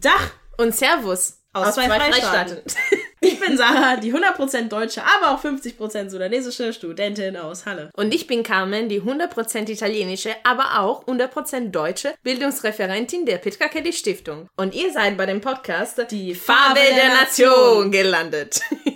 Dach 0.00 0.32
und 0.58 0.74
Servus 0.74 1.38
aus, 1.52 1.68
aus 1.68 1.74
zwei, 1.74 1.86
zwei 1.86 1.98
Freistaaten. 1.98 2.58
ich 3.20 3.40
bin 3.40 3.56
Sarah, 3.56 3.96
die 3.96 4.12
100% 4.12 4.68
deutsche, 4.68 5.02
aber 5.02 5.34
auch 5.34 5.42
50% 5.42 6.10
sudanesische 6.10 6.72
Studentin 6.72 7.36
aus 7.36 7.64
Halle. 7.64 7.90
Und 7.94 8.12
ich 8.14 8.26
bin 8.26 8.42
Carmen, 8.42 8.88
die 8.88 9.00
100% 9.00 9.70
italienische, 9.70 10.34
aber 10.44 10.80
auch 10.80 11.06
100% 11.06 11.70
deutsche 11.70 12.14
Bildungsreferentin 12.22 13.24
der 13.24 13.38
Petra 13.38 13.68
Kelly 13.68 13.92
Stiftung. 13.92 14.48
Und 14.56 14.74
ihr 14.74 14.92
seid 14.92 15.16
bei 15.16 15.24
dem 15.24 15.40
Podcast 15.40 16.04
Die 16.10 16.34
Farbe, 16.34 16.78
der, 16.80 16.96
der. 16.96 17.14
Nation 17.14 17.90
gelandet. 17.90 18.60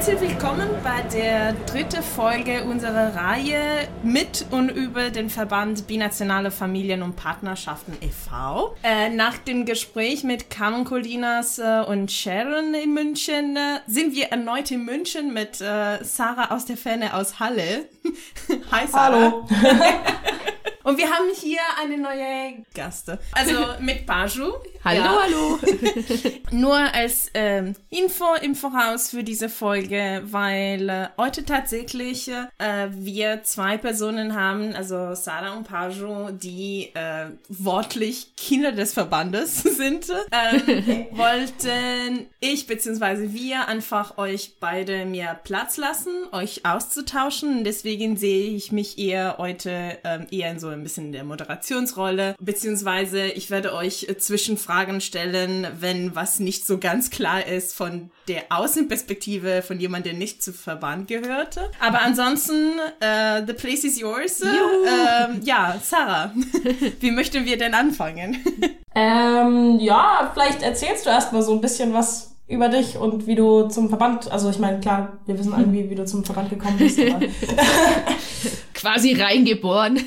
Herzlich 0.00 0.30
willkommen 0.30 0.70
bei 0.82 1.02
der 1.12 1.52
dritten 1.66 2.02
Folge 2.02 2.64
unserer 2.64 3.14
Reihe 3.14 3.86
mit 4.02 4.46
und 4.50 4.70
über 4.70 5.10
den 5.10 5.28
Verband 5.28 5.86
Binationale 5.86 6.50
Familien 6.50 7.02
und 7.02 7.16
Partnerschaften 7.16 7.92
e.V. 8.00 8.74
Äh, 8.82 9.10
nach 9.10 9.36
dem 9.36 9.66
Gespräch 9.66 10.24
mit 10.24 10.48
Carmen 10.48 10.86
Colinas 10.86 11.58
äh, 11.58 11.84
und 11.86 12.10
Sharon 12.10 12.72
in 12.72 12.94
München 12.94 13.58
äh, 13.58 13.80
sind 13.86 14.14
wir 14.14 14.28
erneut 14.28 14.70
in 14.70 14.86
München 14.86 15.34
mit 15.34 15.56
Sarah 15.56 16.46
aus 16.48 16.64
der 16.64 16.78
Ferne 16.78 17.12
aus 17.12 17.38
Halle. 17.38 17.84
Hi 18.72 18.86
Sarah. 18.86 19.12
Hallo. 19.12 19.48
Und 20.90 20.98
wir 20.98 21.08
haben 21.08 21.26
hier 21.40 21.60
eine 21.80 21.98
neue 21.98 22.64
Gaste. 22.74 23.20
Also 23.30 23.52
mit 23.78 24.06
Paju. 24.06 24.54
hallo, 24.84 25.00
ja. 25.00 25.22
hallo. 25.22 25.58
Nur 26.50 26.78
als 26.78 27.30
ähm, 27.34 27.76
Info 27.90 28.24
im 28.42 28.56
Voraus 28.56 29.10
für 29.10 29.22
diese 29.22 29.48
Folge, 29.48 30.22
weil 30.24 30.88
äh, 30.88 31.06
heute 31.16 31.44
tatsächlich 31.44 32.28
äh, 32.28 32.88
wir 32.90 33.44
zwei 33.44 33.78
Personen 33.78 34.34
haben, 34.34 34.74
also 34.74 35.14
Sarah 35.14 35.56
und 35.56 35.62
Paju, 35.62 36.32
die 36.32 36.90
äh, 36.94 37.26
wortlich 37.48 38.34
Kinder 38.34 38.72
des 38.72 38.92
Verbandes 38.92 39.62
sind. 39.62 40.06
Ähm, 40.32 41.06
wollten 41.12 42.26
ich 42.40 42.66
bzw. 42.66 43.32
wir 43.32 43.68
einfach 43.68 44.18
euch 44.18 44.56
beide 44.58 45.04
mehr 45.04 45.36
Platz 45.36 45.76
lassen, 45.76 46.10
euch 46.32 46.66
auszutauschen. 46.66 47.62
Deswegen 47.62 48.16
sehe 48.16 48.50
ich 48.50 48.72
mich 48.72 48.98
eher 48.98 49.36
heute 49.38 49.98
ähm, 50.02 50.26
eher 50.32 50.50
in 50.50 50.58
so 50.58 50.79
ein 50.80 50.82
bisschen 50.82 51.06
in 51.06 51.12
der 51.12 51.24
Moderationsrolle, 51.24 52.34
beziehungsweise 52.40 53.26
ich 53.26 53.50
werde 53.50 53.74
euch 53.74 54.06
äh, 54.08 54.18
Zwischenfragen 54.18 55.00
stellen, 55.00 55.66
wenn 55.78 56.14
was 56.14 56.40
nicht 56.40 56.66
so 56.66 56.78
ganz 56.78 57.10
klar 57.10 57.46
ist 57.46 57.74
von 57.74 58.10
der 58.28 58.44
Außenperspektive 58.50 59.62
von 59.62 59.78
jemandem, 59.78 60.12
der 60.12 60.18
nicht 60.18 60.42
zu 60.42 60.52
Verband 60.52 61.08
gehörte. 61.08 61.70
Aber 61.80 62.00
ansonsten, 62.00 62.72
uh, 63.02 63.44
the 63.46 63.52
place 63.52 63.84
is 63.84 64.00
yours. 64.00 64.40
Ähm, 64.40 65.40
ja, 65.44 65.78
Sarah, 65.82 66.32
wie 67.00 67.10
möchten 67.10 67.44
wir 67.44 67.58
denn 67.58 67.74
anfangen? 67.74 68.38
Ähm, 68.92 69.78
ja, 69.78 70.32
vielleicht 70.34 70.62
erzählst 70.62 71.06
du 71.06 71.10
erstmal 71.10 71.42
so 71.42 71.52
ein 71.52 71.60
bisschen 71.60 71.92
was 71.92 72.29
über 72.50 72.68
dich 72.68 72.98
und 72.98 73.26
wie 73.26 73.36
du 73.36 73.68
zum 73.68 73.88
Verband, 73.88 74.30
also 74.30 74.50
ich 74.50 74.58
meine, 74.58 74.80
klar, 74.80 75.18
wir 75.26 75.38
wissen 75.38 75.52
alle, 75.52 75.72
wie, 75.72 75.88
wie 75.88 75.94
du 75.94 76.04
zum 76.04 76.24
Verband 76.24 76.50
gekommen 76.50 76.78
bist, 76.78 76.98
aber 76.98 77.20
quasi 78.74 79.12
reingeboren. 79.12 79.98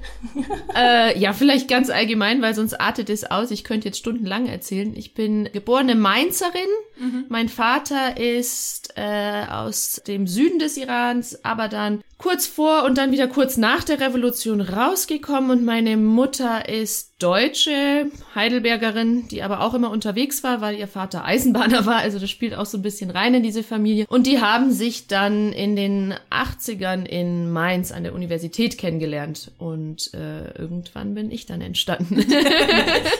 äh, 0.76 1.18
ja, 1.18 1.32
vielleicht 1.32 1.68
ganz 1.68 1.90
allgemein, 1.90 2.42
weil 2.42 2.54
sonst 2.54 2.74
artet 2.74 3.10
es 3.10 3.24
aus. 3.24 3.50
Ich 3.50 3.64
könnte 3.64 3.88
jetzt 3.88 3.98
stundenlang 3.98 4.46
erzählen. 4.46 4.94
Ich 4.94 5.14
bin 5.14 5.48
geborene 5.52 5.94
Mainzerin. 5.94 6.52
Mhm. 6.98 7.24
Mein 7.28 7.48
Vater 7.48 8.16
ist 8.18 8.92
äh, 8.96 9.44
aus 9.50 10.02
dem 10.06 10.26
Süden 10.26 10.58
des 10.58 10.76
Irans, 10.76 11.44
aber 11.44 11.68
dann 11.68 12.02
kurz 12.18 12.46
vor 12.46 12.84
und 12.84 12.98
dann 12.98 13.10
wieder 13.10 13.26
kurz 13.26 13.56
nach 13.56 13.84
der 13.84 14.00
Revolution 14.00 14.60
rausgekommen 14.60 15.50
und 15.50 15.64
meine 15.64 15.96
Mutter 15.96 16.68
ist 16.68 17.13
Deutsche, 17.20 18.06
Heidelbergerin, 18.34 19.28
die 19.28 19.42
aber 19.42 19.60
auch 19.60 19.74
immer 19.74 19.90
unterwegs 19.90 20.42
war, 20.42 20.60
weil 20.60 20.76
ihr 20.76 20.88
Vater 20.88 21.24
Eisenbahner 21.24 21.86
war, 21.86 21.98
also 21.98 22.18
das 22.18 22.28
spielt 22.28 22.54
auch 22.54 22.66
so 22.66 22.76
ein 22.76 22.82
bisschen 22.82 23.10
rein 23.10 23.34
in 23.34 23.42
diese 23.42 23.62
Familie 23.62 24.06
und 24.08 24.26
die 24.26 24.40
haben 24.40 24.72
sich 24.72 25.06
dann 25.06 25.52
in 25.52 25.76
den 25.76 26.14
80ern 26.30 27.06
in 27.06 27.52
Mainz 27.52 27.92
an 27.92 28.02
der 28.02 28.14
Universität 28.14 28.78
kennengelernt 28.78 29.52
und 29.58 30.12
äh, 30.12 30.58
irgendwann 30.58 31.14
bin 31.14 31.30
ich 31.30 31.46
dann 31.46 31.60
entstanden. 31.60 32.16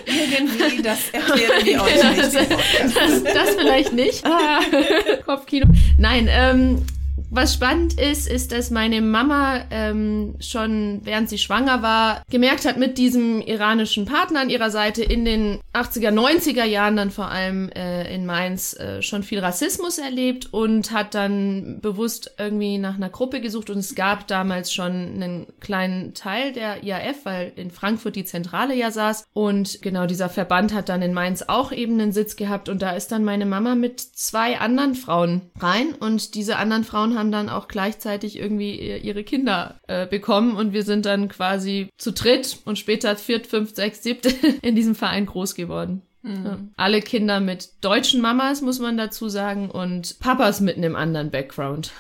Irgendwie, 0.07 0.83
das 0.83 1.11
erklären 1.11 1.65
wir 1.65 1.83
euch 1.83 1.95
nicht. 2.11 2.35
Das, 2.35 2.93
das, 2.95 3.23
das 3.23 3.55
vielleicht 3.55 3.93
nicht. 3.93 4.25
Ah, 4.27 4.61
Kopfkino. 5.25 5.67
Nein, 5.99 6.29
ähm, 6.31 6.83
was 7.31 7.55
spannend 7.55 8.01
ist, 8.01 8.29
ist, 8.29 8.53
dass 8.53 8.71
meine 8.71 9.01
Mama 9.01 9.65
ähm, 9.71 10.37
schon, 10.41 11.01
während 11.05 11.29
sie 11.29 11.39
schwanger 11.39 11.83
war, 11.83 12.23
gemerkt 12.31 12.65
hat, 12.65 12.77
mit 12.77 12.99
diesem 12.99 13.41
iranischen 13.41 14.05
Partner 14.05 14.41
an 14.41 14.51
ihrer 14.51 14.71
Seite 14.71 15.03
in 15.03 15.25
den 15.25 15.61
80er, 15.73 16.11
90er 16.11 16.65
Jahren 16.65 16.97
dann 16.97 17.11
vor 17.11 17.29
allem 17.29 17.71
äh, 17.71 18.15
in 18.15 18.27
Mainz 18.27 18.75
äh, 18.75 19.03
schon 19.03 19.23
viel 19.23 19.41
Rassismus 19.41 19.99
erlebt 19.99 20.53
und 20.53 20.93
hat 20.93 21.15
dann 21.15 21.81
bewusst 21.81 22.35
irgendwie 22.39 22.79
nach 22.79 22.95
einer 22.95 23.11
Gruppe 23.11 23.41
gesucht 23.41 23.71
und 23.71 23.79
es 23.79 23.95
gab 23.95 24.27
damals 24.29 24.73
schon 24.73 24.93
einen 24.93 25.47
kleinen 25.61 26.15
Teil 26.15 26.53
der 26.53 26.85
IAF, 26.85 27.25
weil 27.25 27.53
in 27.57 27.71
Frankfurt 27.71 28.17
die 28.17 28.25
Zentrale 28.25 28.75
ja 28.75 28.91
saß 28.91 29.25
und 29.33 29.83
genau 29.83 30.07
dieser 30.07 30.29
Verband 30.29 30.73
hat 30.73 30.89
dann 30.89 31.03
in 31.03 31.13
Mainz 31.13 31.43
auch 31.43 31.73
eben 31.73 31.95
einen 32.01 32.13
Sitz 32.13 32.37
gehabt 32.37 32.69
und 32.69 32.83
da 32.83 32.91
ist 32.91 33.11
dann 33.13 33.25
meine 33.25 33.47
Mama 33.47 33.75
mit 33.75 34.01
zwei 34.01 34.59
anderen 34.59 34.95
Frauen 34.95 35.43
rein 35.59 35.95
und 35.99 36.35
diese 36.35 36.57
anderen 36.57 36.85
Frauen 36.85 37.14
haben 37.15 37.25
haben 37.25 37.33
dann 37.33 37.49
auch 37.49 37.69
gleichzeitig 37.69 38.39
irgendwie 38.39 38.99
ihre 38.99 39.25
Kinder 39.25 39.81
äh, 39.89 40.07
bekommen 40.07 40.57
und 40.57 40.73
wir 40.75 40.83
sind 40.83 41.07
dann 41.07 41.29
quasi 41.29 41.89
zu 41.97 42.13
dritt 42.13 42.59
und 42.67 42.79
später 42.79 43.17
viert, 43.17 43.47
fünf, 43.47 43.75
sechs, 43.75 44.03
siebte 44.03 44.29
in 44.63 44.77
diesem 44.77 44.95
Verein 44.95 45.27
groß 45.27 45.55
geworden. 45.55 46.03
Mhm. 46.23 46.45
Ja. 46.45 46.59
Alle 46.77 47.01
Kinder 47.01 47.41
mit 47.41 47.83
deutschen 47.83 48.21
Mamas, 48.23 48.63
muss 48.63 48.79
man 48.79 48.97
dazu 48.97 49.29
sagen, 49.29 49.71
und 49.71 50.19
Papas 50.21 50.61
mit 50.61 50.77
einem 50.77 50.97
anderen 50.97 51.31
Background. 51.31 51.93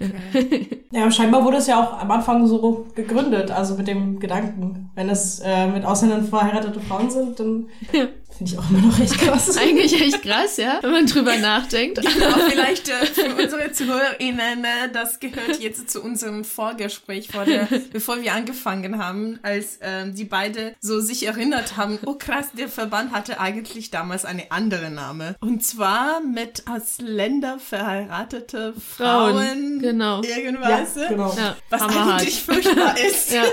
Okay. 0.00 0.84
ja, 0.92 1.10
scheinbar 1.10 1.44
wurde 1.44 1.56
es 1.56 1.66
ja 1.66 1.80
auch 1.80 2.00
am 2.00 2.10
Anfang 2.12 2.46
so 2.46 2.86
gegründet, 2.94 3.50
also 3.50 3.74
mit 3.74 3.88
dem 3.88 4.20
Gedanken, 4.20 4.90
wenn 4.94 5.08
es 5.08 5.40
äh, 5.44 5.66
mit 5.66 5.84
Ausländern 5.84 6.24
verheiratete 6.24 6.80
Frauen 6.80 7.10
sind, 7.10 7.40
dann 7.40 7.68
ja. 7.92 8.06
Finde 8.40 8.54
ich 8.54 8.58
auch 8.58 8.70
immer 8.70 8.80
noch 8.80 8.98
echt 8.98 9.18
krass. 9.18 9.54
Eigentlich 9.58 10.00
echt 10.00 10.22
krass, 10.22 10.56
ja, 10.56 10.78
wenn 10.80 10.92
man 10.92 11.04
drüber 11.06 11.36
nachdenkt. 11.36 12.00
Genau, 12.20 12.38
vielleicht 12.48 12.88
äh, 12.88 13.06
für 13.06 13.34
unsere 13.42 13.70
ZuhörerInnen, 13.70 14.64
äh, 14.64 14.90
das 14.92 15.20
gehört 15.20 15.60
jetzt 15.60 15.90
zu 15.90 16.02
unserem 16.02 16.44
Vorgespräch, 16.44 17.28
vor 17.28 17.44
der, 17.44 17.68
bevor 17.92 18.22
wir 18.22 18.32
angefangen 18.32 18.96
haben, 18.98 19.38
als 19.42 19.78
ähm, 19.82 20.14
die 20.14 20.24
beide 20.24 20.74
so 20.80 21.00
sich 21.00 21.26
erinnert 21.26 21.76
haben, 21.76 21.98
oh 22.06 22.14
krass, 22.14 22.46
der 22.56 22.68
Verband 22.68 23.12
hatte 23.12 23.40
eigentlich 23.40 23.90
damals 23.90 24.24
eine 24.24 24.50
andere 24.50 24.90
Name. 24.90 25.36
Und 25.40 25.62
zwar 25.62 26.20
mit 26.20 26.66
als 26.66 26.98
Länder 26.98 27.58
verheiratete 27.58 28.72
Frauen. 28.72 29.34
Frauen 29.34 29.78
genau. 29.80 30.22
Irgendwas. 30.22 30.94
Ja, 30.96 31.08
genau. 31.08 31.34
Ja, 31.36 31.56
was 31.68 31.82
eigentlich 31.82 32.42
furchtbar 32.42 32.96
ist. 32.98 33.32
ja. 33.32 33.44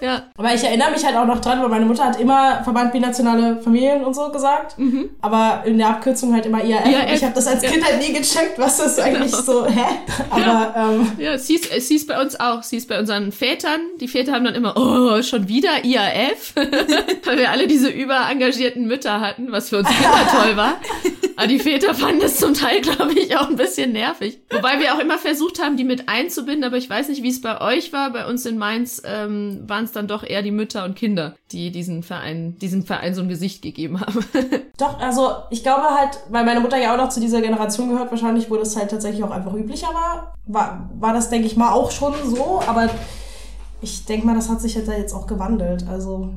Ja. 0.00 0.24
Aber 0.36 0.54
ich 0.54 0.62
erinnere 0.62 0.90
mich 0.90 1.04
halt 1.04 1.16
auch 1.16 1.26
noch 1.26 1.40
dran, 1.40 1.60
weil 1.62 1.68
meine 1.68 1.86
Mutter 1.86 2.04
hat 2.04 2.20
immer 2.20 2.62
Verband 2.64 2.92
binationale 2.92 3.60
Familien 3.60 4.04
und 4.04 4.14
so 4.14 4.30
gesagt. 4.30 4.78
Mhm. 4.78 5.10
Aber 5.20 5.62
in 5.64 5.78
der 5.78 5.88
Abkürzung 5.88 6.32
halt 6.32 6.46
immer 6.46 6.64
IAF. 6.64 6.86
IAF. 6.86 7.12
Ich 7.14 7.24
habe 7.24 7.34
das 7.34 7.46
als 7.46 7.62
Kind 7.62 7.84
halt 7.84 7.98
nie 7.98 8.12
gecheckt, 8.12 8.58
was 8.58 8.78
das 8.78 8.96
genau. 8.96 9.08
eigentlich 9.08 9.34
so, 9.34 9.66
hä? 9.66 9.84
Aber, 10.30 10.40
ja, 10.40 10.74
ähm, 10.76 11.12
ja 11.18 11.32
es, 11.32 11.46
hieß, 11.46 11.70
es 11.74 11.88
hieß 11.88 12.06
bei 12.06 12.20
uns 12.20 12.38
auch, 12.38 12.60
es 12.60 12.70
hieß 12.70 12.86
bei 12.86 12.98
unseren 12.98 13.32
Vätern. 13.32 13.80
Die 14.00 14.08
Väter 14.08 14.32
haben 14.32 14.44
dann 14.44 14.54
immer, 14.54 14.76
oh, 14.76 15.22
schon 15.22 15.48
wieder 15.48 15.84
IAF. 15.84 16.54
weil 17.24 17.38
wir 17.38 17.50
alle 17.50 17.66
diese 17.66 17.88
überengagierten 17.88 18.86
Mütter 18.86 19.20
hatten, 19.20 19.52
was 19.52 19.70
für 19.70 19.78
uns 19.78 19.88
immer 19.88 20.42
toll 20.42 20.56
war. 20.56 20.80
Aber 21.36 21.46
die 21.46 21.58
Väter 21.58 21.94
fanden 21.94 22.22
es 22.22 22.38
zum 22.38 22.54
Teil, 22.54 22.80
glaube 22.80 23.12
ich, 23.12 23.36
auch 23.36 23.48
ein 23.48 23.56
bisschen 23.56 23.92
nervig. 23.92 24.40
Wobei 24.50 24.80
wir 24.80 24.94
auch 24.94 24.98
immer 24.98 25.18
versucht 25.18 25.62
haben, 25.62 25.76
die 25.76 25.84
mit 25.84 26.08
einzubinden, 26.08 26.64
aber 26.64 26.78
ich 26.78 26.88
weiß 26.88 27.08
nicht, 27.08 27.22
wie 27.22 27.28
es 27.28 27.40
bei 27.40 27.60
euch 27.60 27.92
war. 27.92 28.12
Bei 28.12 28.26
uns 28.26 28.46
in 28.46 28.56
Mainz 28.58 29.02
ähm, 29.04 29.62
waren 29.66 29.84
es 29.84 29.92
dann 29.92 30.08
doch 30.08 30.22
eher 30.22 30.42
die 30.42 30.50
Mütter 30.50 30.84
und 30.84 30.96
Kinder, 30.96 31.36
die 31.52 31.70
diesen 31.70 32.02
Verein, 32.02 32.56
diesem 32.58 32.84
Verein 32.84 33.14
so 33.14 33.22
ein 33.22 33.28
Gesicht 33.28 33.62
gegeben 33.62 34.00
haben. 34.00 34.24
Doch, 34.78 34.98
also 34.98 35.34
ich 35.50 35.62
glaube 35.62 35.88
halt, 35.90 36.18
weil 36.28 36.44
meine 36.44 36.60
Mutter 36.60 36.78
ja 36.78 36.92
auch 36.92 36.98
noch 36.98 37.08
zu 37.08 37.20
dieser 37.20 37.40
Generation 37.40 37.88
gehört, 37.88 38.10
wahrscheinlich, 38.10 38.50
wo 38.50 38.56
das 38.56 38.76
halt 38.76 38.90
tatsächlich 38.90 39.24
auch 39.24 39.30
einfach 39.30 39.54
üblicher 39.54 39.88
war, 39.88 40.34
war, 40.46 40.90
war 40.98 41.12
das, 41.12 41.30
denke 41.30 41.46
ich 41.46 41.56
mal, 41.56 41.72
auch 41.72 41.90
schon 41.90 42.14
so, 42.24 42.60
aber 42.66 42.90
ich 43.80 44.04
denke 44.04 44.26
mal, 44.26 44.34
das 44.34 44.48
hat 44.48 44.60
sich 44.60 44.76
halt 44.76 44.88
jetzt 44.88 45.14
auch 45.14 45.26
gewandelt. 45.26 45.86
Also 45.88 46.30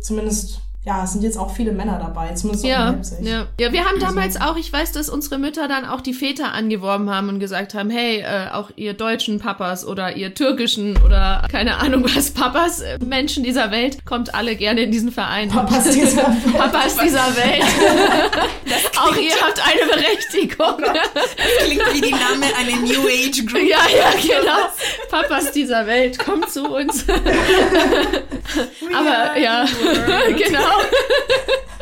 zumindest 0.00 0.60
ja, 0.84 1.04
es 1.04 1.12
sind 1.12 1.22
jetzt 1.22 1.38
auch 1.38 1.54
viele 1.54 1.70
Männer 1.70 1.96
dabei, 1.96 2.34
zumindest 2.34 2.64
ja, 2.64 2.86
auch 2.86 2.88
in 2.88 2.96
Leipzig. 2.96 3.18
ja, 3.24 3.46
ja. 3.60 3.72
Wir 3.72 3.84
haben 3.84 4.00
damals 4.00 4.40
auch, 4.40 4.56
ich 4.56 4.72
weiß, 4.72 4.90
dass 4.90 5.08
unsere 5.08 5.38
Mütter 5.38 5.68
dann 5.68 5.84
auch 5.84 6.00
die 6.00 6.12
Väter 6.12 6.52
angeworben 6.52 7.08
haben 7.08 7.28
und 7.28 7.38
gesagt 7.38 7.74
haben, 7.74 7.88
hey, 7.88 8.18
äh, 8.18 8.50
auch 8.52 8.70
ihr 8.74 8.92
deutschen 8.94 9.38
Papas 9.38 9.86
oder 9.86 10.16
ihr 10.16 10.34
türkischen 10.34 10.96
oder 11.04 11.46
keine 11.52 11.76
Ahnung 11.76 12.04
was 12.16 12.32
Papas, 12.32 12.80
äh, 12.80 12.98
Menschen 12.98 13.44
dieser 13.44 13.70
Welt, 13.70 14.04
kommt 14.04 14.34
alle 14.34 14.56
gerne 14.56 14.80
in 14.80 14.90
diesen 14.90 15.12
Verein. 15.12 15.50
Papas 15.50 15.84
dieser 15.90 16.16
Welt. 16.26 16.58
Papas 16.58 16.96
dieser 16.96 17.36
Welt. 17.36 17.64
auch 19.00 19.16
ihr 19.16 19.34
habt 19.40 19.62
eine 19.64 19.86
Berechtigung. 19.88 20.82
Das 21.14 21.36
klingt 21.64 21.94
wie 21.94 22.00
die 22.00 22.10
Name 22.10 22.46
einer 22.58 22.80
New 22.80 23.06
Age 23.06 23.46
Group. 23.46 23.62
Ja, 23.68 23.78
ja, 23.96 24.10
genau. 24.20 24.68
Papas 25.08 25.52
dieser 25.52 25.86
Welt, 25.86 26.18
kommt 26.18 26.50
zu 26.50 26.64
uns. 26.68 27.04
Aber 28.92 29.38
ja, 29.38 29.64
genau. 30.36 30.71
out. 30.80 31.81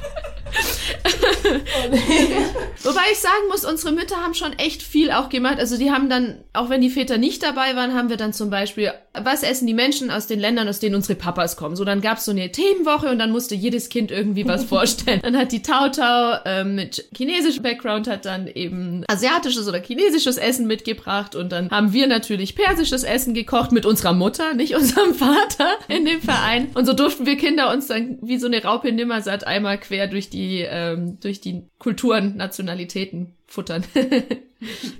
Wobei 2.83 3.01
ich 3.13 3.19
sagen 3.19 3.49
muss, 3.49 3.65
unsere 3.65 3.93
Mütter 3.93 4.17
haben 4.17 4.35
schon 4.35 4.53
echt 4.55 4.83
viel 4.83 5.11
auch 5.11 5.29
gemacht. 5.29 5.59
Also 5.59 5.77
die 5.77 5.91
haben 5.91 6.09
dann, 6.09 6.39
auch 6.53 6.71
wenn 6.71 6.81
die 6.81 6.91
Väter 6.91 7.19
nicht 7.19 7.43
dabei 7.43 7.77
waren, 7.77 7.95
haben 7.95 8.09
wir 8.09 8.17
dann 8.17 8.33
zum 8.33 8.51
Beispiel, 8.51 8.93
was 9.13 9.43
essen 9.43 9.67
die 9.67 9.75
Menschen 9.75 10.11
aus 10.11 10.27
den 10.27 10.41
Ländern, 10.41 10.69
aus 10.69 10.79
denen 10.79 10.95
unsere 10.95 11.15
Papas 11.15 11.57
kommen. 11.57 11.77
So, 11.77 11.85
dann 11.85 12.01
gab's 12.01 12.25
so 12.25 12.31
eine 12.31 12.51
Themenwoche 12.53 13.09
und 13.09 13.19
dann 13.19 13.31
musste 13.31 13.55
jedes 13.55 13.89
Kind 13.89 14.11
irgendwie 14.11 14.47
was 14.47 14.65
vorstellen. 14.71 15.21
Dann 15.23 15.37
hat 15.37 15.53
die 15.53 15.63
Tautau 15.63 16.39
ähm, 16.45 16.75
mit 16.75 17.09
chinesischem 17.15 17.63
Background 17.63 18.09
hat 18.09 18.25
dann 18.25 18.47
eben 18.47 19.05
asiatisches 19.09 19.69
oder 19.69 19.81
chinesisches 19.81 20.37
Essen 20.37 20.67
mitgebracht 20.67 21.35
und 21.35 21.53
dann 21.53 21.71
haben 21.71 21.93
wir 21.93 22.07
natürlich 22.07 22.55
persisches 22.55 23.05
Essen 23.05 23.35
gekocht 23.35 23.73
mit 23.73 23.87
unserer 23.87 24.13
Mutter, 24.13 24.55
nicht 24.55 24.75
unserem 24.75 25.15
Vater 25.15 25.69
in 25.89 26.05
dem 26.05 26.21
Verein. 26.21 26.69
Und 26.75 26.87
so 26.87 26.93
durften 26.93 27.27
wir 27.27 27.37
Kinder 27.37 27.73
uns 27.73 27.89
dann 27.89 28.19
wie 28.23 28.39
so 28.39 28.47
eine 28.47 28.63
Raupe 28.63 28.93
Nimmersatt 28.93 29.47
einmal 29.47 29.79
quer 29.79 30.07
durch 30.07 30.31
die, 30.31 30.63
ähm, 30.93 31.19
durch 31.21 31.41
die 31.41 31.63
Kulturen, 31.79 32.37
Nationalitäten 32.37 33.35
futtern. 33.47 33.85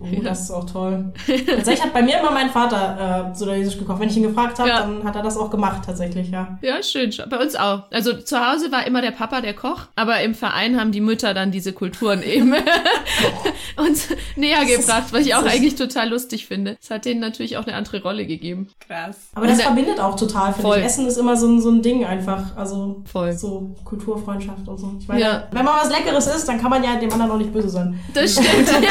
Oh, 0.01 0.21
das 0.25 0.41
ist 0.43 0.51
auch 0.51 0.65
toll. 0.69 1.13
Tatsächlich 1.27 1.85
hat 1.85 1.93
bei 1.93 2.03
mir 2.03 2.19
immer 2.19 2.33
mein 2.33 2.51
Vater 2.51 3.31
äh, 3.33 3.37
sudanesisch 3.37 3.79
gekocht. 3.79 4.01
Wenn 4.01 4.09
ich 4.09 4.17
ihn 4.17 4.25
gefragt 4.25 4.59
habe, 4.59 4.69
Ja. 4.69 4.81
dann 4.81 5.05
hat 5.05 5.15
er 5.15 5.23
das 5.23 5.37
auch 5.37 5.51
gemacht, 5.51 5.83
tatsächlich, 5.87 6.31
ja. 6.31 6.59
Ja, 6.63 6.83
schön. 6.83 7.13
Bei 7.29 7.37
uns 7.39 7.55
auch. 7.55 7.91
Also 7.93 8.15
zu 8.15 8.41
Hause 8.45 8.73
war 8.73 8.87
immer 8.87 9.03
der 9.03 9.13
Papa 9.13 9.41
der 9.41 9.55
Koch, 9.55 9.83
aber 9.97 10.21
im 10.23 10.35
Verein 10.35 10.81
haben 10.81 10.91
die 10.93 11.01
Mütter 11.01 11.33
dann 11.35 11.53
diese 11.53 11.73
Kulturen 11.73 12.23
eben 12.23 12.55
uns 13.77 14.09
näher 14.37 14.65
gebracht, 14.65 15.05
was 15.13 15.27
ich 15.27 15.35
auch 15.35 15.45
eigentlich 15.45 15.75
total 15.75 16.09
lustig 16.11 16.47
finde. 16.47 16.77
Es 16.83 16.91
hat 16.91 17.05
denen 17.05 17.21
natürlich 17.21 17.57
auch 17.57 17.67
eine 17.67 17.75
andere 17.77 18.03
Rolle 18.03 18.27
gegeben. 18.27 18.69
Krass. 18.87 19.17
Aber 19.35 19.47
das 19.47 19.59
Und 19.59 19.65
verbindet 19.65 20.01
auch 20.01 20.17
total, 20.17 20.53
finde 20.53 20.69
Voll. 20.69 20.79
ich. 20.79 20.85
Essen 20.85 21.07
ist 21.07 21.17
immer 21.17 21.37
so 21.37 21.47
ein, 21.47 21.61
so 21.61 21.71
ein 21.71 21.83
Ding 21.83 22.05
einfach. 22.05 22.57
Also 22.57 23.03
Voll. 23.11 23.33
so 23.33 23.75
Kulturfreundschaft 23.85 24.67
und 24.69 24.79
so. 24.79 24.93
Ich 24.99 25.09
meine, 25.09 25.21
Ja. 25.21 25.49
wenn 25.53 25.65
man 25.65 25.75
was 25.77 25.91
Leckeres 25.91 26.27
isst, 26.27 26.49
dann 26.49 26.61
kann 26.61 26.71
man 26.71 26.83
ja 26.85 26.97
dem 26.97 27.13
anderen 27.13 27.33
auch 27.33 27.39
nicht 27.39 27.53
böse 27.53 27.69
sein. 27.69 27.99
Das 28.15 28.33
stimmt. 28.33 28.69
ja. 28.83 28.91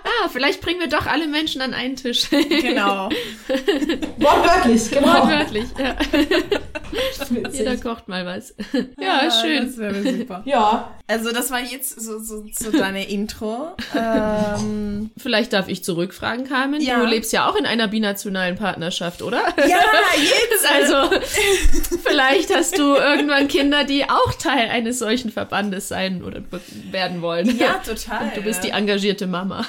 Vielleicht 0.28 0.60
bringen 0.60 0.80
wir 0.80 0.88
doch 0.88 1.06
alle 1.06 1.26
Menschen 1.26 1.60
an 1.62 1.74
einen 1.74 1.96
Tisch. 1.96 2.28
Genau. 2.60 3.08
Wortwörtlich, 4.18 4.90
genau. 4.90 5.14
Wortwörtlich. 5.14 5.64
Ja. 5.78 5.96
Jeder 7.52 7.76
kocht 7.76 8.08
mal 8.08 8.26
was. 8.26 8.54
Ja, 8.98 9.20
Ah, 9.22 9.30
schön. 9.30 9.66
Das 9.66 9.78
wäre 9.78 10.02
super. 10.02 10.42
Ja, 10.44 10.90
Also 11.06 11.32
das 11.32 11.50
war 11.50 11.60
jetzt 11.60 12.00
so, 12.00 12.18
so, 12.18 12.44
so 12.52 12.70
deine 12.72 13.08
Intro. 13.08 13.76
Ähm, 13.96 15.10
Vielleicht 15.16 15.52
darf 15.52 15.68
ich 15.68 15.84
zurückfragen, 15.84 16.46
Carmen. 16.48 16.80
Ja. 16.80 16.98
Du 17.00 17.06
lebst 17.06 17.32
ja 17.32 17.48
auch 17.48 17.54
in 17.56 17.66
einer 17.66 17.88
binationalen 17.88 18.56
Partnerschaft, 18.56 19.22
oder? 19.22 19.42
ja, 19.58 19.78
jetzt. 20.16 20.66
Also, 20.70 21.20
vielleicht 22.04 22.54
hast 22.54 22.78
du 22.78 22.94
irgendwann 22.94 23.48
Kinder, 23.48 23.84
die 23.84 24.04
auch 24.08 24.34
Teil 24.34 24.68
eines 24.70 24.98
solchen 24.98 25.30
Verbandes 25.30 25.88
sein 25.88 26.22
oder 26.24 26.42
werden 26.90 27.22
wollen. 27.22 27.56
Ja, 27.58 27.80
total. 27.84 28.32
Du 28.34 28.42
bist 28.42 28.62
die 28.64 28.70
engagierte 28.70 29.26
Mama. 29.26 29.64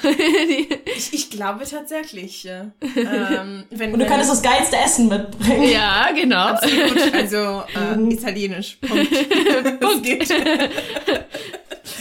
Die- 0.48 0.68
ich, 0.96 1.12
ich 1.12 1.30
glaube 1.30 1.64
tatsächlich. 1.68 2.44
ja. 2.44 2.70
Ähm, 2.96 3.64
wenn, 3.70 3.92
und 3.92 3.98
du 4.00 4.06
könntest 4.06 4.30
das 4.30 4.42
geilste 4.42 4.76
Essen 4.76 5.08
mitbringen. 5.08 5.62
ja, 5.70 6.08
genau. 6.14 6.36
Absolut. 6.48 7.14
Also 7.14 7.62
äh, 7.74 8.12
italienisch. 8.12 8.78
Punkt. 8.80 9.08
Es 9.82 11.31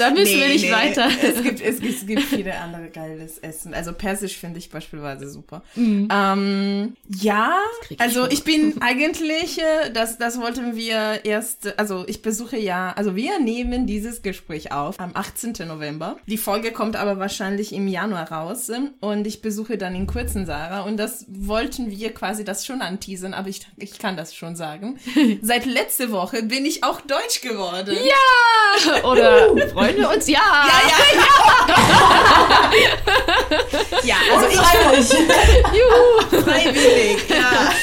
gibt, 0.08 0.18
Da 0.18 0.20
müssen 0.20 0.40
wir 0.40 0.48
Nee, 0.48 0.54
nicht 0.54 0.66
nee. 0.66 0.72
weiter. 0.72 1.08
Es 1.22 1.42
gibt, 1.44 1.62
es, 1.62 1.80
gibt, 1.80 1.96
es 1.96 2.06
gibt 2.08 2.22
viele 2.24 2.56
andere 2.58 2.90
geiles 2.90 3.38
Essen. 3.40 3.74
Also 3.74 3.94
Persisch 3.94 4.38
finde 4.38 4.60
ich 4.60 4.70
beispielsweise 4.70 5.30
super. 5.30 5.64
Mhm. 5.76 6.08
Ähm, 6.12 6.96
ja, 7.22 7.58
ich 7.90 8.00
also 8.00 8.28
ich 8.30 8.44
bin 8.44 8.76
eigentlich, 8.82 9.60
äh, 9.60 9.92
das, 9.94 10.18
das 10.18 10.40
wollten 10.40 10.76
wir 10.76 11.24
erst, 11.24 11.78
also 11.80 12.04
ich 12.08 12.22
besuche 12.22 12.58
ja, 12.58 12.94
also 12.96 13.16
wir 13.16 13.40
nehmen 13.40 13.88
dieses 13.88 14.22
Gespräch 14.22 14.72
auf 14.72 15.00
am 15.00 15.12
18. 15.14 15.54
November. 15.68 16.18
Die 16.28 16.38
Folge 16.38 16.72
kommt 16.72 16.96
aber 16.96 17.20
wahrscheinlich 17.20 17.74
im 17.74 17.88
Januar 17.88 18.32
raus 18.32 18.70
äh, 18.70 18.80
und 19.00 19.28
ich 19.28 19.42
besuche 19.42 19.78
dann 19.78 19.96
in 19.96 20.08
Kurzen 20.08 20.46
Sarah 20.46 20.82
und 20.82 20.98
das 20.98 21.26
wollten 21.30 21.92
wir 21.92 22.14
quasi 22.14 22.44
das 22.44 22.66
schon 22.66 22.82
anteasern, 22.82 23.34
aber 23.34 23.50
ich, 23.50 23.62
ich 23.78 24.00
kann 24.00 24.18
das 24.18 24.36
schon 24.36 24.56
sagen. 24.56 25.00
Seit 25.42 25.66
letzte 25.66 26.12
Woche 26.12 26.44
bin 26.44 26.66
ich 26.66 26.84
auch 26.84 27.02
Deutsch 27.02 27.42
geworden. 27.42 27.96
Ja! 27.96 29.04
Oder 29.04 29.56
freuen 29.92 29.98
wir 29.98 30.10
uns? 30.16 30.28
Ja! 30.28 30.40
Ja, 30.68 30.82
ja, 30.88 30.98
ja. 31.16 31.28
ja, 34.04 34.16
also 34.34 34.48
ich 34.48 34.56
Freiwillig. 34.56 35.10
Juhu! 35.74 36.42
freiwillig, 36.44 37.18
ja. 37.30 37.74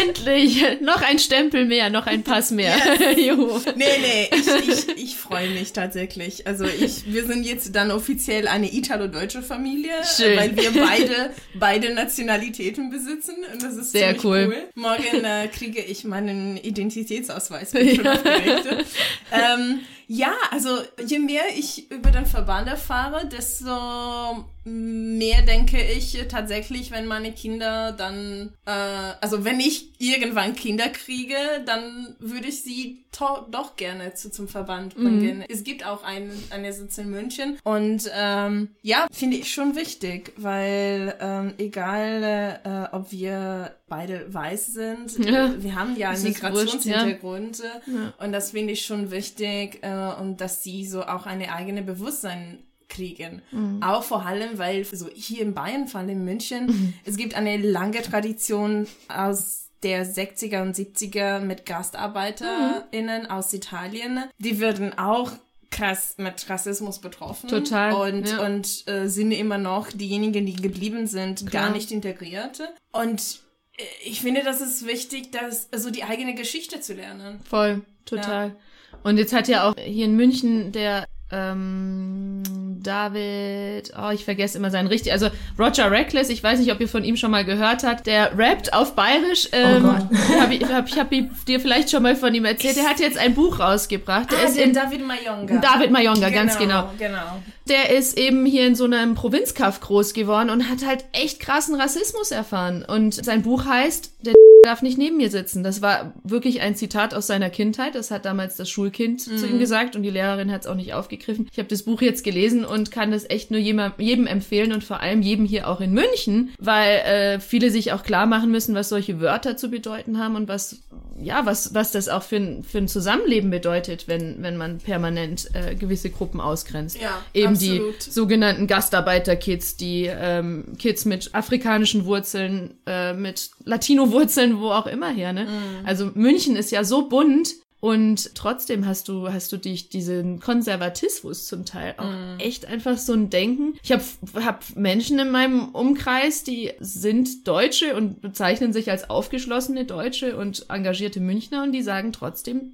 Endlich! 0.00 0.64
Noch 0.80 1.02
ein 1.02 1.18
Stempel 1.18 1.64
mehr, 1.66 1.90
noch 1.90 2.06
ein 2.06 2.22
Pass 2.22 2.50
mehr. 2.50 2.76
Juhu. 3.16 3.60
Nee, 3.76 3.84
nee, 4.00 4.30
ich, 4.32 4.68
ich, 4.68 4.88
ich 5.04 5.16
freue 5.16 5.48
mich 5.50 5.72
tatsächlich. 5.72 6.46
Also 6.46 6.64
ich, 6.64 7.12
wir 7.12 7.26
sind 7.26 7.44
jetzt 7.44 7.74
dann 7.74 7.90
offiziell 7.90 8.48
eine 8.48 8.72
italo-deutsche 8.72 9.42
Familie, 9.42 9.92
Schön. 10.16 10.36
weil 10.36 10.56
wir 10.56 10.70
beide, 10.72 11.30
beide 11.54 11.94
Nationalitäten 11.94 12.90
besitzen 12.90 13.36
und 13.52 13.62
das 13.62 13.76
ist 13.76 13.92
Sehr 13.92 14.14
cool. 14.24 14.46
cool. 14.48 14.68
Morgen 14.74 15.24
äh, 15.24 15.48
kriege 15.48 15.80
ich 15.80 16.04
meinen 16.04 16.56
Identitätsausweis. 16.56 17.72
Bin 17.72 17.96
schon 17.96 18.06
aufgeregt. 18.06 18.66
ähm, 19.32 19.80
ja, 20.10 20.32
also 20.50 20.70
je 21.04 21.18
mehr 21.18 21.44
ich 21.54 21.90
über 21.90 22.10
den 22.10 22.24
Verband 22.24 22.66
erfahre, 22.66 23.28
desto 23.28 24.46
mehr 24.68 25.42
denke 25.42 25.82
ich 25.82 26.18
tatsächlich, 26.28 26.90
wenn 26.90 27.06
meine 27.06 27.32
Kinder 27.32 27.92
dann, 27.92 28.52
äh, 28.66 28.70
also 28.70 29.44
wenn 29.44 29.60
ich 29.60 29.92
irgendwann 29.98 30.54
Kinder 30.54 30.88
kriege, 30.88 31.36
dann 31.66 32.16
würde 32.18 32.48
ich 32.48 32.62
sie 32.62 33.04
doch 33.50 33.76
gerne 33.76 34.14
zu, 34.14 34.30
zum 34.30 34.48
Verband 34.48 34.94
bringen. 34.94 35.44
Es 35.48 35.64
gibt 35.64 35.84
auch 35.84 36.04
einen, 36.04 36.30
eine 36.50 36.72
Sitz 36.72 36.98
in 36.98 37.10
München 37.10 37.58
und 37.64 38.08
ähm, 38.14 38.68
ja, 38.82 39.06
finde 39.10 39.38
ich 39.38 39.52
schon 39.52 39.74
wichtig, 39.74 40.32
weil 40.36 41.16
ähm, 41.20 41.54
egal, 41.58 42.60
äh, 42.64 42.94
ob 42.94 43.10
wir 43.10 43.74
beide 43.88 44.32
weiß 44.32 44.66
sind, 44.68 45.18
Ja. 45.28 45.52
wir 45.60 45.74
haben 45.74 45.96
ja 45.96 46.10
einen 46.10 46.22
ja. 46.22 46.28
Migrationshintergrund 46.28 47.60
äh, 47.60 48.24
und 48.24 48.32
das 48.32 48.52
finde 48.52 48.72
ich 48.74 48.86
schon 48.86 49.10
wichtig 49.10 49.80
äh, 49.82 50.12
und 50.20 50.40
dass 50.40 50.62
sie 50.62 50.86
so 50.86 51.02
auch 51.02 51.26
eine 51.26 51.52
eigene 51.52 51.82
Bewusstsein 51.82 52.62
kriegen. 52.88 53.42
Auch 53.80 54.02
vor 54.02 54.24
allem, 54.26 54.58
weil 54.58 54.84
so 54.84 55.08
hier 55.14 55.42
in 55.42 55.54
Bayern, 55.54 55.88
vor 55.88 56.00
allem 56.00 56.10
in 56.10 56.24
München, 56.24 56.94
es 57.04 57.16
gibt 57.16 57.34
eine 57.34 57.56
lange 57.56 58.02
Tradition 58.02 58.86
aus 59.08 59.68
der 59.82 60.06
60er 60.06 60.62
und 60.62 60.74
70er 60.74 61.40
mit 61.40 61.64
GastarbeiterInnen 61.66 63.26
aus 63.30 63.52
Italien. 63.52 64.24
Die 64.38 64.58
werden 64.60 64.98
auch 64.98 65.32
krass 65.70 66.14
mit 66.18 66.48
Rassismus 66.48 66.98
betroffen. 66.98 67.48
Total, 67.48 67.92
Und, 67.92 68.28
ja. 68.28 68.44
und 68.44 68.88
äh, 68.88 69.08
sind 69.08 69.32
immer 69.32 69.58
noch 69.58 69.92
diejenigen, 69.92 70.46
die 70.46 70.56
geblieben 70.56 71.06
sind, 71.06 71.46
Klar. 71.46 71.64
gar 71.64 71.72
nicht 71.72 71.92
integriert. 71.92 72.60
Und 72.90 73.40
äh, 73.76 73.82
ich 74.04 74.20
finde, 74.20 74.42
das 74.42 74.60
ist 74.60 74.86
wichtig, 74.86 75.30
dass 75.30 75.72
also 75.72 75.90
die 75.90 76.04
eigene 76.04 76.34
Geschichte 76.34 76.80
zu 76.80 76.94
lernen. 76.94 77.40
Voll, 77.48 77.82
total. 78.04 78.56
Und 79.02 79.18
jetzt 79.18 79.32
hat 79.32 79.46
ja 79.46 79.68
auch 79.68 79.74
hier 79.76 80.06
in 80.06 80.16
München 80.16 80.72
der 80.72 81.06
ähm, 81.30 82.42
David, 82.82 83.92
oh, 83.98 84.10
ich 84.10 84.24
vergesse 84.24 84.56
immer 84.58 84.70
seinen 84.70 84.86
richtig, 84.86 85.12
also 85.12 85.28
Roger 85.58 85.90
Reckless, 85.90 86.30
ich 86.30 86.42
weiß 86.42 86.58
nicht, 86.60 86.72
ob 86.72 86.80
ihr 86.80 86.88
von 86.88 87.04
ihm 87.04 87.16
schon 87.16 87.30
mal 87.30 87.44
gehört 87.44 87.84
habt, 87.84 88.06
der 88.06 88.36
rappt 88.38 88.72
auf 88.72 88.94
Bayerisch. 88.94 89.48
Ähm, 89.52 89.82
Gott. 89.82 90.18
hab 90.40 90.50
ich 90.50 90.64
hab, 90.64 90.88
ich 90.88 90.98
hab 90.98 91.10
dir 91.10 91.60
vielleicht 91.60 91.90
schon 91.90 92.02
mal 92.02 92.16
von 92.16 92.34
ihm 92.34 92.44
erzählt. 92.44 92.76
Der 92.76 92.84
hat 92.84 93.00
jetzt 93.00 93.18
ein 93.18 93.34
Buch 93.34 93.60
rausgebracht. 93.60 94.30
Der 94.30 94.38
Ah, 94.38 94.42
ist 94.44 94.56
in 94.56 94.72
David 94.72 95.06
Mayonga. 95.06 95.58
David 95.58 95.90
Mayonga, 95.90 96.30
ganz 96.30 96.56
genau. 96.58 96.90
Genau. 96.98 97.42
Der 97.68 97.96
ist 97.96 98.18
eben 98.18 98.46
hier 98.46 98.66
in 98.66 98.74
so 98.74 98.84
einem 98.84 99.14
Provinzkaff 99.14 99.80
groß 99.80 100.14
geworden 100.14 100.50
und 100.50 100.68
hat 100.68 100.86
halt 100.86 101.04
echt 101.12 101.40
krassen 101.40 101.74
Rassismus 101.74 102.30
erfahren. 102.30 102.84
Und 102.86 103.14
sein 103.24 103.42
Buch 103.42 103.66
heißt, 103.66 104.12
der 104.24 104.34
darf 104.62 104.82
nicht 104.82 104.98
neben 104.98 105.16
mir 105.16 105.30
sitzen. 105.30 105.62
Das 105.62 105.82
war 105.82 106.14
wirklich 106.24 106.60
ein 106.60 106.74
Zitat 106.76 107.14
aus 107.14 107.26
seiner 107.26 107.50
Kindheit. 107.50 107.94
Das 107.94 108.10
hat 108.10 108.24
damals 108.24 108.56
das 108.56 108.68
Schulkind 108.68 109.20
zu 109.20 109.46
ihm 109.46 109.58
gesagt 109.58 109.96
und 109.96 110.02
die 110.02 110.10
Lehrerin 110.10 110.50
hat 110.50 110.62
es 110.62 110.66
auch 110.66 110.74
nicht 110.74 110.94
aufgegriffen. 110.94 111.48
Ich 111.52 111.58
habe 111.58 111.68
das 111.68 111.84
Buch 111.84 112.02
jetzt 112.02 112.24
gelesen 112.24 112.64
und 112.64 112.90
kann 112.90 113.10
das 113.10 113.28
echt 113.28 113.50
nur 113.50 113.60
jedem, 113.60 113.92
jedem 113.98 114.26
empfehlen 114.26 114.72
und 114.72 114.84
vor 114.84 115.00
allem 115.00 115.22
jedem 115.22 115.44
hier 115.46 115.68
auch 115.68 115.80
in 115.80 115.92
München, 115.92 116.50
weil 116.58 116.98
äh, 116.98 117.40
viele 117.40 117.70
sich 117.70 117.92
auch 117.92 118.02
klar 118.02 118.26
machen 118.26 118.50
müssen, 118.50 118.74
was 118.74 118.88
solche 118.88 119.20
Wörter 119.20 119.56
zu 119.56 119.70
bedeuten 119.70 120.18
haben 120.18 120.36
und 120.36 120.48
was 120.48 120.80
ja, 121.20 121.44
was, 121.46 121.74
was 121.74 121.92
das 121.92 122.08
auch 122.08 122.22
für 122.22 122.36
ein, 122.36 122.62
für 122.62 122.78
ein 122.78 122.88
Zusammenleben 122.88 123.50
bedeutet, 123.50 124.06
wenn, 124.06 124.42
wenn 124.42 124.56
man 124.56 124.78
permanent 124.78 125.50
äh, 125.52 125.74
gewisse 125.74 126.10
Gruppen 126.10 126.40
ausgrenzt. 126.40 127.00
Ja, 127.00 127.22
Eben 127.34 127.56
absolut. 127.66 128.06
die 128.06 128.10
sogenannten 128.10 128.66
Gastarbeiterkids, 128.66 129.76
die 129.76 130.06
ähm, 130.10 130.74
Kids 130.78 131.04
mit 131.04 131.34
afrikanischen 131.34 132.04
Wurzeln, 132.06 132.74
äh, 132.86 133.12
mit 133.12 133.50
Latino-Wurzeln, 133.64 134.60
wo 134.60 134.70
auch 134.70 134.86
immer 134.86 135.10
her. 135.10 135.32
Ne? 135.32 135.44
Mhm. 135.44 135.86
Also 135.86 136.10
München 136.14 136.56
ist 136.56 136.70
ja 136.70 136.84
so 136.84 137.08
bunt. 137.08 137.50
Und 137.80 138.34
trotzdem 138.34 138.86
hast 138.88 139.06
du, 139.06 139.28
hast 139.32 139.52
du 139.52 139.56
dich 139.56 139.88
diesen 139.88 140.40
Konservatismus 140.40 141.46
zum 141.46 141.64
Teil 141.64 141.94
auch 141.98 142.10
Mhm. 142.10 142.40
echt 142.40 142.66
einfach 142.66 142.98
so 142.98 143.12
ein 143.12 143.30
Denken. 143.30 143.74
Ich 143.84 143.92
habe 143.92 144.02
hab 144.44 144.64
Menschen 144.74 145.20
in 145.20 145.30
meinem 145.30 145.68
Umkreis, 145.68 146.42
die 146.42 146.72
sind 146.80 147.46
Deutsche 147.46 147.94
und 147.94 148.20
bezeichnen 148.20 148.72
sich 148.72 148.90
als 148.90 149.08
aufgeschlossene 149.08 149.84
Deutsche 149.84 150.36
und 150.36 150.66
engagierte 150.68 151.20
Münchner 151.20 151.62
und 151.62 151.70
die 151.70 151.82
sagen 151.82 152.12
trotzdem 152.12 152.72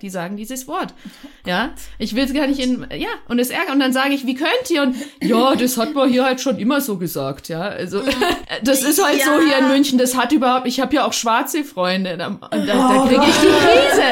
die 0.00 0.10
sagen 0.10 0.36
dieses 0.36 0.66
Wort. 0.68 0.94
Ja, 1.46 1.70
ich 1.98 2.14
will 2.14 2.24
es 2.24 2.32
gar 2.32 2.46
nicht 2.46 2.60
in, 2.60 2.86
ja, 2.96 3.08
und 3.28 3.38
es 3.38 3.50
ärgert. 3.50 3.70
Und 3.74 3.80
dann 3.80 3.92
sage 3.92 4.14
ich, 4.14 4.26
wie 4.26 4.34
könnt 4.34 4.70
ihr? 4.70 4.82
Und 4.82 4.96
ja, 5.22 5.54
das 5.54 5.76
hat 5.76 5.94
man 5.94 6.08
hier 6.08 6.24
halt 6.24 6.40
schon 6.40 6.58
immer 6.58 6.80
so 6.80 6.96
gesagt, 6.98 7.48
ja. 7.48 7.60
Also, 7.62 8.02
das 8.64 8.82
ist 8.82 9.04
halt 9.04 9.22
so 9.22 9.30
Ja. 9.30 9.40
hier 9.46 9.58
in 9.58 9.68
München, 9.68 9.98
das 9.98 10.16
hat 10.16 10.32
überhaupt, 10.32 10.66
ich 10.66 10.80
habe 10.80 10.94
ja 10.94 11.04
auch 11.04 11.12
schwarze 11.12 11.64
Freunde. 11.64 12.16
Da, 12.16 12.30
da, 12.50 12.58
da 12.58 13.06
kriege 13.06 13.22
ich 13.28 13.36
die 13.40 13.46
Krise. 13.46 14.02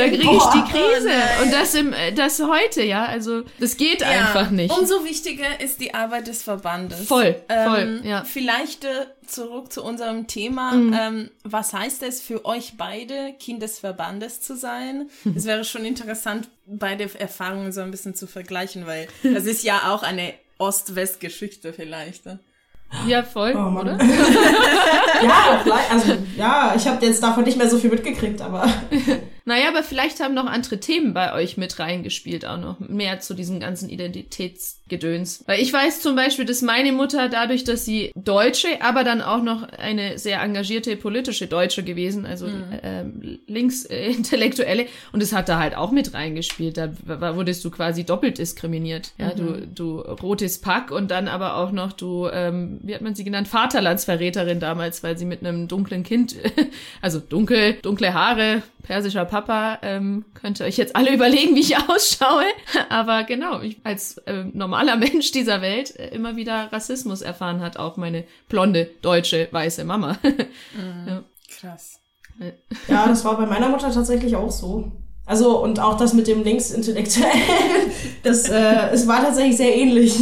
Da 0.00 0.08
kriege 0.08 0.22
ich 0.22 0.38
Boah. 0.38 0.52
die 0.54 0.72
Krise. 0.72 1.10
Oh 1.38 1.42
und 1.42 1.52
das 1.52 1.74
im, 1.74 1.92
äh, 1.92 2.12
das 2.12 2.40
heute, 2.40 2.82
ja. 2.82 3.04
Also, 3.04 3.42
das 3.58 3.76
geht 3.76 4.02
einfach 4.02 4.50
nicht. 4.50 4.76
Umso 4.76 5.04
wichtiger 5.04 5.60
ist 5.60 5.80
die 5.80 5.94
Arbeit 5.94 6.26
des 6.26 6.42
Verbandes. 6.42 7.06
Voll, 7.06 7.36
voll, 7.48 7.78
Ähm, 7.78 8.00
ja. 8.04 8.24
Vielleicht 8.24 8.84
äh, 8.84 9.06
zurück 9.26 9.72
zu 9.72 9.82
unserem 9.84 10.26
Thema. 10.26 10.72
Mhm. 10.72 10.96
Ähm, 10.98 11.30
was 11.44 11.72
heißt 11.72 12.02
es 12.02 12.20
für 12.20 12.44
euch 12.44 12.74
beide, 12.76 13.34
Kind 13.38 13.62
des 13.62 13.78
Verbandes 13.78 14.40
zu 14.40 14.56
sein? 14.56 15.08
Es 15.34 15.44
wäre 15.44 15.64
schon 15.64 15.84
interessant, 15.84 16.48
beide 16.66 17.08
Erfahrungen 17.18 17.72
so 17.72 17.80
ein 17.80 17.90
bisschen 17.90 18.14
zu 18.14 18.26
vergleichen, 18.26 18.86
weil 18.86 19.08
das 19.22 19.44
ist 19.44 19.62
ja 19.64 19.92
auch 19.92 20.02
eine 20.02 20.34
Ost-West-Geschichte 20.58 21.72
vielleicht. 21.72 22.26
Ne? 22.26 22.38
Ja, 23.06 23.22
voll, 23.22 23.54
Oh 23.54 23.78
oder? 23.80 23.98
Ja, 25.22 25.60
vielleicht, 25.62 25.90
also 25.92 26.16
ja, 26.36 26.74
ich 26.76 26.86
habe 26.86 27.04
jetzt 27.04 27.22
davon 27.22 27.44
nicht 27.44 27.58
mehr 27.58 27.68
so 27.68 27.78
viel 27.78 27.90
mitgekriegt, 27.90 28.40
aber 28.40 28.66
Naja, 29.44 29.68
aber 29.68 29.82
vielleicht 29.82 30.20
haben 30.20 30.34
noch 30.34 30.46
andere 30.46 30.80
Themen 30.80 31.14
bei 31.14 31.32
euch 31.34 31.56
mit 31.56 31.78
reingespielt, 31.78 32.46
auch 32.46 32.58
noch 32.58 32.78
mehr 32.80 33.20
zu 33.20 33.34
diesem 33.34 33.60
ganzen 33.60 33.88
Identitätsgedöns. 33.88 35.44
Weil 35.46 35.60
ich 35.60 35.72
weiß 35.72 36.00
zum 36.00 36.16
Beispiel, 36.16 36.44
dass 36.44 36.62
meine 36.62 36.92
Mutter 36.92 37.28
dadurch, 37.28 37.64
dass 37.64 37.84
sie 37.84 38.12
Deutsche, 38.14 38.68
aber 38.80 39.04
dann 39.04 39.22
auch 39.22 39.42
noch 39.42 39.62
eine 39.62 40.18
sehr 40.18 40.40
engagierte 40.42 40.96
politische 40.96 41.46
Deutsche 41.46 41.82
gewesen, 41.82 42.26
also 42.26 42.46
ähm, 42.82 43.38
Linksintellektuelle, 43.46 44.86
und 45.12 45.22
das 45.22 45.32
hat 45.32 45.48
da 45.48 45.58
halt 45.58 45.76
auch 45.76 45.90
mit 45.90 46.14
reingespielt. 46.14 46.76
Da 46.76 46.90
wurdest 47.36 47.64
du 47.64 47.70
quasi 47.70 48.04
doppelt 48.04 48.38
diskriminiert. 48.38 49.12
Ja, 49.18 49.34
du, 49.34 49.66
du 49.66 50.00
rotes 50.00 50.60
Pack 50.60 50.90
und 50.90 51.10
dann 51.10 51.28
aber 51.28 51.56
auch 51.56 51.72
noch 51.72 51.92
du, 51.92 52.28
ähm, 52.32 52.80
wie 52.82 52.94
hat 52.94 53.00
man 53.00 53.14
sie 53.14 53.24
genannt, 53.24 53.48
Vaterlandsverräterin 53.48 54.60
damals, 54.60 55.02
weil 55.02 55.16
sie 55.18 55.24
mit 55.24 55.44
einem 55.44 55.68
dunklen 55.68 56.02
Kind, 56.02 56.36
also 57.00 57.20
dunkel, 57.20 57.74
dunkle 57.82 58.14
Haare, 58.14 58.62
persischer 58.90 59.24
Papa, 59.24 59.78
ähm, 59.82 60.24
könnt 60.34 60.58
ihr 60.58 60.66
euch 60.66 60.76
jetzt 60.76 60.96
alle 60.96 61.14
überlegen, 61.14 61.54
wie 61.54 61.60
ich 61.60 61.76
ausschaue. 61.76 62.42
Aber 62.88 63.22
genau, 63.22 63.60
ich 63.60 63.78
als 63.84 64.20
ähm, 64.26 64.50
normaler 64.52 64.96
Mensch 64.96 65.30
dieser 65.30 65.62
Welt 65.62 65.94
äh, 65.96 66.08
immer 66.08 66.34
wieder 66.34 66.72
Rassismus 66.72 67.22
erfahren 67.22 67.60
hat, 67.60 67.76
auch 67.76 67.96
meine 67.96 68.24
blonde, 68.48 68.90
deutsche, 69.00 69.46
weiße 69.52 69.84
Mama. 69.84 70.18
Krass. 71.60 72.00
ja, 72.88 73.06
das 73.06 73.24
war 73.24 73.36
bei 73.36 73.46
meiner 73.46 73.68
Mutter 73.68 73.92
tatsächlich 73.92 74.34
auch 74.34 74.50
so. 74.50 74.90
Also 75.24 75.62
und 75.62 75.78
auch 75.78 75.96
das 75.96 76.12
mit 76.12 76.26
dem 76.26 76.42
Linksintellektuellen, 76.42 77.92
das 78.24 78.48
äh, 78.48 78.88
es 78.92 79.06
war 79.06 79.22
tatsächlich 79.22 79.56
sehr 79.56 79.76
ähnlich. 79.76 80.16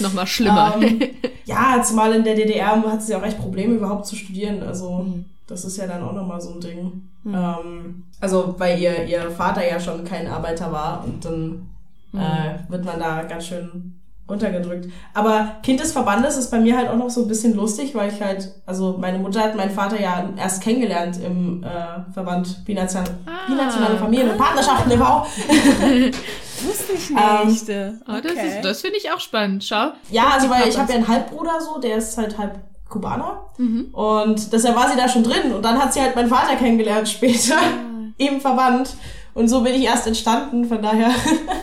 Nochmal 0.00 0.26
schlimmer. 0.26 0.78
Ähm, 0.80 1.00
ja, 1.44 1.82
zumal 1.86 2.14
in 2.14 2.24
der 2.24 2.34
DDR 2.34 2.82
hatte 2.82 3.02
sie 3.02 3.14
auch 3.14 3.22
echt 3.22 3.38
Probleme 3.38 3.74
überhaupt 3.74 4.06
zu 4.06 4.16
studieren. 4.16 4.62
Also 4.62 5.06
das 5.46 5.64
ist 5.64 5.76
ja 5.76 5.86
dann 5.86 6.02
auch 6.02 6.12
nochmal 6.12 6.40
so 6.40 6.54
ein 6.54 6.60
Ding. 6.60 7.08
Ähm, 7.26 8.04
also 8.20 8.54
weil 8.58 8.78
ihr, 8.78 9.04
ihr 9.04 9.30
Vater 9.30 9.66
ja 9.68 9.78
schon 9.80 10.04
kein 10.04 10.26
Arbeiter 10.26 10.70
war 10.72 11.04
und 11.04 11.24
dann 11.24 11.68
äh, 12.14 12.70
wird 12.70 12.84
man 12.84 12.98
da 12.98 13.22
ganz 13.24 13.46
schön 13.46 14.00
untergedrückt. 14.26 14.88
Aber 15.12 15.56
Kind 15.62 15.80
des 15.80 15.92
Verbandes 15.92 16.38
ist 16.38 16.50
bei 16.50 16.58
mir 16.58 16.78
halt 16.78 16.88
auch 16.88 16.96
noch 16.96 17.10
so 17.10 17.22
ein 17.22 17.28
bisschen 17.28 17.54
lustig, 17.54 17.94
weil 17.94 18.10
ich 18.10 18.22
halt, 18.22 18.54
also 18.64 18.96
meine 18.98 19.18
Mutter 19.18 19.40
hat 19.42 19.54
meinen 19.54 19.70
Vater 19.70 20.00
ja 20.00 20.30
erst 20.38 20.62
kennengelernt 20.62 21.18
im 21.22 21.62
äh, 21.62 22.10
Verband 22.12 22.64
Binational, 22.64 23.10
Ah. 23.26 23.46
Binationale 23.46 23.98
Familien 23.98 24.30
und 24.30 24.38
Partnerschaften 24.38 24.90
e.V. 24.92 25.26
Wusste 26.62 26.92
ich 26.94 27.10
Ähm, 27.10 27.48
nicht. 27.48 27.68
Oh, 28.08 28.20
das 28.22 28.32
ist- 28.32 28.62
das 28.64 28.80
finde 28.80 28.96
ich 28.96 29.10
auch 29.12 29.20
spannend. 29.20 29.64
Schau. 29.64 29.90
Ja, 30.10 30.28
also 30.34 30.48
weil 30.48 30.68
ich 30.68 30.78
habe 30.78 30.90
ja 30.92 30.98
einen 30.98 31.08
Halbbruder 31.08 31.60
so, 31.60 31.78
der 31.80 31.96
ist 31.98 32.16
halt 32.16 32.38
halb 32.38 32.58
Kubaner. 32.94 33.44
Mhm. 33.58 33.88
Und 33.92 34.52
deshalb 34.52 34.74
war 34.76 34.90
sie 34.90 34.96
da 34.96 35.08
schon 35.08 35.22
drin. 35.24 35.52
Und 35.52 35.62
dann 35.62 35.78
hat 35.78 35.92
sie 35.92 36.00
halt 36.00 36.16
meinen 36.16 36.28
Vater 36.30 36.56
kennengelernt 36.56 37.08
später 37.08 37.56
Ah. 37.58 38.12
im 38.16 38.40
Verband. 38.40 38.94
Und 39.34 39.48
so 39.48 39.62
bin 39.62 39.74
ich 39.74 39.82
erst 39.82 40.06
entstanden. 40.06 40.64
Von 40.64 40.80
daher 40.80 41.10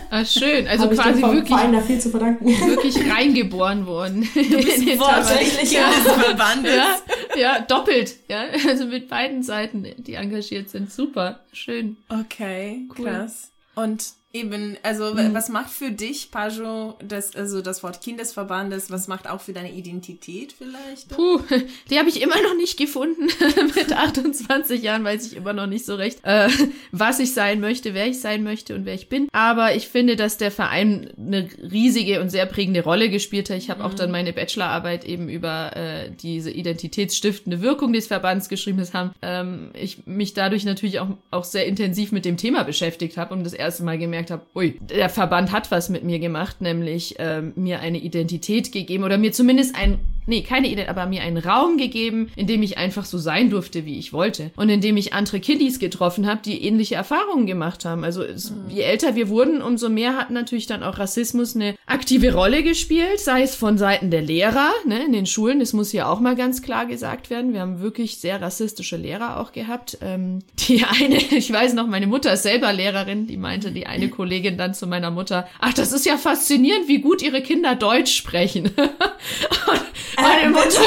Ah, 0.10 0.26
schön. 0.26 0.68
Also 0.68 0.90
quasi 0.90 1.22
wirklich, 1.22 1.48
Verein 1.48 1.72
da 1.72 1.80
viel 1.80 2.00
zu 2.02 2.10
verdanken. 2.10 2.46
wirklich 2.46 2.98
reingeboren 3.10 3.88
worden. 3.88 4.28
Du 4.34 4.42
bist 4.58 5.00
Tatsächlich, 5.00 5.72
ja. 5.72 5.84
Verbandes. 5.90 6.76
Ja, 6.76 7.40
ja, 7.40 7.60
doppelt. 7.62 8.16
Ja, 8.28 8.42
also 8.68 8.86
mit 8.88 9.08
beiden 9.08 9.42
Seiten, 9.42 9.86
die 9.98 10.16
engagiert 10.16 10.70
sind. 10.70 10.92
Super, 10.92 11.40
schön. 11.54 11.96
Okay, 12.10 12.90
Cool. 12.98 13.06
krass. 13.06 13.52
Und 13.76 14.04
eben, 14.34 14.78
also 14.84 15.18
w- 15.18 15.34
was 15.34 15.50
macht 15.50 15.70
für 15.70 15.92
dich, 15.92 16.32
Pajo, 16.32 16.96
das, 17.06 17.36
also 17.36 17.62
das 17.62 17.84
Wort 17.84 18.02
Kindesverbandes, 18.02 18.90
was 18.90 19.08
macht 19.08 19.30
auch 19.30 19.42
für 19.42 19.54
deine 19.54 19.72
Identität 19.74 20.54
vielleicht? 20.54 21.10
Puh, 21.10 21.40
die 21.90 22.00
habe 22.00 22.10
ich 22.10 22.22
immer 22.22 22.42
noch 22.42 22.56
nicht 22.56 22.78
gefunden. 22.78 23.28
mit 23.76 23.92
28 23.94 24.82
Jahren 24.82 25.04
weiß 25.04 25.28
ich 25.28 25.36
immer 25.36 25.54
noch 25.54 25.68
nicht 25.68 25.86
so 25.86 25.96
recht, 25.96 26.20
äh, 26.24 26.48
was 26.92 27.20
ich 27.20 27.34
sein 27.34 27.60
möchte, 27.60 27.94
wer 27.94 28.08
ich 28.08 28.20
sein 28.22 28.44
möchte 28.44 28.76
und 28.76 28.86
wer 28.86 28.94
ich 28.94 29.10
bin. 29.10 29.28
Aber 29.34 29.76
ich 29.76 29.88
finde, 29.88 30.16
dass 30.16 30.38
der 30.38 30.52
Verein 30.52 31.12
eine 31.18 31.50
riesige 31.72 32.22
und 32.22 32.30
sehr 32.30 32.46
prägende 32.46 32.84
Rolle 32.84 33.10
gespielt 33.10 33.50
hat. 33.50 33.58
Ich 33.58 33.70
habe 33.70 33.84
auch 33.84 33.94
dann 33.94 34.12
meine 34.12 34.34
Bachelorarbeit 34.34 35.04
eben 35.06 35.30
über 35.30 35.76
äh, 35.76 36.12
diese 36.12 36.52
identitätsstiftende 36.52 37.62
Wirkung 37.62 37.94
des 37.94 38.08
Verbands 38.08 38.50
geschrieben. 38.50 38.78
Das 38.78 38.94
haben 38.94 39.12
ähm, 39.22 39.72
ich 39.74 40.06
mich 40.06 40.34
dadurch 40.34 40.66
natürlich 40.66 41.00
auch, 41.00 41.10
auch 41.32 41.44
sehr 41.44 41.66
intensiv 41.66 42.12
mit 42.12 42.26
dem 42.26 42.38
Thema 42.38 42.64
beschäftigt 42.64 43.18
habe 43.18 43.34
und 43.34 43.44
das 43.44 43.54
erste 43.54 43.84
Mal 43.84 43.98
gemerkt 43.98 44.21
habe, 44.30 44.44
ui, 44.56 44.78
der 44.82 45.10
Verband 45.10 45.52
hat 45.52 45.72
was 45.72 45.90
mit 45.90 46.04
mir 46.04 46.20
gemacht, 46.20 46.62
nämlich 46.62 47.16
ähm, 47.18 47.54
mir 47.56 47.80
eine 47.80 47.98
Identität 47.98 48.72
gegeben 48.72 49.04
oder 49.04 49.18
mir 49.18 49.32
zumindest 49.32 49.76
ein, 49.76 50.00
nee, 50.28 50.42
keine 50.42 50.68
Identität, 50.68 50.90
aber 50.90 51.06
mir 51.06 51.22
einen 51.22 51.38
Raum 51.38 51.78
gegeben, 51.78 52.30
in 52.36 52.48
dem 52.48 52.62
ich 52.62 52.78
einfach 52.78 53.06
so 53.06 53.18
sein 53.18 53.50
durfte, 53.50 53.86
wie 53.86 53.98
ich 53.98 54.14
wollte. 54.14 54.52
Und 54.56 54.70
in 54.70 54.82
dem 54.82 54.98
ich 54.98 55.14
andere 55.14 55.40
Kiddies 55.40 55.80
getroffen 55.80 56.28
habe, 56.28 56.42
die 56.44 56.64
ähnliche 56.64 56.96
Erfahrungen 56.96 57.46
gemacht 57.46 57.86
haben. 57.86 58.04
Also 58.04 58.24
es, 58.24 58.54
je 58.70 58.82
älter 58.82 59.16
wir 59.16 59.30
wurden, 59.30 59.62
umso 59.62 59.90
mehr 59.90 60.18
hat 60.18 60.30
natürlich 60.30 60.68
dann 60.68 60.84
auch 60.84 61.00
Rassismus 61.00 61.56
eine 61.56 61.76
aktive 61.86 62.34
Rolle 62.34 62.64
gespielt, 62.64 63.20
sei 63.20 63.42
es 63.44 63.56
von 63.56 63.78
Seiten 63.78 64.12
der 64.12 64.22
Lehrer, 64.22 64.72
ne, 64.86 65.06
in 65.06 65.14
den 65.14 65.26
Schulen, 65.26 65.60
das 65.60 65.74
muss 65.74 65.92
hier 65.92 66.10
auch 66.10 66.20
mal 66.20 66.36
ganz 66.36 66.62
klar 66.62 66.86
gesagt 66.86 67.30
werden. 67.30 67.54
Wir 67.54 67.62
haben 67.62 67.82
wirklich 67.82 68.18
sehr 68.18 68.42
rassistische 68.42 68.98
Lehrer 68.98 69.40
auch 69.40 69.52
gehabt. 69.52 69.98
Ähm, 70.02 70.40
die 70.60 70.84
eine, 70.84 71.16
ich 71.32 71.52
weiß 71.52 71.74
noch, 71.74 71.88
meine 71.88 72.08
Mutter 72.08 72.34
ist 72.34 72.44
selber 72.44 72.74
Lehrerin, 72.74 73.28
die 73.28 73.38
meinte, 73.38 73.72
die 73.72 73.86
eine 73.86 74.10
Kollegin 74.12 74.58
dann 74.58 74.74
zu 74.74 74.88
meiner 74.88 75.12
Mutter, 75.12 75.48
ach, 75.60 75.74
das 75.74 75.92
ist 75.92 76.06
ja 76.06 76.18
faszinierend, 76.18 76.88
wie 76.88 77.00
gut 77.00 77.22
ihre 77.22 77.42
Kinder 77.42 77.76
Deutsch 77.76 78.16
sprechen. 78.16 78.66
Und 78.76 79.82
meine 80.20 80.50
Mutter, 80.50 80.82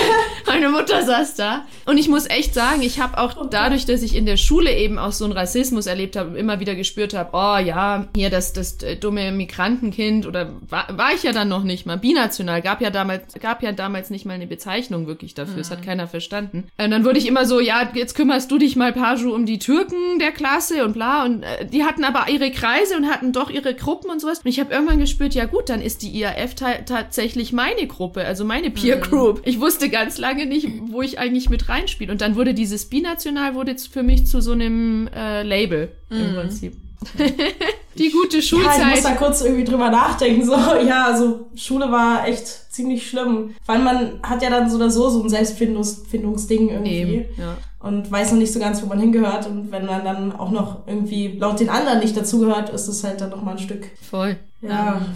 meine 0.47 0.69
Mutter 0.71 1.03
saß 1.03 1.35
da. 1.35 1.65
Und 1.87 1.99
ich 1.99 2.09
muss 2.09 2.29
echt 2.29 2.55
sagen, 2.55 2.83
ich 2.83 3.01
habe 3.01 3.19
auch 3.19 3.49
dadurch, 3.49 3.87
dass 3.87 4.03
ich 4.03 4.17
in 4.17 4.27
der 4.27 4.37
Schule 4.37 4.75
eben 4.75 4.99
auch 4.99 5.13
so 5.13 5.25
einen 5.25 5.33
Rassismus 5.33 5.87
erlebt 5.87 6.17
habe, 6.17 6.37
immer 6.39 6.61
wieder 6.61 6.75
gespürt 6.75 7.15
habe, 7.15 7.31
oh 7.33 7.59
ja, 7.59 8.09
hier 8.15 8.31
das, 8.31 8.53
das 8.53 8.83
äh, 8.83 8.97
dumme 8.97 9.33
Migrantenkind 9.33 10.27
oder 10.27 10.51
war, 10.69 10.87
war 10.97 11.13
ich 11.15 11.23
ja 11.23 11.33
dann 11.33 11.49
noch 11.49 11.65
nicht 11.65 11.87
mal. 11.87 11.97
Binational 11.97 12.63
gab 12.63 12.81
ja 12.81 12.91
damals, 12.91 13.35
gab 13.41 13.63
ja 13.63 13.73
damals 13.73 14.11
nicht 14.11 14.25
mal 14.25 14.35
eine 14.35 14.47
Bezeichnung 14.47 15.07
wirklich 15.07 15.35
dafür. 15.35 15.59
Das 15.59 15.71
hat 15.71 15.83
keiner 15.83 16.09
verstanden. 16.09 16.69
Und 16.79 16.91
dann 16.91 17.05
wurde 17.05 17.19
ich 17.19 17.27
immer 17.27 17.47
so, 17.47 17.61
ja, 17.61 17.91
jetzt 17.95 18.15
kümmerst 18.15 18.51
du 18.51 18.59
dich 18.59 18.77
mal, 18.77 18.93
Paju, 18.93 19.35
um 19.35 19.47
die 19.47 19.59
Türken 19.59 20.19
der 20.19 20.33
Klasse 20.33 20.85
und 20.85 20.95
bla. 20.95 21.25
Und 21.25 21.43
äh, 21.43 21.67
die 21.67 21.85
hatten 21.85 22.05
aber 22.05 22.29
ihre 22.31 22.51
Kreise 22.51 22.97
und 22.97 23.07
hatten 23.07 23.33
doch 23.33 23.51
ihre 23.51 23.75
Gruppen 23.75 24.11
und 24.11 24.21
sowas. 24.21 24.41
Und 24.41 24.49
ich 24.49 24.61
habe 24.61 24.73
irgendwann 24.73 24.99
gespürt, 24.99 25.35
ja 25.35 25.47
gut, 25.47 25.69
dann 25.69 25.81
ist 25.81 26.03
die 26.03 26.17
IAF 26.19 26.55
ta 26.55 26.75
tatsächlich 26.87 27.53
meine 27.53 27.87
Gruppe, 27.87 28.25
also 28.25 28.45
meine 28.45 28.71
Peer 28.71 28.97
Group. 28.97 29.14
Ich 29.45 29.61
wusste 29.61 29.89
ganz 29.89 30.19
lange 30.19 30.47
nicht, 30.47 30.69
wo 30.91 31.03
ich 31.03 31.19
eigentlich 31.19 31.51
mit 31.51 31.69
reinspiele. 31.69 32.11
Und 32.13 32.21
dann 32.21 32.37
wurde 32.37 32.55
dieses 32.55 32.87
Binational 32.87 33.55
wurde 33.55 33.73
jetzt 33.73 33.93
für 33.93 34.03
mich 34.03 34.27
zu 34.27 34.41
so 34.41 34.53
einem 34.53 35.09
äh, 35.15 35.43
Label 35.43 35.91
im 36.11 36.35
Prinzip. 36.35 36.75
Die 37.99 38.11
gute 38.11 38.37
Ja, 38.37 38.39
ich 38.39 38.49
Schulzeit. 38.49 38.91
muss 38.91 39.03
da 39.03 39.13
kurz 39.13 39.43
irgendwie 39.43 39.65
drüber 39.65 39.91
nachdenken. 39.91 40.45
So, 40.45 40.53
ja, 40.87 41.07
also 41.07 41.47
Schule 41.55 41.91
war 41.91 42.27
echt 42.27 42.47
ziemlich 42.73 43.09
schlimm. 43.09 43.55
Weil 43.67 43.79
man 43.81 44.21
hat 44.23 44.43
ja 44.43 44.51
dann 44.51 44.69
so 44.69 44.77
oder 44.77 44.91
so 44.91 45.09
so 45.11 45.23
ein 45.23 45.29
Selbstfindungsding 45.29 46.71
irgendwie. 46.71 46.91
Eben, 46.91 47.25
ja. 47.39 47.57
Und 47.81 48.11
weiß 48.11 48.33
noch 48.33 48.39
nicht 48.39 48.53
so 48.53 48.59
ganz, 48.59 48.83
wo 48.83 48.87
man 48.87 48.99
hingehört. 48.99 49.47
Und 49.47 49.71
wenn 49.71 49.85
man 49.87 50.05
dann 50.05 50.33
auch 50.33 50.51
noch 50.51 50.87
irgendwie 50.87 51.37
laut 51.39 51.61
den 51.61 51.69
anderen 51.69 52.01
nicht 52.01 52.17
dazugehört, 52.17 52.71
ist 52.71 52.89
es 52.89 53.05
halt 53.05 53.21
dann 53.21 53.31
noch 53.31 53.43
mal 53.43 53.53
ein 53.53 53.59
Stück. 53.59 53.87
Voll. 54.11 54.37
Ja. 54.67 55.07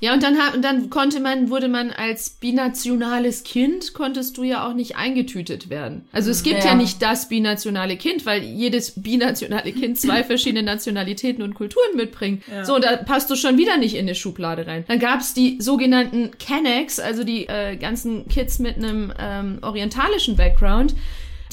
Ja, 0.00 0.14
und 0.14 0.22
dann, 0.22 0.36
und 0.54 0.62
dann 0.62 0.90
konnte 0.90 1.18
man, 1.18 1.50
wurde 1.50 1.66
man 1.66 1.90
als 1.90 2.30
binationales 2.30 3.42
Kind, 3.42 3.94
konntest 3.94 4.36
du 4.36 4.44
ja 4.44 4.64
auch 4.64 4.72
nicht 4.72 4.94
eingetütet 4.96 5.70
werden. 5.70 6.06
Also 6.12 6.30
es 6.30 6.44
gibt 6.44 6.60
ja, 6.60 6.66
Ja. 6.66 6.74
nicht 6.76 7.02
das 7.02 7.28
binationale 7.28 7.96
Kind, 7.96 8.24
weil 8.24 8.44
jedes 8.44 9.02
binationale 9.02 9.72
Kind 9.72 9.98
zwei 9.98 10.22
verschiedene 10.22 10.62
Nationalitäten 10.62 11.42
und 11.42 11.54
Kulturen 11.54 11.96
mitbringt. 11.96 12.44
Ja. 12.46 12.64
So, 12.64 12.78
da 12.78 12.96
passt 12.96 13.28
du 13.28 13.34
schon 13.34 13.58
wieder 13.58 13.76
nicht 13.76 13.94
in 13.94 14.02
eine 14.02 14.14
Schublade 14.14 14.68
rein. 14.68 14.84
Dann 14.86 15.00
gab's 15.00 15.34
die 15.34 15.60
sogenannten 15.60 16.30
Kennex, 16.38 17.00
also 17.00 17.24
die 17.24 17.48
äh, 17.48 17.74
ganzen 17.76 18.28
Kids 18.28 18.60
mit 18.60 18.76
einem 18.76 19.12
ähm, 19.18 19.58
orientalischen 19.62 20.36
Background. 20.36 20.94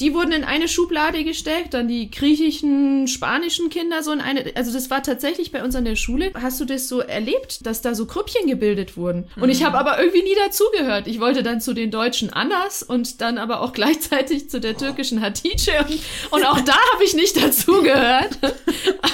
Die 0.00 0.14
wurden 0.14 0.32
in 0.32 0.44
eine 0.44 0.68
Schublade 0.68 1.24
gesteckt, 1.24 1.74
dann 1.74 1.88
die 1.88 2.10
griechischen, 2.10 3.08
spanischen 3.08 3.70
Kinder 3.70 4.02
so 4.02 4.12
in 4.12 4.20
eine. 4.20 4.52
Also 4.54 4.72
das 4.72 4.90
war 4.90 5.02
tatsächlich 5.02 5.52
bei 5.52 5.62
uns 5.64 5.74
an 5.74 5.84
der 5.84 5.96
Schule. 5.96 6.32
Hast 6.34 6.60
du 6.60 6.64
das 6.64 6.88
so 6.88 7.00
erlebt, 7.00 7.66
dass 7.66 7.82
da 7.82 7.94
so 7.94 8.06
Grüppchen 8.06 8.46
gebildet 8.46 8.96
wurden? 8.96 9.28
Und 9.40 9.48
ich 9.48 9.64
habe 9.64 9.78
aber 9.78 9.98
irgendwie 9.98 10.22
nie 10.22 10.34
dazugehört. 10.44 11.06
Ich 11.06 11.20
wollte 11.20 11.42
dann 11.42 11.60
zu 11.60 11.72
den 11.72 11.90
deutschen 11.90 12.32
Annas 12.32 12.82
und 12.82 13.20
dann 13.20 13.38
aber 13.38 13.60
auch 13.60 13.72
gleichzeitig 13.76 14.50
zu 14.50 14.60
der 14.60 14.76
türkischen 14.76 15.20
Hatice 15.20 15.68
und, 15.80 16.00
und 16.30 16.44
auch 16.44 16.60
da 16.60 16.76
habe 16.94 17.04
ich 17.04 17.14
nicht 17.14 17.36
dazugehört. 17.36 18.38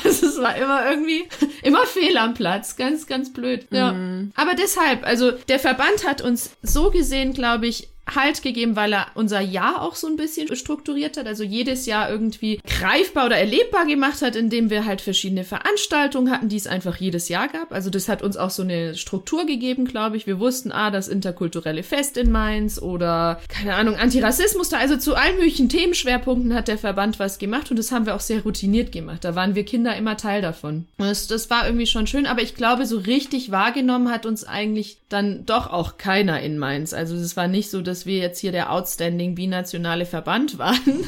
Also 0.05 0.27
es 0.27 0.41
war 0.41 0.57
immer 0.57 0.91
irgendwie 0.91 1.25
immer 1.63 1.87
fehl 1.87 2.17
am 2.17 2.35
Platz, 2.35 2.77
ganz 2.77 3.07
ganz 3.07 3.33
blöd. 3.33 3.67
Ja. 3.71 3.95
Aber 4.35 4.55
deshalb, 4.55 5.07
also 5.07 5.31
der 5.31 5.59
Verband 5.59 6.07
hat 6.07 6.23
uns 6.23 6.51
so 6.63 6.91
gesehen, 6.91 7.33
glaube 7.33 7.67
ich, 7.67 7.89
Halt 8.13 8.43
gegeben, 8.43 8.75
weil 8.75 8.93
er 8.93 9.07
unser 9.15 9.41
Jahr 9.41 9.83
auch 9.83 9.95
so 9.95 10.09
ein 10.09 10.17
bisschen 10.17 10.55
strukturiert 10.57 11.17
hat, 11.17 11.27
also 11.27 11.45
jedes 11.45 11.87
Jahr 11.87 12.11
irgendwie 12.11 12.61
greifbar 12.67 13.27
oder 13.27 13.37
erlebbar 13.37 13.87
gemacht 13.87 14.23
hat, 14.23 14.35
indem 14.35 14.71
wir 14.71 14.85
halt 14.85 15.01
verschiedene 15.01 15.45
Veranstaltungen 15.45 16.33
hatten, 16.33 16.49
die 16.49 16.57
es 16.57 16.67
einfach 16.67 16.97
jedes 16.97 17.29
Jahr 17.29 17.49
gab. 17.49 17.73
Also 17.73 17.91
das 17.91 18.09
hat 18.09 18.23
uns 18.23 18.37
auch 18.37 18.51
so 18.51 18.63
eine 18.63 18.97
Struktur 18.97 19.47
gegeben, 19.47 19.85
glaube 19.85 20.17
ich. 20.17 20.27
Wir 20.27 20.41
wussten, 20.41 20.73
ah, 20.73 20.91
das 20.91 21.07
interkulturelle 21.07 21.85
Fest 21.85 22.17
in 22.17 22.33
Mainz 22.33 22.81
oder 22.83 23.41
keine 23.49 23.75
Ahnung, 23.75 23.95
Antirassismus 23.95 24.69
da. 24.69 24.79
Also 24.79 24.97
zu 24.97 25.15
allen 25.15 25.37
möglichen 25.37 25.69
Themenschwerpunkten 25.69 26.55
hat 26.55 26.69
der 26.69 26.79
Verband 26.79 27.19
was 27.19 27.39
gemacht 27.39 27.71
und 27.71 27.79
das 27.79 27.93
haben 27.93 28.07
wir 28.07 28.17
auch 28.17 28.21
sehr 28.21 28.43
routiniert 28.43 28.91
gemacht. 28.91 29.25
Da 29.25 29.35
waren 29.35 29.55
wir 29.55 29.65
Kinder 29.65 29.97
immer 29.97 30.17
Teil 30.17 30.43
davon. 30.43 30.87
Das, 30.99 31.29
das 31.29 31.51
war 31.51 31.67
irgendwie 31.67 31.87
schon 31.87 32.07
schön, 32.07 32.27
aber 32.27 32.43
ich 32.43 32.55
glaube, 32.57 32.87
so 32.87 32.99
richtig 32.99 33.51
wahrgenommen 33.51 34.11
hat 34.11 34.27
uns 34.27 34.45
eigentlich 34.45 34.99
dann 35.09 35.47
doch 35.47 35.71
auch 35.71 35.99
keiner 35.99 36.41
in 36.41 36.59
Mainz. 36.59 36.95
Also 36.95 37.15
es 37.15 37.37
war 37.37 37.47
nicht 37.47 37.71
so, 37.71 37.81
dass 37.83 37.92
wir 38.07 38.19
jetzt 38.19 38.41
hier 38.41 38.53
der 38.53 38.73
outstanding 38.73 39.35
binationale 39.35 40.07
Verband 40.07 40.59
waren, 40.59 41.05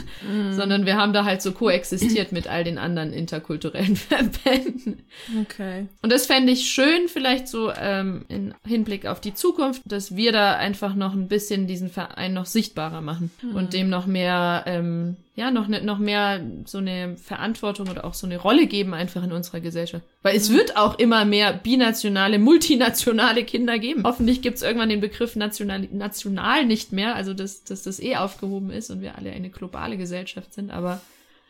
sondern 0.50 0.86
wir 0.86 0.96
haben 0.96 1.12
da 1.12 1.24
halt 1.24 1.42
so 1.42 1.52
koexistiert 1.52 2.32
mit 2.32 2.46
all 2.46 2.64
den 2.64 2.78
anderen 2.78 3.12
interkulturellen 3.12 3.96
Verbänden. 3.96 5.02
Okay. 5.42 5.86
Und 6.02 6.12
das 6.12 6.26
fände 6.26 6.52
ich 6.52 6.70
schön, 6.70 7.08
vielleicht 7.08 7.48
so 7.48 7.72
ähm, 7.72 8.24
in 8.28 8.54
Hinblick 8.66 9.06
auf 9.06 9.20
die 9.20 9.34
Zukunft, 9.34 9.82
dass 9.84 10.16
wir 10.16 10.32
da 10.32 10.56
einfach 10.56 10.94
noch 10.94 11.14
ein 11.14 11.28
bisschen 11.28 11.66
diesen 11.66 11.90
Verein 11.90 12.34
noch 12.34 12.46
sichtbarer 12.46 13.00
machen 13.00 13.30
und 13.54 13.72
dem 13.72 13.88
noch 13.88 14.06
mehr, 14.06 14.64
ähm, 14.66 15.16
ja, 15.36 15.50
noch, 15.50 15.68
ne, 15.68 15.82
noch 15.82 15.98
mehr 15.98 16.40
so 16.64 16.78
eine 16.78 17.16
Verantwortung 17.16 17.88
oder 17.88 18.04
auch 18.04 18.14
so 18.14 18.26
eine 18.26 18.38
Rolle 18.38 18.66
geben 18.66 18.94
einfach 18.94 19.22
in 19.24 19.32
unserer 19.32 19.60
Gesellschaft. 19.60 20.04
Weil 20.24 20.36
es 20.38 20.50
wird 20.50 20.78
auch 20.78 20.98
immer 20.98 21.26
mehr 21.26 21.52
binationale, 21.52 22.38
multinationale 22.38 23.44
Kinder 23.44 23.78
geben. 23.78 24.04
Hoffentlich 24.04 24.40
gibt 24.40 24.56
es 24.56 24.62
irgendwann 24.62 24.88
den 24.88 25.02
Begriff 25.02 25.36
national, 25.36 25.86
national 25.92 26.64
nicht 26.64 26.92
mehr, 26.92 27.14
also 27.14 27.34
dass, 27.34 27.62
dass 27.64 27.82
das 27.82 28.00
eh 28.00 28.16
aufgehoben 28.16 28.70
ist 28.70 28.88
und 28.88 29.02
wir 29.02 29.18
alle 29.18 29.30
eine 29.32 29.50
globale 29.50 29.98
Gesellschaft 29.98 30.54
sind. 30.54 30.70
Aber 30.70 31.02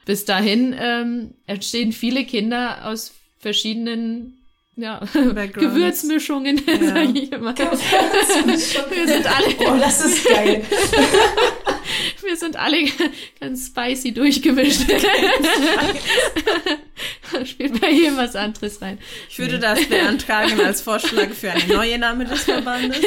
bis 0.07 0.25
dahin 0.25 0.75
ähm, 0.76 1.35
entstehen 1.47 1.93
viele 1.93 2.25
Kinder 2.25 2.85
aus 2.88 3.12
verschiedenen 3.38 4.38
ja. 4.75 5.00
Gewürzmischungen, 5.52 6.61
Ja. 6.66 6.78
sag 6.85 7.14
ich 7.14 7.31
immer. 7.31 7.57
Wir 7.57 9.07
sind 9.07 9.26
alle, 9.26 9.54
Oh, 9.73 9.78
das 9.78 10.04
ist 10.04 10.28
geil. 10.28 10.64
wir 12.24 12.37
sind 12.37 12.56
alle 12.56 12.78
ganz 13.40 13.66
spicy 13.66 14.12
durchgemischt. 14.12 14.82
da 17.32 17.46
spielt 17.46 17.80
bei 17.80 17.90
jedem 17.90 18.16
was 18.16 18.37
anderes 18.37 18.80
rein. 18.82 18.98
Ich 19.28 19.38
würde 19.38 19.58
das 19.58 19.84
beantragen 19.88 20.60
als 20.60 20.80
Vorschlag 20.80 21.30
für 21.30 21.50
einen 21.50 21.68
neuen 21.68 22.00
Name 22.00 22.24
des 22.24 22.44
Verbandes. 22.44 23.00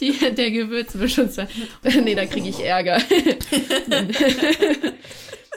Die, 0.00 0.12
der 0.12 0.50
Gewürzmischung. 0.50 1.30
nee, 2.02 2.14
da 2.14 2.26
kriege 2.26 2.48
ich 2.48 2.60
Ärger. 2.60 3.00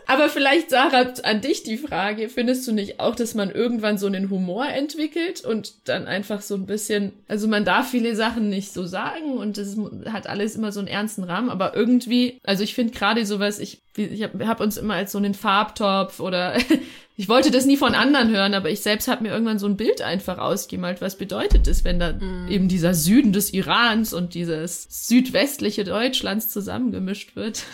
Aber 0.07 0.29
vielleicht, 0.29 0.69
Sarah, 0.69 1.13
an 1.23 1.41
dich 1.41 1.63
die 1.63 1.77
Frage, 1.77 2.29
findest 2.29 2.65
du 2.65 2.71
nicht 2.71 3.01
auch, 3.01 3.13
dass 3.13 3.35
man 3.35 3.51
irgendwann 3.51 3.97
so 3.97 4.07
einen 4.07 4.29
Humor 4.29 4.65
entwickelt 4.67 5.41
und 5.41 5.89
dann 5.89 6.07
einfach 6.07 6.41
so 6.41 6.55
ein 6.55 6.65
bisschen, 6.65 7.11
also 7.27 7.49
man 7.49 7.65
darf 7.65 7.91
viele 7.91 8.15
Sachen 8.15 8.47
nicht 8.49 8.73
so 8.73 8.85
sagen 8.85 9.33
und 9.37 9.57
es 9.57 9.77
hat 10.05 10.27
alles 10.27 10.55
immer 10.55 10.71
so 10.71 10.79
einen 10.79 10.87
ernsten 10.87 11.25
Rahmen, 11.25 11.49
aber 11.49 11.75
irgendwie, 11.75 12.39
also 12.43 12.63
ich 12.63 12.73
finde 12.73 12.93
gerade 12.93 13.25
sowas, 13.25 13.59
ich, 13.59 13.81
ich 13.97 14.23
habe 14.23 14.47
hab 14.47 14.59
uns 14.59 14.77
immer 14.77 14.95
als 14.95 15.11
so 15.11 15.17
einen 15.17 15.33
Farbtopf 15.33 16.19
oder 16.19 16.55
ich 17.17 17.27
wollte 17.29 17.49
das 17.51 17.65
nie 17.65 17.77
von 17.77 17.95
anderen 17.95 18.29
hören, 18.29 18.53
aber 18.53 18.69
ich 18.69 18.81
selbst 18.81 19.07
habe 19.07 19.23
mir 19.23 19.29
irgendwann 19.29 19.59
so 19.59 19.65
ein 19.67 19.75
Bild 19.77 20.01
einfach 20.01 20.37
ausgemalt, 20.37 21.01
was 21.01 21.17
bedeutet 21.17 21.67
es, 21.67 21.83
wenn 21.83 21.99
da 21.99 22.13
eben 22.49 22.67
dieser 22.67 22.93
Süden 22.93 23.33
des 23.33 23.53
Irans 23.53 24.13
und 24.13 24.33
dieses 24.35 24.87
südwestliche 25.07 25.83
Deutschlands 25.83 26.49
zusammengemischt 26.49 27.35
wird. 27.35 27.63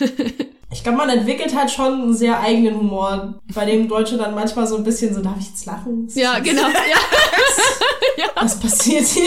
Ich 0.72 0.82
glaube, 0.82 0.98
man 0.98 1.08
entwickelt 1.10 1.54
halt 1.54 1.70
schon 1.70 1.92
einen 2.02 2.14
sehr 2.14 2.40
eigenen 2.40 2.76
Humor, 2.76 3.40
bei 3.54 3.64
dem 3.64 3.86
Deutsche 3.86 4.16
dann 4.16 4.34
manchmal 4.34 4.66
so 4.66 4.76
ein 4.76 4.82
bisschen 4.82 5.14
so, 5.14 5.20
darf 5.22 5.36
ich 5.38 5.46
jetzt 5.50 5.66
lachen? 5.66 6.08
Ja, 6.14 6.40
das- 6.40 6.48
genau. 6.48 6.62
Ja, 8.16 8.26
Was 8.36 8.58
passiert 8.58 9.04
hier? 9.06 9.24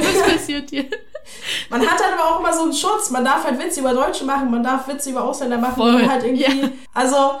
was 0.00 0.32
passiert 0.32 0.70
hier? 0.70 0.84
Man 1.70 1.80
hat 1.82 2.02
halt 2.02 2.14
aber 2.18 2.24
auch 2.34 2.40
immer 2.40 2.52
so 2.52 2.62
einen 2.62 2.72
Schutz. 2.72 3.10
Man 3.10 3.24
darf 3.24 3.44
halt 3.44 3.58
Witze 3.62 3.80
über 3.80 3.92
Deutsche 3.92 4.24
machen, 4.24 4.50
man 4.50 4.62
darf 4.62 4.88
Witze 4.88 5.10
über 5.10 5.24
Ausländer 5.24 5.58
machen. 5.58 5.74
Voll, 5.76 6.08
halt 6.08 6.24
irgendwie, 6.24 6.42
ja. 6.42 6.68
also, 6.94 7.32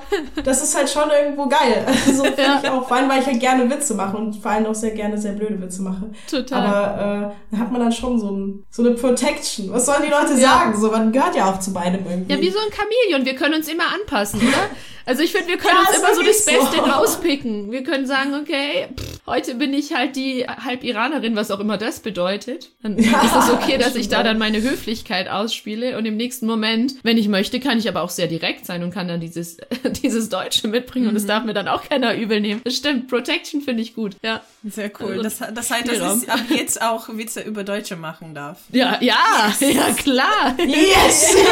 das 0.44 0.62
ist 0.62 0.76
halt 0.76 0.88
schon 0.90 1.10
irgendwo 1.10 1.46
geil. 1.46 1.86
Also, 2.06 2.24
finde 2.24 2.42
Ja. 2.42 2.60
ich 2.62 2.68
auch. 2.70 2.86
Vor 2.86 2.96
allem, 2.96 3.08
weil 3.08 3.20
ich 3.20 3.26
halt 3.26 3.40
gerne 3.40 3.68
Witze 3.70 3.94
mache 3.94 4.16
und 4.16 4.34
vor 4.36 4.50
allem 4.50 4.66
auch 4.66 4.74
sehr 4.74 4.92
gerne 4.92 5.18
sehr 5.18 5.32
blöde 5.32 5.60
Witze 5.60 5.82
mache. 5.82 6.10
Total. 6.30 6.66
Aber 6.66 7.32
äh, 7.52 7.54
da 7.56 7.58
hat 7.58 7.72
man 7.72 7.80
dann 7.80 7.92
schon 7.92 8.18
so, 8.20 8.30
ein, 8.30 8.64
so 8.70 8.82
eine 8.84 8.92
Protection. 8.94 9.72
Was 9.72 9.86
sollen 9.86 10.02
die 10.04 10.10
Leute 10.10 10.34
Ja. 10.40 10.58
sagen? 10.58 10.80
So, 10.80 10.90
man 10.90 11.12
gehört 11.12 11.34
ja 11.36 11.50
auch 11.50 11.58
zu 11.60 11.72
beidem 11.72 12.04
irgendwie. 12.08 12.32
Ja, 12.34 12.40
wie 12.40 12.50
so 12.50 12.58
ein 12.58 12.72
Chamäleon. 12.72 13.24
Wir 13.26 13.34
können 13.34 13.54
uns 13.54 13.68
immer 13.68 13.84
anpassen, 13.94 14.40
oder? 14.40 14.48
Also 15.08 15.22
ich 15.22 15.32
finde, 15.32 15.48
wir 15.48 15.56
können 15.56 15.74
Ja, 15.82 15.88
uns 15.88 15.98
immer 15.98 16.14
so 16.14 16.22
das 16.22 16.46
wirklich 16.46 16.60
Beste 16.60 16.76
so. 16.76 16.82
rauspicken. 16.82 17.72
Wir 17.72 17.82
können 17.82 18.06
sagen, 18.06 18.34
okay, 18.34 18.88
pff, 18.94 19.20
heute 19.26 19.54
bin 19.54 19.72
ich 19.72 19.94
halt 19.94 20.16
die 20.16 20.46
halb 20.46 20.84
Iranerin, 20.84 21.34
was 21.34 21.50
auch 21.50 21.60
immer 21.60 21.78
das 21.78 22.00
bedeutet. 22.00 22.68
Dann 22.82 22.98
Ja, 22.98 23.22
ist 23.22 23.34
es 23.46 23.50
okay, 23.50 23.78
dass 23.78 23.94
ich 23.94 24.10
da 24.10 24.22
dann 24.22 24.36
meine 24.36 24.60
Höflichkeit 24.60 25.28
ausspiele. 25.28 25.96
Und 25.96 26.04
im 26.04 26.16
nächsten 26.18 26.46
Moment, 26.46 26.94
wenn 27.04 27.16
ich 27.16 27.28
möchte, 27.28 27.58
kann 27.58 27.78
ich 27.78 27.88
aber 27.88 28.02
auch 28.02 28.10
sehr 28.10 28.26
direkt 28.26 28.66
sein 28.66 28.82
und 28.82 28.92
kann 28.92 29.08
dann 29.08 29.18
dieses, 29.20 29.56
dieses 30.02 30.28
Deutsche 30.28 30.68
mitbringen. 30.68 31.08
Und 31.08 31.14
das 31.14 31.22
Mhm. 31.22 31.28
darf 31.28 31.44
mir 31.44 31.54
dann 31.54 31.68
auch 31.68 31.84
keiner 31.88 32.14
übel 32.14 32.40
nehmen. 32.40 32.60
Das 32.64 32.76
stimmt. 32.76 33.08
Protection 33.08 33.62
finde 33.62 33.82
ich 33.82 33.94
gut. 33.94 34.14
Ja. 34.22 34.42
Sehr 34.68 34.90
cool. 35.00 35.12
Also, 35.12 35.22
Das, 35.22 35.38
das 35.38 35.70
heißt, 35.70 35.88
dass 35.88 35.96
Spielraum. 35.96 36.22
ich 36.22 36.30
ab 36.30 36.40
jetzt 36.50 36.82
auch 36.82 37.08
Witze 37.16 37.40
über 37.40 37.64
Deutsche 37.64 37.96
machen 37.96 38.34
darf. 38.34 38.58
Ja, 38.72 38.98
ja, 39.00 39.16
ja, 39.60 39.92
klar. 39.96 40.54
Yes! 40.58 41.34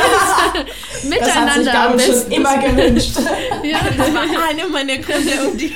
Das 1.19 1.35
hat 1.35 1.55
sich 1.55 1.65
Miteinander 1.65 1.75
am 1.83 1.97
Gabi 1.97 2.03
schon 2.03 2.33
immer 2.33 2.59
gewünscht. 2.59 3.17
Ja. 3.63 3.81
Das 3.97 4.13
war 4.15 4.49
eine 4.49 4.67
meiner 4.69 4.99
Gründe, 4.99 5.33
um 5.47 5.57
die 5.57 5.73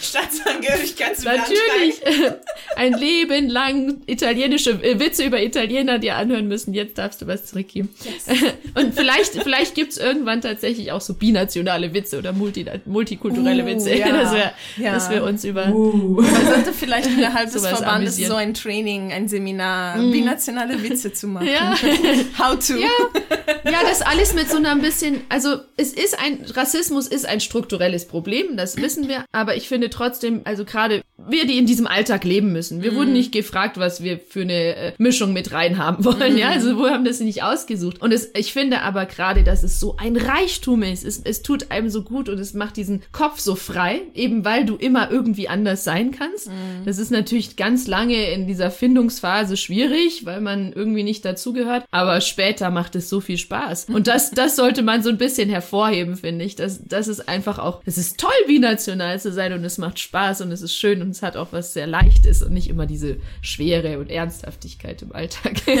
Staatsangehörigkeit 0.00 1.16
zu 1.18 1.24
Natürlich. 1.24 2.00
Ein 2.76 2.94
Leben 2.94 3.48
lang 3.48 4.02
italienische 4.06 4.70
äh, 4.82 4.98
Witze 4.98 5.24
über 5.24 5.42
Italiener 5.42 5.98
dir 5.98 6.16
anhören 6.16 6.48
müssen. 6.48 6.74
Jetzt 6.74 6.98
darfst 6.98 7.22
du 7.22 7.26
was 7.26 7.46
zurückgeben. 7.46 7.88
Und 8.74 8.94
vielleicht, 8.94 9.34
vielleicht 9.42 9.74
gibt's 9.74 9.96
irgendwann 9.98 10.40
tatsächlich 10.40 10.92
auch 10.92 11.00
so 11.00 11.14
binationale 11.14 11.92
Witze 11.94 12.18
oder 12.18 12.32
multi, 12.32 12.64
multikulturelle 12.86 13.62
Uh, 13.62 13.66
Witze, 13.66 13.94
ja. 13.94 14.08
dass, 14.08 14.32
wir, 14.32 14.52
Ja. 14.78 14.92
dass 14.94 15.10
wir 15.10 15.22
uns 15.24 15.44
über. 15.44 15.68
Uh. 15.68 16.20
Man 16.20 16.46
sollte 16.46 16.72
vielleicht 16.72 17.06
innerhalb 17.06 17.52
des 17.52 17.62
Verbandes 17.66 17.84
amüsieren. 18.14 18.30
so 18.30 18.36
ein 18.36 18.54
Training, 18.54 19.12
ein 19.12 19.28
Seminar, 19.28 19.98
binationale 19.98 20.82
Witze 20.82 21.12
zu 21.12 21.26
machen. 21.28 21.48
Ja. 21.48 21.74
How 22.38 22.58
to. 22.58 22.74
Ja, 22.76 22.88
ja, 23.70 23.80
das 23.82 24.02
alles 24.02 24.34
mit 24.34 24.50
so 24.50 24.56
einer 24.56 24.70
ein 24.70 24.80
bisschen, 24.80 25.22
also 25.28 25.56
es 25.76 25.92
ist 25.92 26.18
ein, 26.18 26.44
Rassismus 26.54 26.91
ist 26.98 27.26
ein 27.26 27.40
strukturelles 27.40 28.06
Problem, 28.06 28.56
das 28.56 28.76
wissen 28.76 29.08
wir, 29.08 29.24
aber 29.32 29.56
ich 29.56 29.68
finde 29.68 29.90
trotzdem, 29.90 30.42
also 30.44 30.64
gerade 30.64 31.02
wir, 31.28 31.46
die 31.46 31.58
in 31.58 31.66
diesem 31.66 31.86
Alltag 31.86 32.24
leben 32.24 32.52
müssen. 32.52 32.82
Wir 32.82 32.94
wurden 32.94 33.12
nicht 33.12 33.32
gefragt, 33.32 33.78
was 33.78 34.02
wir 34.02 34.18
für 34.18 34.42
eine 34.42 34.76
äh, 34.76 34.92
Mischung 34.98 35.32
mit 35.32 35.52
rein 35.52 35.78
haben 35.78 36.04
wollen. 36.04 36.36
Ja, 36.36 36.50
also 36.50 36.76
wir 36.78 36.90
haben 36.90 37.04
das 37.04 37.20
nicht 37.20 37.42
ausgesucht. 37.42 38.00
Und 38.00 38.12
es, 38.12 38.30
ich 38.34 38.52
finde 38.52 38.82
aber 38.82 39.06
gerade, 39.06 39.44
dass 39.44 39.62
es 39.62 39.78
so 39.78 39.96
ein 39.98 40.16
Reichtum 40.16 40.82
ist. 40.82 41.04
Es, 41.04 41.20
es 41.22 41.42
tut 41.42 41.70
einem 41.70 41.90
so 41.90 42.02
gut 42.02 42.28
und 42.28 42.38
es 42.38 42.54
macht 42.54 42.76
diesen 42.76 43.02
Kopf 43.12 43.40
so 43.40 43.54
frei, 43.54 44.02
eben 44.14 44.44
weil 44.44 44.64
du 44.64 44.76
immer 44.76 45.10
irgendwie 45.10 45.48
anders 45.48 45.84
sein 45.84 46.10
kannst. 46.10 46.50
Das 46.84 46.98
ist 46.98 47.10
natürlich 47.10 47.56
ganz 47.56 47.86
lange 47.86 48.30
in 48.30 48.46
dieser 48.46 48.70
Findungsphase 48.70 49.56
schwierig, 49.56 50.24
weil 50.24 50.40
man 50.40 50.72
irgendwie 50.72 51.02
nicht 51.02 51.24
dazugehört. 51.24 51.84
Aber 51.90 52.20
später 52.20 52.70
macht 52.70 52.96
es 52.96 53.08
so 53.08 53.20
viel 53.20 53.38
Spaß. 53.38 53.86
Und 53.92 54.06
das, 54.06 54.30
das 54.30 54.56
sollte 54.56 54.82
man 54.82 55.02
so 55.02 55.10
ein 55.10 55.18
bisschen 55.18 55.48
hervorheben, 55.48 56.16
finde 56.16 56.44
ich. 56.44 56.56
Das, 56.78 57.06
das 57.06 57.08
ist 57.08 57.28
einfach 57.28 57.58
auch, 57.58 57.80
es 57.84 57.98
ist 57.98 58.18
toll, 58.18 58.30
binational 58.46 59.18
zu 59.20 59.32
sein 59.32 59.52
und 59.52 59.64
es 59.64 59.78
macht 59.78 59.98
Spaß 59.98 60.40
und 60.42 60.52
es 60.52 60.62
ist 60.62 60.74
schön 60.74 61.02
und 61.02 61.10
es 61.10 61.22
hat 61.22 61.36
auch 61.36 61.48
was 61.50 61.72
sehr 61.72 61.86
Leichtes 61.86 62.42
und 62.42 62.52
nicht 62.52 62.68
immer 62.68 62.86
diese 62.86 63.16
Schwere 63.40 63.98
und 63.98 64.10
Ernsthaftigkeit 64.10 65.02
im 65.02 65.14
Alltag. 65.14 65.54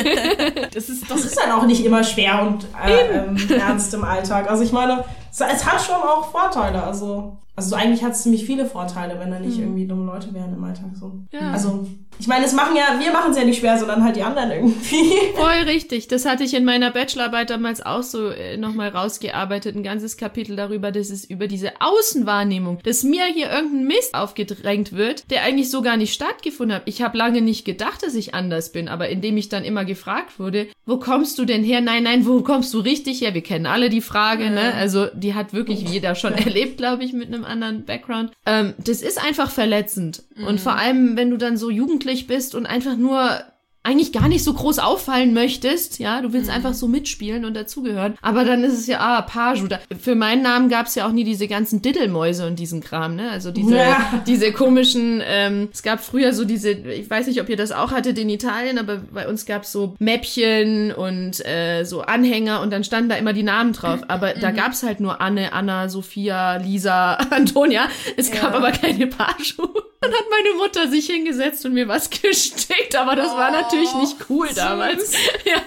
Das 0.72 0.88
ist 0.88 1.10
Das 1.10 1.24
ist 1.24 1.38
dann 1.38 1.52
auch 1.52 1.66
nicht 1.66 1.84
immer 1.84 2.02
schwer 2.02 2.42
und 2.42 2.66
äh, 2.84 3.18
ähm, 3.18 3.36
ernst 3.50 3.92
im 3.94 4.04
Alltag. 4.04 4.50
Also 4.50 4.62
ich 4.62 4.72
meine, 4.72 5.04
es, 5.30 5.40
es 5.40 5.64
hat 5.66 5.80
schon 5.80 5.96
auch 5.96 6.30
Vorteile. 6.30 6.82
Also, 6.82 7.36
also 7.54 7.76
eigentlich 7.76 8.02
hat 8.02 8.12
es 8.12 8.22
ziemlich 8.22 8.46
viele 8.46 8.64
Vorteile, 8.64 9.18
wenn 9.20 9.30
da 9.30 9.38
nicht 9.38 9.58
irgendwie 9.58 9.86
dumme 9.86 10.06
Leute 10.06 10.32
wären 10.32 10.54
im 10.54 10.64
Alltag 10.64 10.92
so. 10.98 11.12
Ja. 11.32 11.50
Also 11.52 11.86
ich 12.18 12.26
meine, 12.26 12.46
es 12.46 12.52
machen 12.52 12.76
ja, 12.76 12.98
wir 12.98 13.12
machen 13.12 13.32
es 13.32 13.36
ja 13.36 13.44
nicht 13.44 13.58
schwer, 13.58 13.78
sondern 13.78 14.04
halt 14.04 14.16
die 14.16 14.22
anderen 14.22 14.50
irgendwie. 14.50 15.12
Voll 15.34 15.64
richtig. 15.66 16.08
Das 16.08 16.24
hatte 16.24 16.44
ich 16.44 16.54
in 16.54 16.64
meiner 16.64 16.90
Bachelorarbeit 16.90 17.50
damals 17.50 17.84
auch 17.84 18.02
so 18.02 18.28
äh, 18.28 18.56
nochmal 18.56 18.88
rausgearbeitet. 18.88 19.76
Ein 19.76 19.82
ganzes 19.82 20.16
Kapitel 20.16 20.56
darüber, 20.56 20.92
dass 20.92 21.10
es 21.10 21.24
über 21.24 21.46
diese 21.46 21.72
Außenwahrnehmung, 21.80 22.78
dass 22.84 23.02
mir 23.02 23.24
hier 23.24 23.50
irgendein 23.50 23.86
Mist 23.86 24.14
aufgedrängt 24.14 24.92
wird, 24.92 25.30
der 25.30 25.42
eigentlich 25.42 25.70
so 25.70 25.82
gar 25.82 25.96
nicht 25.96 26.14
stattgefunden 26.14 26.76
hat. 26.76 26.82
Ich 26.86 27.02
habe 27.02 27.18
lange 27.18 27.42
nicht 27.42 27.64
gedacht, 27.64 28.02
dass 28.02 28.14
ich 28.14 28.34
anders 28.34 28.72
bin, 28.72 28.88
aber 28.88 29.08
indem 29.08 29.36
ich 29.36 29.48
dann 29.48 29.64
immer 29.64 29.84
gefragt 29.84 30.38
wurde, 30.38 30.68
wo 30.86 30.98
kommst 30.98 31.38
du 31.38 31.44
denn 31.44 31.64
her? 31.64 31.80
Nein, 31.80 32.04
nein, 32.04 32.26
wo 32.26 32.40
kommst 32.42 32.72
du 32.74 32.80
richtig 32.80 33.20
her? 33.20 33.34
Wir 33.34 33.42
kennen 33.42 33.66
alle 33.66 33.90
die 33.90 34.00
Frage, 34.00 34.50
ne? 34.50 34.74
Also 34.74 35.06
die 35.12 35.34
hat 35.34 35.52
wirklich 35.52 35.82
jeder 35.82 36.14
schon 36.14 36.32
erlebt, 36.34 36.76
glaube 36.76 37.04
ich, 37.04 37.12
mit 37.12 37.28
einem 37.28 37.41
anderen 37.44 37.84
Background. 37.84 38.32
Ähm, 38.46 38.74
das 38.78 39.02
ist 39.02 39.22
einfach 39.22 39.50
verletzend. 39.50 40.24
Und 40.46 40.60
vor 40.60 40.76
allem, 40.76 41.16
wenn 41.16 41.30
du 41.30 41.36
dann 41.36 41.56
so 41.56 41.70
jugendlich 41.70 42.26
bist 42.26 42.54
und 42.54 42.66
einfach 42.66 42.96
nur 42.96 43.42
eigentlich 43.84 44.12
gar 44.12 44.28
nicht 44.28 44.44
so 44.44 44.54
groß 44.54 44.78
auffallen 44.78 45.32
möchtest, 45.34 45.98
ja, 45.98 46.20
du 46.20 46.32
willst 46.32 46.50
einfach 46.50 46.72
so 46.72 46.86
mitspielen 46.86 47.44
und 47.44 47.54
dazugehören, 47.54 48.14
aber 48.22 48.44
dann 48.44 48.62
ist 48.62 48.74
es 48.74 48.86
ja, 48.86 49.00
ah, 49.00 49.22
Paju, 49.22 49.66
da, 49.66 49.80
für 50.00 50.14
meinen 50.14 50.42
Namen 50.42 50.68
gab 50.68 50.86
es 50.86 50.94
ja 50.94 51.06
auch 51.06 51.12
nie 51.12 51.24
diese 51.24 51.48
ganzen 51.48 51.82
Diddelmäuse 51.82 52.46
und 52.46 52.58
diesen 52.58 52.80
Kram, 52.80 53.16
ne, 53.16 53.30
also 53.30 53.50
diese, 53.50 53.74
Ja. 53.76 54.22
diese 54.26 54.52
komischen, 54.52 55.20
ähm, 55.26 55.68
es 55.72 55.82
gab 55.82 55.98
früher 56.02 56.32
so 56.32 56.44
diese, 56.44 56.70
ich 56.70 57.10
weiß 57.10 57.26
nicht, 57.26 57.40
ob 57.40 57.48
ihr 57.48 57.56
das 57.56 57.72
auch 57.72 57.90
hattet 57.90 58.18
in 58.18 58.28
Italien, 58.28 58.78
aber 58.78 58.98
bei 59.12 59.26
uns 59.28 59.46
gab 59.46 59.62
es 59.64 59.72
so 59.72 59.96
Mäppchen 59.98 60.92
und 60.92 61.44
äh, 61.44 61.84
so 61.84 62.02
Anhänger 62.02 62.60
und 62.60 62.72
dann 62.72 62.84
standen 62.84 63.08
da 63.08 63.16
immer 63.16 63.32
die 63.32 63.42
Namen 63.42 63.72
drauf, 63.72 64.00
aber 64.08 64.34
da 64.34 64.52
gab 64.52 64.72
es 64.72 64.84
halt 64.84 65.00
nur 65.00 65.20
Anne, 65.20 65.52
Anna, 65.52 65.88
Sophia, 65.88 66.56
Lisa, 66.56 67.14
Antonia, 67.30 67.88
es 68.16 68.30
gab 68.30 68.42
Ja. 68.52 68.54
aber 68.58 68.70
keine 68.72 69.08
Paju. 69.08 69.66
Dann 70.02 70.12
hat 70.12 70.24
meine 70.30 70.56
Mutter 70.56 70.88
sich 70.88 71.06
hingesetzt 71.06 71.64
und 71.64 71.74
mir 71.74 71.86
was 71.86 72.10
gestickt, 72.22 72.96
aber 72.96 73.14
das 73.14 73.28
war 73.28 73.52
natürlich 73.52 73.94
nicht 73.94 74.16
cool 74.28 74.48
damals. 74.54 75.14
Ja, 75.44 75.62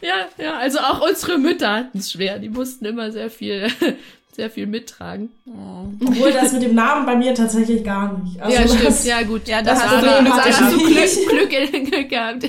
ja, 0.00 0.28
ja. 0.36 0.58
Also 0.58 0.80
auch 0.80 1.00
unsere 1.00 1.38
Mütter 1.38 1.72
hatten 1.72 1.98
es 1.98 2.12
schwer. 2.12 2.38
Die 2.38 2.48
mussten 2.48 2.84
immer 2.84 3.12
sehr 3.12 3.30
viel, 3.30 3.68
sehr 4.38 4.50
viel 4.50 4.68
mittragen. 4.68 5.30
Obwohl 6.06 6.32
das 6.32 6.52
mit 6.52 6.62
dem 6.62 6.76
Namen 6.76 7.04
bei 7.04 7.16
mir 7.16 7.34
tatsächlich 7.34 7.82
gar 7.82 8.16
nicht. 8.18 8.40
Also 8.40 8.56
ja, 8.56 8.62
das, 8.62 8.72
stimmt. 8.72 9.04
Ja, 9.04 9.22
gut. 9.22 9.48
Ja, 9.48 9.62
da 9.62 9.72
das 9.72 9.82
hast, 9.82 9.92
du, 9.92 10.06
Problem 10.06 10.24
da 10.24 10.30
hatte 10.30 10.60
hast 10.60 10.72
du 10.72 10.78
Glück. 10.78 11.90
Glück, 11.90 12.08
gehabt. 12.08 12.44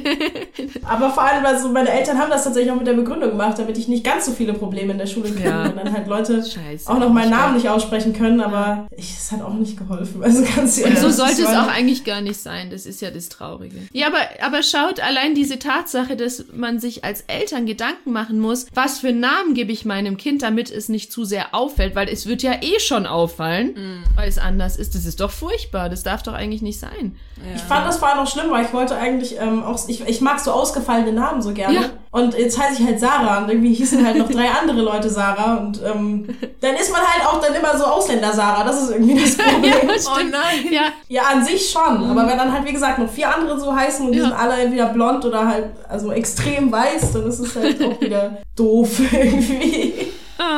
Aber 0.84 1.10
vor 1.10 1.24
allem, 1.24 1.44
also 1.44 1.70
meine 1.70 1.90
Eltern 1.90 2.20
haben 2.20 2.30
das 2.30 2.44
tatsächlich 2.44 2.72
auch 2.72 2.78
mit 2.78 2.86
der 2.86 2.94
Begründung 2.94 3.32
gemacht, 3.32 3.58
damit 3.58 3.76
ich 3.80 3.88
nicht 3.88 4.04
ganz 4.04 4.28
so 4.28 4.34
viele 4.34 4.54
Probleme 4.54 4.92
in 4.92 5.00
der 5.00 5.08
Schule 5.08 5.32
kriege. 5.32 5.50
Ja. 5.50 5.66
Und 5.66 5.78
dann 5.78 5.92
halt 5.92 6.06
Leute 6.06 6.44
Scheiße. 6.44 6.88
auch 6.88 7.00
noch 7.00 7.10
meinen 7.10 7.32
Namen 7.32 7.56
nicht 7.56 7.68
aussprechen 7.68 8.14
können, 8.14 8.40
aber 8.40 8.88
es 8.96 9.32
hat 9.32 9.42
auch 9.42 9.56
nicht 9.56 9.76
geholfen. 9.76 10.22
Also 10.24 10.44
ganz 10.56 10.78
ehrlich. 10.78 10.96
Und 10.96 11.02
so 11.02 11.08
das 11.08 11.18
sollte 11.18 11.42
es 11.42 11.48
auch 11.48 11.70
eigentlich 11.70 12.04
gar 12.04 12.22
nicht 12.22 12.40
sein. 12.40 12.70
Das 12.70 12.86
ist 12.86 13.02
ja 13.02 13.10
das 13.10 13.30
Traurige. 13.30 13.78
Ja, 13.94 14.08
aber, 14.08 14.20
aber 14.46 14.62
schaut 14.62 15.00
allein 15.00 15.34
diese 15.34 15.58
Tatsache, 15.58 16.16
dass 16.16 16.46
man 16.54 16.80
sich 16.80 17.04
als 17.04 17.22
Eltern 17.22 17.66
Gedanken 17.66 18.12
machen 18.12 18.40
muss, 18.40 18.68
was 18.76 19.00
für 19.00 19.08
einen 19.08 19.22
Namen 19.22 19.56
gebe 19.56 19.72
ich 19.72 19.86
meinem 19.86 20.18
Kind, 20.18 20.44
damit 20.44 20.70
es 20.70 20.88
nicht 20.88 21.12
zu 21.12 21.26
sehr 21.26 21.56
auffällt, 21.80 21.96
weil 21.96 22.10
es 22.10 22.26
wird 22.26 22.44
ja 22.44 22.54
eh 22.62 22.80
schon 22.80 23.06
auffallen, 23.06 24.04
weil 24.16 24.28
es 24.28 24.38
anders 24.38 24.76
ist. 24.76 24.96
Das 24.96 25.06
ist 25.06 25.20
doch 25.22 25.32
furchtbar. 25.32 25.90
Das 25.90 26.04
darf 26.04 26.24
doch 26.24 26.34
eigentlich 26.34 26.62
nicht 26.62 26.80
sein. 26.80 27.16
Ich 27.56 27.62
fand 27.62 27.88
das 27.88 27.98
vor 27.98 28.10
allem 28.10 28.18
noch 28.18 28.30
schlimm, 28.30 28.52
weil 28.52 28.66
ich 28.66 28.74
wollte 28.74 28.98
eigentlich 28.98 29.40
ähm, 29.40 29.64
auch, 29.64 29.80
ich, 29.88 30.06
ich 30.06 30.20
mag 30.20 30.40
so 30.42 30.52
ausgefallene 30.52 31.14
Namen 31.14 31.42
so 31.42 31.54
gerne. 31.54 31.76
Ja. 31.76 31.82
Und 32.12 32.34
jetzt 32.38 32.60
heiße 32.60 32.82
ich 32.82 32.88
halt 32.88 33.00
Sarah 33.00 33.44
und 33.44 33.50
irgendwie 33.50 33.74
hießen 33.74 34.04
halt 34.06 34.18
noch 34.18 34.30
drei 34.30 34.50
andere 34.50 34.82
Leute 34.82 35.10
Sarah 35.10 35.58
und 35.58 35.80
ähm, 35.84 36.28
dann 36.60 36.76
ist 36.76 36.92
man 36.92 37.02
halt 37.02 37.26
auch 37.28 37.40
dann 37.40 37.54
immer 37.54 37.78
so 37.78 37.86
Ausländer-Sarah. 37.86 38.64
Das 38.66 38.82
ist 38.82 38.90
irgendwie 38.92 39.22
das 39.22 39.38
Problem. 39.38 39.74
Oh 39.88 40.18
nein. 40.30 40.72
Ja, 40.72 40.82
Ja, 41.08 41.22
an 41.32 41.46
sich 41.46 41.70
schon. 41.70 41.82
Aber 42.10 42.28
wenn 42.28 42.38
dann 42.38 42.52
halt, 42.52 42.66
wie 42.68 42.74
gesagt, 42.74 43.00
noch 43.00 43.10
vier 43.10 43.34
andere 43.34 43.58
so 43.60 43.74
heißen 43.74 44.06
und 44.08 44.12
die 44.12 44.18
Ja. 44.18 44.26
sind 44.26 44.34
alle 44.34 44.56
entweder 44.56 44.88
blond 44.88 45.24
oder 45.24 45.48
halt 45.48 45.66
also 45.88 46.12
extrem 46.12 46.72
weiß, 46.72 47.14
dann 47.14 47.28
ist 47.28 47.40
es 47.40 47.56
halt 47.56 47.82
auch 47.84 48.02
wieder 48.02 48.38
doof 48.56 49.00
irgendwie. 49.14 50.09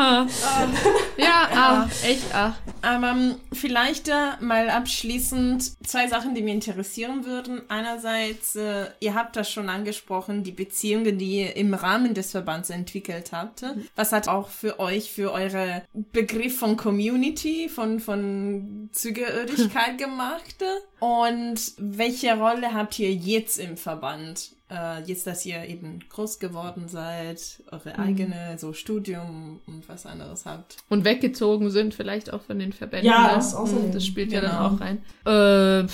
Ah. 0.01 0.27
ja, 1.17 1.49
ah, 1.53 1.89
echt, 2.03 2.25
ach. 2.33 2.55
Aber 2.81 3.11
ähm, 3.11 3.35
vielleicht 3.53 4.07
äh, 4.07 4.31
mal 4.39 4.69
abschließend 4.69 5.87
zwei 5.87 6.07
Sachen, 6.07 6.33
die 6.33 6.41
mich 6.41 6.53
interessieren 6.53 7.25
würden. 7.25 7.61
Einerseits, 7.69 8.55
äh, 8.55 8.87
ihr 8.99 9.13
habt 9.13 9.35
das 9.35 9.51
schon 9.51 9.69
angesprochen, 9.69 10.43
die 10.43 10.51
Beziehungen, 10.51 11.17
die 11.17 11.41
ihr 11.41 11.55
im 11.55 11.73
Rahmen 11.73 12.13
des 12.13 12.31
Verbands 12.31 12.69
entwickelt 12.69 13.31
habt. 13.31 13.63
Was 13.95 14.11
hat 14.11 14.27
auch 14.27 14.49
für 14.49 14.79
euch, 14.79 15.11
für 15.11 15.31
eure 15.31 15.83
Begriff 15.93 16.57
von 16.57 16.77
Community, 16.77 17.69
von, 17.69 17.99
von 17.99 18.89
Zugehörigkeit 18.91 19.97
gemacht? 19.97 20.55
Und 20.99 21.59
welche 21.77 22.37
Rolle 22.37 22.73
habt 22.73 22.97
ihr 22.99 23.13
jetzt 23.13 23.57
im 23.59 23.77
Verband? 23.77 24.51
Äh, 24.71 25.01
jetzt, 25.03 25.27
dass 25.27 25.45
ihr 25.45 25.65
eben 25.65 25.99
groß 26.09 26.39
geworden 26.39 26.87
seid, 26.87 27.61
eure 27.71 27.99
eigene, 27.99 28.57
so 28.57 28.71
Studium 28.71 29.59
und 29.67 29.89
was 29.89 30.05
anderes 30.05 30.45
habt. 30.45 30.77
Und 30.87 31.03
weggezogen 31.03 31.69
sind 31.71 31.93
vielleicht 31.93 32.31
auch 32.31 32.41
von 32.41 32.57
den 32.57 32.71
Verbänden. 32.71 33.07
Ja, 33.09 33.27
ne? 33.27 33.33
das 33.35 33.53
außerdem. 33.53 33.91
Das 33.91 34.05
spielt 34.05 34.31
ja 34.31 34.39
Genau. 34.39 34.53
dann 34.53 34.75
auch 34.75 34.79
rein. 34.79 35.83
Äh. 35.85 35.87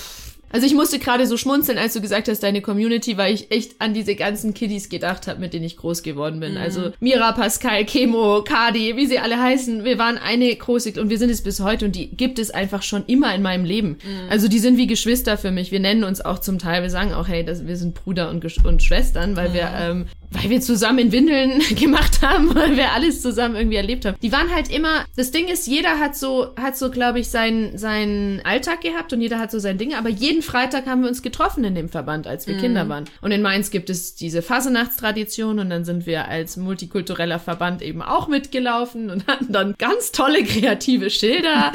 Also 0.52 0.66
ich 0.66 0.74
musste 0.74 1.00
gerade 1.00 1.28
so 1.28 1.38
schmunzeln, 1.38 1.78
als 1.78 1.94
du 1.94 2.02
gesagt 2.02 2.28
hast, 2.28 2.42
deine 2.42 2.62
Community, 2.62 3.18
weil 3.18 3.34
ich 3.34 3.52
echt 3.52 3.80
an 3.80 3.94
diese 3.94 4.16
ganzen 4.16 4.54
Kiddies 4.54 4.90
gedacht 4.90 5.28
habe, 5.28 5.40
mit 5.40 5.54
denen 5.54 5.66
ich 5.66 5.78
groß 5.78 6.04
geworden 6.04 6.40
bin. 6.40 6.58
Also 6.58 6.92
Mira, 7.00 7.32
Pascal, 7.34 7.86
Chemo, 7.86 8.44
Kadi, 8.44 8.96
wie 8.96 9.06
sie 9.06 9.20
alle 9.20 9.42
heißen. 9.42 9.84
Wir 9.84 9.98
waren 9.98 10.18
eine 10.18 10.56
große 10.56 11.00
und 11.02 11.10
wir 11.10 11.18
sind 11.18 11.30
es 11.30 11.42
bis 11.42 11.60
heute 11.60 11.86
und 11.86 11.96
die 11.96 12.10
gibt 12.10 12.40
es 12.40 12.52
einfach 12.52 12.82
schon 12.82 13.06
immer 13.08 13.34
in 13.36 13.42
meinem 13.42 13.66
Leben. 13.66 13.98
Also 14.30 14.48
die 14.48 14.60
sind 14.60 14.78
wie 14.78 14.88
Geschwister 14.88 15.38
für 15.38 15.52
mich. 15.52 15.72
Wir 15.72 15.80
nennen 15.80 16.04
uns 16.04 16.22
auch 16.22 16.40
zum 16.40 16.60
Teil, 16.60 16.82
wir 16.82 16.90
sagen 16.90 17.14
auch, 17.14 17.28
hey, 17.28 17.44
das, 17.44 17.68
wir 17.68 17.78
sind 17.78 17.96
Bruder 17.96 18.30
und, 18.30 18.44
Gesch- 18.44 18.66
und 18.66 18.82
Schwestern, 18.82 19.36
weil 19.36 19.54
wir 19.54 19.70
ähm, 19.78 20.06
weil 20.32 20.50
wir 20.50 20.62
zusammen 20.62 21.00
in 21.00 21.12
Windeln 21.12 21.60
gemacht 21.76 22.22
haben, 22.22 22.54
weil 22.54 22.76
wir 22.76 22.92
alles 22.92 23.22
zusammen 23.22 23.56
irgendwie 23.56 23.78
erlebt 23.78 24.06
haben. 24.06 24.18
Die 24.22 24.32
waren 24.32 24.54
halt 24.54 24.70
immer, 24.70 25.06
das 25.16 25.32
Ding 25.32 25.48
ist, 25.48 25.68
jeder 25.68 26.00
hat 26.00 26.16
so, 26.16 26.54
hat 26.58 26.78
so, 26.78 26.92
glaube 26.92 27.20
ich, 27.20 27.30
seinen, 27.30 27.78
seinen 27.78 28.42
Alltag 28.46 28.82
gehabt 28.82 29.14
und 29.14 29.22
jeder 29.22 29.40
hat 29.40 29.52
so 29.52 29.60
sein 29.60 29.78
Ding, 29.78 29.94
aber 29.94 30.10
jeden 30.10 30.37
Freitag 30.42 30.86
haben 30.86 31.02
wir 31.02 31.10
uns 31.10 31.22
getroffen 31.22 31.64
in 31.64 31.76
dem 31.76 31.90
Verband, 31.90 32.28
als 32.28 32.48
wir 32.48 32.58
Kinder 32.58 32.90
waren. 32.90 33.06
Und 33.22 33.32
in 33.32 33.42
Mainz 33.42 33.72
gibt 33.72 33.90
es 33.90 34.16
diese 34.16 34.42
Fasenachtstradition 34.42 35.60
und 35.60 35.70
dann 35.70 35.86
sind 35.86 36.06
wir 36.06 36.28
als 36.28 36.58
multikultureller 36.58 37.40
Verband 37.40 37.82
eben 37.82 38.02
auch 38.02 38.28
mitgelaufen 38.28 39.10
und 39.10 39.28
hatten 39.28 39.52
dann 39.52 39.76
ganz 39.78 40.12
tolle 40.12 40.44
kreative 40.44 41.10
Schilder, 41.10 41.72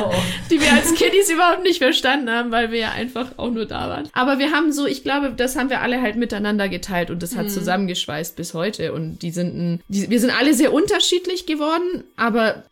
Oh. 0.00 0.12
die 0.50 0.60
wir 0.60 0.72
als 0.72 0.94
Kiddies 0.94 1.30
überhaupt 1.30 1.62
nicht 1.62 1.78
verstanden 1.78 2.30
haben, 2.30 2.50
weil 2.50 2.70
wir 2.70 2.78
ja 2.78 2.92
einfach 2.92 3.32
auch 3.36 3.50
nur 3.50 3.66
da 3.66 3.88
waren. 3.88 4.08
Aber 4.12 4.38
wir 4.38 4.52
haben 4.52 4.72
so, 4.72 4.86
ich 4.86 5.02
glaube, 5.02 5.32
das 5.36 5.56
haben 5.56 5.70
wir 5.70 5.80
alle 5.80 6.00
halt 6.00 6.16
miteinander 6.16 6.68
geteilt 6.68 7.10
und 7.10 7.22
das 7.22 7.36
hat 7.36 7.50
zusammengeschweißt 7.50 8.36
bis 8.36 8.54
heute. 8.54 8.92
Und 8.92 9.18
die 9.22 9.30
sind, 9.30 9.56
ein, 9.56 9.80
die, 9.88 10.10
wir 10.10 10.20
sind 10.20 10.30
alle 10.38 10.54
sehr 10.54 10.72
unterschiedlich 10.72 11.46
geworden, 11.46 12.04
aber 12.16 12.64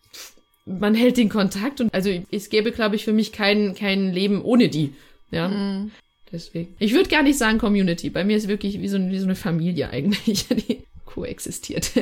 man 0.66 0.94
hält 0.94 1.16
den 1.16 1.28
Kontakt 1.28 1.80
und 1.80 1.94
also 1.94 2.10
es 2.30 2.50
gäbe, 2.50 2.72
glaube 2.72 2.96
ich, 2.96 3.04
für 3.04 3.12
mich 3.12 3.32
kein, 3.32 3.74
kein 3.74 4.12
Leben 4.12 4.42
ohne 4.42 4.68
die. 4.68 4.92
Ja. 5.30 5.86
Deswegen. 6.32 6.74
Ich 6.78 6.92
würde 6.92 7.08
gar 7.08 7.22
nicht 7.22 7.38
sagen 7.38 7.58
Community. 7.58 8.10
Bei 8.10 8.24
mir 8.24 8.36
ist 8.36 8.48
wirklich 8.48 8.80
wie 8.80 8.88
so, 8.88 8.98
wie 8.98 9.18
so 9.18 9.24
eine 9.24 9.36
Familie 9.36 9.90
eigentlich, 9.90 10.48
die 10.68 10.82
koexistiert. 11.04 11.92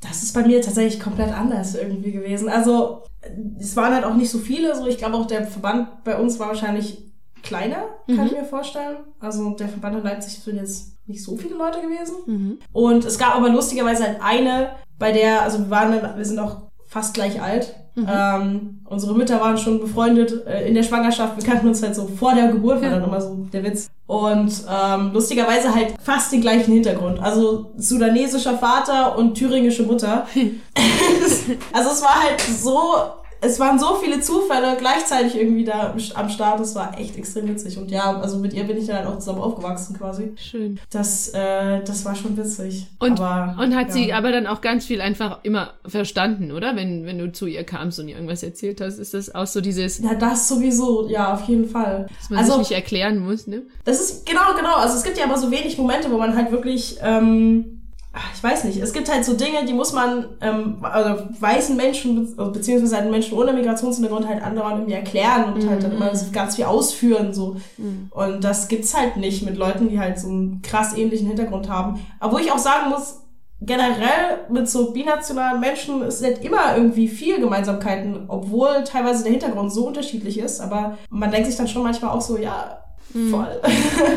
Das 0.00 0.22
ist 0.22 0.32
bei 0.32 0.46
mir 0.46 0.62
tatsächlich 0.62 1.00
komplett 1.00 1.32
anders 1.32 1.74
irgendwie 1.74 2.12
gewesen. 2.12 2.48
Also, 2.48 3.02
es 3.58 3.76
waren 3.76 3.94
halt 3.94 4.04
auch 4.04 4.14
nicht 4.14 4.30
so 4.30 4.38
viele. 4.38 4.76
So, 4.76 4.86
ich 4.86 4.98
glaube 4.98 5.16
auch 5.16 5.26
der 5.26 5.46
Verband 5.46 6.04
bei 6.04 6.16
uns 6.16 6.38
war 6.38 6.48
wahrscheinlich 6.48 6.98
kleiner, 7.42 7.86
kann 8.06 8.26
ich 8.26 8.32
mir 8.32 8.44
vorstellen. 8.44 8.98
Also 9.18 9.50
der 9.50 9.68
Verband 9.68 9.96
in 9.96 10.04
Leipzig 10.04 10.38
sind 10.38 10.56
jetzt 10.56 10.92
nicht 11.06 11.22
so 11.22 11.36
viele 11.36 11.56
Leute 11.56 11.80
gewesen. 11.80 12.58
Und 12.72 13.04
es 13.04 13.18
gab 13.18 13.34
aber 13.34 13.48
lustigerweise 13.48 14.04
halt 14.04 14.22
eine, 14.22 14.70
bei 14.98 15.10
der, 15.10 15.42
also 15.42 15.58
wir 15.58 15.70
waren 15.70 16.00
dann, 16.00 16.16
wir 16.16 16.24
sind 16.24 16.38
auch 16.38 16.70
fast 16.92 17.14
gleich 17.14 17.40
alt. 17.40 17.74
Mhm. 17.94 18.06
Ähm, 18.08 18.80
unsere 18.84 19.14
Mütter 19.14 19.40
waren 19.40 19.56
schon 19.56 19.80
befreundet 19.80 20.46
äh, 20.46 20.68
in 20.68 20.74
der 20.74 20.82
Schwangerschaft. 20.82 21.38
Wir 21.38 21.44
kannten 21.44 21.68
uns 21.68 21.82
halt 21.82 21.94
so 21.94 22.06
vor 22.06 22.34
der 22.34 22.48
Geburt, 22.48 22.82
war 22.82 22.90
dann 22.90 23.04
immer 23.04 23.20
so 23.20 23.46
der 23.50 23.64
Witz. 23.64 23.88
Und 24.06 24.52
ähm, 24.70 25.10
lustigerweise 25.12 25.74
halt 25.74 25.94
fast 26.02 26.32
den 26.32 26.42
gleichen 26.42 26.72
Hintergrund. 26.72 27.18
Also 27.18 27.72
sudanesischer 27.78 28.58
Vater 28.58 29.16
und 29.16 29.34
thüringische 29.34 29.84
Mutter. 29.84 30.26
also 31.72 31.90
es 31.90 32.02
war 32.02 32.22
halt 32.22 32.40
so 32.40 32.94
es 33.44 33.58
waren 33.58 33.78
so 33.78 33.96
viele 33.96 34.20
Zufälle 34.20 34.76
gleichzeitig 34.78 35.34
irgendwie 35.36 35.64
da 35.64 35.94
am 36.14 36.28
Start. 36.28 36.60
Es 36.60 36.76
war 36.76 36.98
echt 36.98 37.18
extrem 37.18 37.48
witzig. 37.48 37.76
Und 37.76 37.90
ja, 37.90 38.20
also 38.20 38.38
mit 38.38 38.52
ihr 38.54 38.62
bin 38.64 38.78
ich 38.78 38.86
dann 38.86 38.98
halt 38.98 39.08
auch 39.08 39.18
zusammen 39.18 39.40
aufgewachsen 39.40 39.98
quasi. 39.98 40.32
Schön. 40.36 40.78
Das, 40.90 41.28
äh, 41.30 41.82
das 41.82 42.04
war 42.04 42.14
schon 42.14 42.36
witzig. 42.36 42.86
Und, 43.00 43.20
aber, 43.20 43.60
und 43.60 43.74
hat 43.74 43.88
ja. 43.88 43.92
sie 43.92 44.12
aber 44.12 44.30
dann 44.30 44.46
auch 44.46 44.60
ganz 44.60 44.86
viel 44.86 45.00
einfach 45.00 45.40
immer 45.42 45.74
verstanden, 45.84 46.52
oder? 46.52 46.76
Wenn, 46.76 47.04
wenn 47.04 47.18
du 47.18 47.32
zu 47.32 47.46
ihr 47.46 47.64
kamst 47.64 47.98
und 47.98 48.06
ihr 48.06 48.14
irgendwas 48.14 48.44
erzählt 48.44 48.80
hast, 48.80 48.98
ist 48.98 49.12
das 49.12 49.34
auch 49.34 49.48
so 49.48 49.60
dieses. 49.60 49.98
Ja, 49.98 50.14
das 50.14 50.46
sowieso, 50.46 51.08
ja, 51.08 51.34
auf 51.34 51.42
jeden 51.48 51.68
Fall. 51.68 52.06
Dass 52.16 52.30
man 52.30 52.38
also, 52.38 52.52
sich 52.52 52.58
nicht 52.60 52.72
erklären 52.72 53.18
muss, 53.18 53.48
ne? 53.48 53.62
Das 53.84 54.00
ist, 54.00 54.24
genau, 54.24 54.54
genau. 54.56 54.76
Also 54.76 54.96
es 54.96 55.02
gibt 55.02 55.18
ja 55.18 55.24
aber 55.24 55.36
so 55.36 55.50
wenig 55.50 55.76
Momente, 55.76 56.12
wo 56.12 56.16
man 56.16 56.36
halt 56.36 56.52
wirklich, 56.52 56.98
ähm, 57.02 57.81
ich 58.34 58.42
weiß 58.42 58.64
nicht, 58.64 58.78
es 58.78 58.92
gibt 58.92 59.10
halt 59.10 59.24
so 59.24 59.34
Dinge, 59.34 59.64
die 59.66 59.72
muss 59.72 59.92
man 59.92 60.26
ähm, 60.42 60.78
also 60.82 61.24
weißen 61.40 61.76
Menschen, 61.76 62.34
also 62.36 62.52
beziehungsweise 62.52 62.96
halt 62.96 63.10
Menschen 63.10 63.38
ohne 63.38 63.54
Migrationshintergrund 63.54 64.28
halt 64.28 64.42
andauernd 64.42 64.78
irgendwie 64.78 64.94
erklären 64.94 65.52
und 65.52 65.64
mhm. 65.64 65.70
halt 65.70 65.82
dann 65.82 65.92
immer 65.92 66.14
so 66.14 66.26
ganz 66.30 66.56
viel 66.56 66.66
ausführen 66.66 67.32
so. 67.32 67.56
Mhm. 67.78 68.08
Und 68.10 68.44
das 68.44 68.68
gibt's 68.68 68.94
halt 68.94 69.16
nicht 69.16 69.44
mit 69.44 69.56
Leuten, 69.56 69.88
die 69.88 69.98
halt 69.98 70.18
so 70.18 70.28
einen 70.28 70.60
krass 70.60 70.94
ähnlichen 70.96 71.26
Hintergrund 71.26 71.70
haben. 71.70 72.00
Aber 72.20 72.34
wo 72.34 72.38
ich 72.38 72.52
auch 72.52 72.58
sagen 72.58 72.90
muss, 72.90 73.20
generell 73.62 74.40
mit 74.50 74.68
so 74.68 74.92
binationalen 74.92 75.60
Menschen 75.60 76.02
es 76.02 76.18
sind 76.18 76.44
immer 76.44 76.76
irgendwie 76.76 77.08
viel 77.08 77.40
Gemeinsamkeiten, 77.40 78.24
obwohl 78.28 78.84
teilweise 78.84 79.22
der 79.22 79.32
Hintergrund 79.32 79.72
so 79.72 79.86
unterschiedlich 79.86 80.38
ist. 80.38 80.60
Aber 80.60 80.98
man 81.08 81.30
denkt 81.30 81.46
sich 81.46 81.56
dann 81.56 81.68
schon 81.68 81.82
manchmal 81.82 82.10
auch 82.10 82.20
so, 82.20 82.36
ja, 82.36 82.81
Mhm. 82.81 82.81
Voll. 83.12 83.60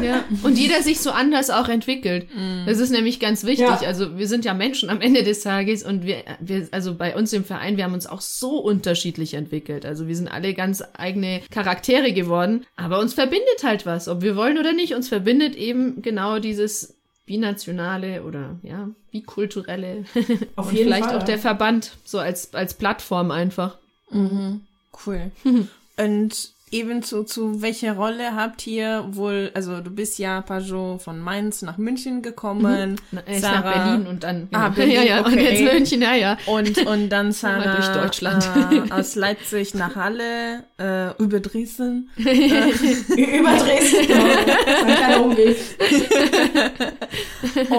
Ja. 0.04 0.24
Und 0.43 0.58
jeder 0.58 0.82
sich 0.82 1.00
so 1.00 1.12
anders 1.12 1.50
auch 1.50 1.67
entwickelt. 1.67 2.28
Mhm. 2.34 2.65
Das 2.65 2.80
ist 2.80 2.91
nämlich 2.91 3.19
ganz 3.19 3.43
wichtig. 3.43 3.82
Ja. 3.82 3.88
Also 3.88 4.17
wir 4.17 4.28
sind 4.28 4.45
ja 4.45 4.54
Menschen 4.54 4.89
am 4.89 5.02
Ende 5.02 5.24
des 5.24 5.41
Tages 5.41 5.84
und 5.84 6.06
wir, 6.06 6.24
wir, 6.39 6.67
also 6.71 6.95
bei 6.95 7.15
uns 7.15 7.34
im 7.34 7.43
Verein, 7.43 7.78
wir 7.78 7.84
haben 7.84 7.93
uns 7.93 8.08
auch 8.08 8.21
so 8.21 8.58
unterschiedlich 8.58 9.34
entwickelt. 9.34 9.86
Also 9.86 10.08
wir 10.08 10.15
sind 10.15 10.28
alle 10.28 10.54
ganz 10.54 10.84
eigene 10.93 11.41
Charaktere 11.52 12.13
geworden, 12.13 12.65
aber 12.78 13.00
uns 13.00 13.13
verbindet 13.13 13.63
halt 13.63 13.86
was, 13.86 14.08
ob 14.08 14.21
wir 14.21 14.36
wollen 14.36 14.58
oder 14.58 14.74
nicht. 14.74 14.95
Uns 14.95 15.10
verbindet 15.10 15.56
eben 15.56 16.02
genau 16.02 16.39
dieses 16.39 16.95
binationale 17.26 18.24
oder 18.24 18.60
ja, 18.63 18.89
bikulturelle. 19.12 20.06
Auf 20.56 20.71
jeden 20.71 20.86
vielleicht 20.86 21.08
Fall, 21.08 21.17
auch 21.17 21.24
der 21.24 21.39
Verband, 21.39 21.98
so 22.06 22.19
als, 22.19 22.54
als 22.54 22.76
Plattform 22.76 23.32
einfach. 23.32 23.78
Mhm. 24.10 24.62
Cool. 25.06 25.32
Und 25.98 26.55
ebenso 26.76 27.24
zu 27.24 27.62
welcher 27.62 27.94
Rolle 27.94 28.36
habt 28.36 28.68
ihr 28.68 29.06
wohl, 29.12 29.50
also 29.54 29.80
du 29.80 29.92
bist 29.92 30.20
ja 30.20 30.42
Pajot 30.42 31.02
von 31.02 31.20
Mainz 31.20 31.62
nach 31.62 31.78
München 31.78 32.22
gekommen. 32.22 33.00
Mhm. 33.12 33.20
Sarah, 33.40 33.62
nach 33.62 33.74
Berlin 33.74 34.08
und 34.08 34.24
dann 34.24 34.50
genau. 34.50 34.64
ah, 34.66 34.70
Berlin, 34.70 34.96
ja, 34.96 35.04
ja, 35.04 35.22
okay. 35.22 35.32
und 35.32 35.40
jetzt 35.40 35.74
München, 35.74 36.02
ja, 36.02 36.16
ja. 36.16 36.38
Und, 36.46 36.86
und 36.86 37.10
dann 37.10 37.32
Sarah 37.42 37.76
durch 37.76 37.88
Deutschland. 37.88 38.50
Äh, 38.72 38.92
aus 38.92 39.16
Leipzig 39.16 39.74
nach 39.74 39.96
Halle, 39.96 40.66
äh, 40.78 41.16
über 41.18 41.40
Dresden. 41.40 42.10
über 42.18 43.56
Dresden, 43.58 44.08
genau. 44.86 45.24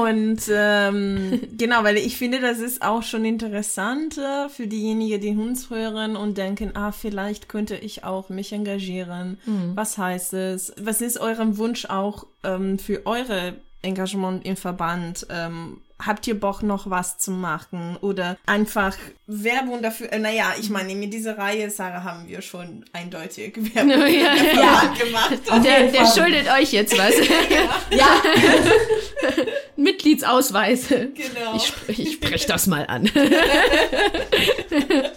und 0.06 0.40
ähm, 0.50 1.40
genau, 1.56 1.84
weil 1.84 1.98
ich 1.98 2.16
finde, 2.16 2.40
das 2.40 2.60
ist 2.60 2.80
auch 2.80 3.02
schon 3.02 3.26
interessant 3.26 4.16
äh, 4.16 4.48
für 4.48 4.66
diejenigen, 4.66 5.20
die 5.20 5.36
uns 5.36 5.68
hören 5.68 6.16
und 6.16 6.38
denken, 6.38 6.70
ah, 6.74 6.92
vielleicht 6.92 7.50
könnte 7.50 7.76
ich 7.76 8.04
auch 8.04 8.30
mich 8.30 8.52
engagieren 8.52 8.85
engagieren? 8.86 9.38
Mhm. 9.44 9.72
Was 9.74 9.98
heißt 9.98 10.32
es? 10.34 10.72
Was 10.80 11.00
ist 11.00 11.18
eurem 11.18 11.58
Wunsch 11.58 11.86
auch 11.86 12.26
ähm, 12.44 12.78
für 12.78 13.06
eure 13.06 13.54
Engagement 13.82 14.44
im 14.44 14.56
Verband? 14.56 15.26
Ähm, 15.30 15.80
habt 16.04 16.26
ihr 16.26 16.38
Bock 16.38 16.62
noch 16.62 16.90
was 16.90 17.18
zu 17.18 17.30
machen 17.30 17.96
oder 18.00 18.36
einfach 18.46 18.96
Werbung 19.26 19.82
dafür? 19.82 20.12
Äh, 20.12 20.18
naja, 20.18 20.54
ich 20.58 20.70
meine, 20.70 20.94
mit 20.94 21.12
dieser 21.12 21.38
Reihe, 21.38 21.70
Sarah, 21.70 22.04
haben 22.04 22.28
wir 22.28 22.42
schon 22.42 22.84
eindeutig 22.92 23.56
Werbung 23.74 23.90
ja, 23.90 24.06
ja, 24.06 24.34
ja. 24.34 24.94
gemacht. 24.98 25.64
Der, 25.64 25.90
der 25.90 26.06
schuldet 26.06 26.48
euch 26.50 26.72
jetzt 26.72 26.96
was. 26.98 27.14
ja. 27.50 27.96
ja. 27.96 28.22
Mitgliedsausweise. 30.16 31.10
Genau. 31.14 31.56
Ich, 31.56 31.72
ich 31.98 32.12
spreche 32.14 32.46
das 32.52 32.66
mal 32.66 32.86
an. 32.86 33.04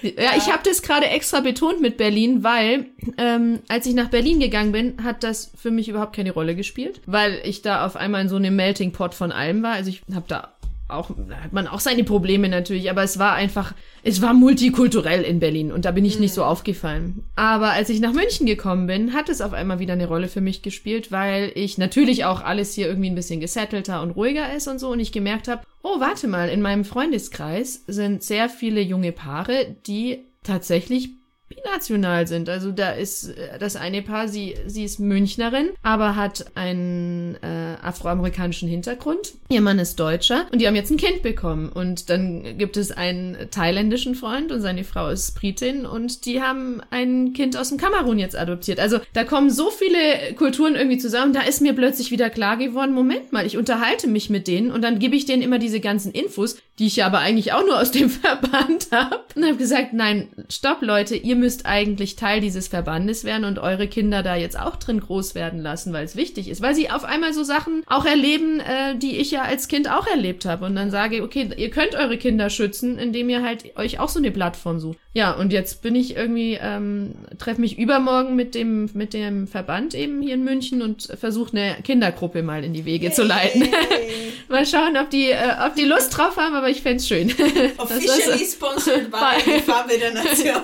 ja, 0.02 0.32
ich 0.38 0.52
habe 0.52 0.64
das 0.64 0.82
gerade 0.82 1.08
extra 1.08 1.40
betont 1.42 1.82
mit 1.82 1.98
Berlin, 1.98 2.44
weil 2.44 2.86
ähm, 3.18 3.60
als 3.68 3.86
ich 3.86 3.94
nach 3.94 4.10
Berlin 4.10 4.40
gegangen 4.40 4.72
bin, 4.72 5.04
hat 5.04 5.24
das 5.24 5.52
für 5.56 5.72
mich 5.72 5.90
überhaupt 5.90 6.16
keine 6.16 6.32
Rolle 6.32 6.56
gespielt, 6.56 7.02
weil 7.06 7.42
ich 7.44 7.62
da 7.62 7.86
auf 7.86 7.96
einmal 7.96 8.22
in 8.22 8.30
so 8.30 8.36
einem 8.36 8.56
Melting 8.56 8.92
Pot 8.92 9.14
von 9.14 9.32
allem 9.32 9.64
war. 9.64 9.74
Also 9.74 9.90
ich 9.90 10.02
habe 10.14 10.26
da 10.28 10.54
auch, 10.89 11.10
hat 11.10 11.54
man 11.54 11.67
auch 11.67 11.80
seine 11.80 12.04
Probleme 12.04 12.49
natürlich, 12.49 12.89
aber 12.89 13.04
es 13.04 13.19
war 13.19 13.34
einfach, 13.34 13.73
es 14.04 14.21
war 14.21 14.34
multikulturell 14.34 15.21
in 15.23 15.39
Berlin 15.39 15.71
und 15.71 15.86
da 15.86 15.91
bin 15.91 16.06
ich 16.06 16.15
mhm. 16.15 16.21
nicht 16.21 16.34
so 16.34 16.41
mhm. 16.41 16.47
aufgefallen. 16.47 17.23
Aber 17.36 17.71
als 17.71 17.89
ich 17.89 17.99
nach 17.99 18.13
München 18.13 18.45
gekommen 18.45 18.88
bin, 18.88 19.13
hat 19.13 19.30
es 19.30 19.41
auf 19.41 19.54
einmal 19.54 19.80
wieder 19.80 19.93
eine 19.93 20.08
Rolle 20.08 20.28
für 20.28 20.41
mich 20.41 20.62
gespielt, 20.62 21.12
weil 21.12 21.52
ich 21.56 21.78
natürlich 21.78 22.25
auch 22.25 22.41
alles 22.41 22.73
hier 22.73 22.88
irgendwie 22.88 23.10
ein 23.10 23.15
bisschen 23.15 23.39
gesettelter 23.39 24.02
und 24.02 24.12
ruhiger 24.12 24.54
ist 24.56 24.67
und 24.67 24.80
so 24.80 24.89
und 24.89 24.99
ich 24.99 25.12
gemerkt 25.12 25.47
habe, 25.47 25.62
oh, 25.84 25.99
warte 25.99 26.28
mal, 26.28 26.49
in 26.49 26.62
meinem 26.62 26.86
Freundeskreis 26.86 27.84
sind 27.88 28.23
sehr 28.23 28.49
viele 28.49 28.82
junge 28.82 29.12
Paare, 29.12 29.75
die 29.88 30.25
tatsächlich 30.43 31.18
binational 31.50 32.28
sind. 32.28 32.48
Also 32.48 32.72
da 32.72 32.92
ist 32.92 33.30
äh, 33.30 33.58
das 33.60 33.76
eine 33.76 34.02
Paar, 34.02 34.28
sie, 34.28 34.56
sie 34.68 34.84
ist 34.84 35.00
Münchnerin, 35.00 35.72
aber 35.82 36.16
hat 36.16 36.46
einen 36.56 37.36
äh, 37.42 37.76
afroamerikanischen 37.82 38.70
Hintergrund. 38.70 39.34
Ihr 39.50 39.62
Mann 39.62 39.80
ist 39.80 40.00
Deutscher 40.00 40.46
und 40.52 40.62
die 40.62 40.68
haben 40.68 40.76
jetzt 40.76 40.92
ein 40.92 40.98
Kind 40.98 41.24
bekommen. 41.24 41.70
Und 41.70 42.10
dann 42.10 42.58
gibt 42.58 42.78
es 42.78 42.92
einen 42.92 43.50
thailändischen 43.52 44.16
Freund 44.16 44.52
und 44.52 44.62
seine 44.62 44.84
Frau 44.84 45.10
ist 45.10 45.36
Britin 45.40 45.86
und 45.86 46.26
die 46.26 46.42
haben 46.42 46.82
ein 46.92 47.34
Kind 47.34 47.58
aus 47.58 47.70
dem 47.70 47.78
Kamerun 47.78 48.20
jetzt 48.20 48.38
adoptiert. 48.38 48.80
Also 48.80 49.00
da 49.14 49.24
kommen 49.24 49.50
so 49.50 49.70
viele 49.72 50.36
Kulturen 50.36 50.76
irgendwie 50.76 50.98
zusammen. 51.00 51.34
Da 51.34 51.42
ist 51.42 51.62
mir 51.62 51.74
plötzlich 51.74 52.12
wieder 52.12 52.30
klar 52.30 52.58
geworden, 52.58 52.94
Moment 52.94 53.32
mal, 53.32 53.46
ich 53.46 53.58
unterhalte 53.58 54.08
mich 54.08 54.30
mit 54.30 54.48
denen 54.48 54.72
und 54.72 54.84
dann 54.84 55.00
gebe 55.00 55.16
ich 55.16 55.26
denen 55.26 55.42
immer 55.42 55.60
diese 55.60 55.80
ganzen 55.80 56.12
Infos, 56.12 56.58
die 56.80 56.88
ich 56.88 56.96
ja 56.96 57.06
aber 57.06 57.20
eigentlich 57.20 57.52
auch 57.52 57.65
nur 57.65 57.80
aus 57.80 57.92
dem 57.92 58.10
Verband 58.10 58.88
habe. 58.92 59.20
Und 59.36 59.46
habe 59.46 59.58
gesagt, 59.58 59.94
nein, 59.94 60.30
stopp 60.50 60.82
Leute, 60.82 61.15
ihr 61.15 61.36
müsst 61.36 61.65
eigentlich 61.65 62.15
Teil 62.15 62.39
dieses 62.42 62.70
Verbandes 62.70 63.26
werden 63.26 63.44
und 63.44 63.60
eure 63.60 63.88
Kinder 63.88 64.24
da 64.24 64.36
jetzt 64.36 64.58
auch 64.58 64.78
drin 64.78 65.02
groß 65.02 65.36
werden 65.36 65.60
lassen, 65.62 65.94
weil 65.94 66.06
es 66.06 66.15
wichtig 66.15 66.50
ist. 66.50 66.62
Weil 66.62 66.76
sie 66.76 66.89
auf 66.89 67.04
einmal 67.04 67.34
so 67.34 67.44
Sachen 67.44 67.84
auch 67.86 68.06
erleben, 68.06 68.62
äh, 68.62 68.98
die 68.98 69.18
ich 69.18 69.32
ja 69.32 69.44
als 69.44 69.68
Kind 69.68 69.92
auch 69.92 70.08
erlebt 70.08 70.46
habe. 70.46 70.65
Und 70.65 70.76
dann 70.76 70.89
sage, 70.89 71.22
okay, 71.22 71.50
ihr 71.58 71.70
könnt 71.70 71.96
eure 71.96 72.18
Kinder 72.18 72.50
schützen, 72.50 72.98
indem 72.98 73.30
ihr 73.30 73.44
halt 73.44 73.78
euch 73.78 74.00
auch 74.00 74.10
so 74.10 74.20
eine 74.20 74.32
Plattform 74.32 74.80
sucht. 74.80 74.98
Ja, 75.12 75.32
und 75.32 75.52
jetzt 75.52 75.82
bin 75.82 75.95
ich 75.95 76.15
irgendwie, 76.15 76.60
ähm, 76.62 77.15
treffe 77.39 77.60
mich 77.60 77.80
übermorgen 77.80 78.36
mit 78.36 78.54
dem, 78.54 78.91
mit 78.93 79.15
dem 79.15 79.48
Verband 79.48 79.95
eben 79.95 80.22
hier 80.22 80.36
in 80.36 80.43
München 80.43 80.84
und 80.84 81.12
versuche 81.19 81.58
eine 81.58 81.78
Kindergruppe 81.84 82.43
mal 82.43 82.63
in 82.63 82.74
die 82.74 82.86
Wege 82.86 83.08
hey. 83.08 83.13
zu 83.13 83.24
leiten. 83.24 83.67
mal 84.50 84.67
schauen, 84.67 84.95
ob 84.98 85.10
die, 85.10 85.32
äh, 85.32 85.65
ob 85.65 85.74
die 85.74 85.86
Lust 85.86 86.15
drauf 86.15 86.38
haben, 86.38 86.54
aber 86.54 86.69
ich 86.69 86.84
fände 86.84 87.02
schön. 87.02 87.30
Officially 87.78 88.45
sponsored 88.45 89.10
by 89.12 89.41
die 89.43 89.62
Farbe 89.62 89.98
der 89.98 90.13
Nation. 90.13 90.62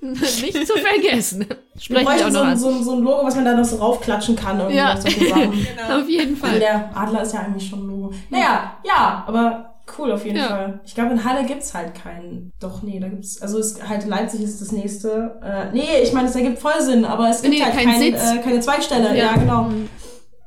Nicht 0.00 0.66
zu 0.66 0.74
vergessen. 0.74 1.44
Sprechen 1.76 2.06
wir 2.06 2.26
auch 2.26 2.30
noch 2.30 2.56
so, 2.56 2.70
so, 2.70 2.82
so, 2.82 2.92
ein 2.92 3.02
Logo, 3.02 3.26
was 3.26 3.34
man 3.34 3.46
da 3.46 3.54
noch 3.54 3.64
so 3.64 3.76
raufklatschen 3.76 4.36
kann. 4.36 4.58
Ja, 4.70 4.94
genau. 4.94 6.00
auf 6.00 6.08
jeden 6.08 6.36
Fall. 6.36 6.50
Also 6.50 6.60
der 6.60 6.96
Adler 6.96 7.22
ist 7.22 7.34
ja 7.34 7.40
eigentlich 7.40 7.68
schon 7.68 7.80
ein 7.80 7.88
Logo. 7.88 8.14
Naja, 8.30 8.78
ja, 8.84 9.24
aber 9.26 9.74
cool 9.98 10.12
auf 10.12 10.24
jeden 10.24 10.38
ja. 10.38 10.48
Fall. 10.48 10.80
Ich 10.84 10.94
glaube, 10.94 11.12
in 11.12 11.24
Halle 11.24 11.46
gibt's 11.46 11.74
halt 11.74 11.94
keinen. 11.94 12.52
Doch, 12.60 12.82
nee, 12.82 12.98
da 12.98 13.08
gibt's, 13.08 13.40
also 13.40 13.58
es, 13.58 13.82
halt 13.88 14.06
Leipzig 14.06 14.42
ist 14.42 14.60
das 14.60 14.72
nächste. 14.72 15.40
Äh, 15.42 15.72
nee, 15.72 16.02
ich 16.02 16.12
meine, 16.12 16.28
es 16.28 16.36
ergibt 16.36 16.58
voll 16.58 16.80
Sinn, 16.80 17.04
aber 17.04 17.30
es 17.30 17.42
gibt 17.42 17.54
nee, 17.54 17.62
halt 17.62 17.74
kein, 17.74 17.86
kein 17.86 18.02
äh, 18.02 18.42
keine 18.42 18.60
Zweigstelle. 18.60 19.16
Ja, 19.16 19.32
ja 19.32 19.36
genau. 19.36 19.64
Mhm. 19.64 19.88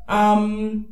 Ähm, 0.09 0.85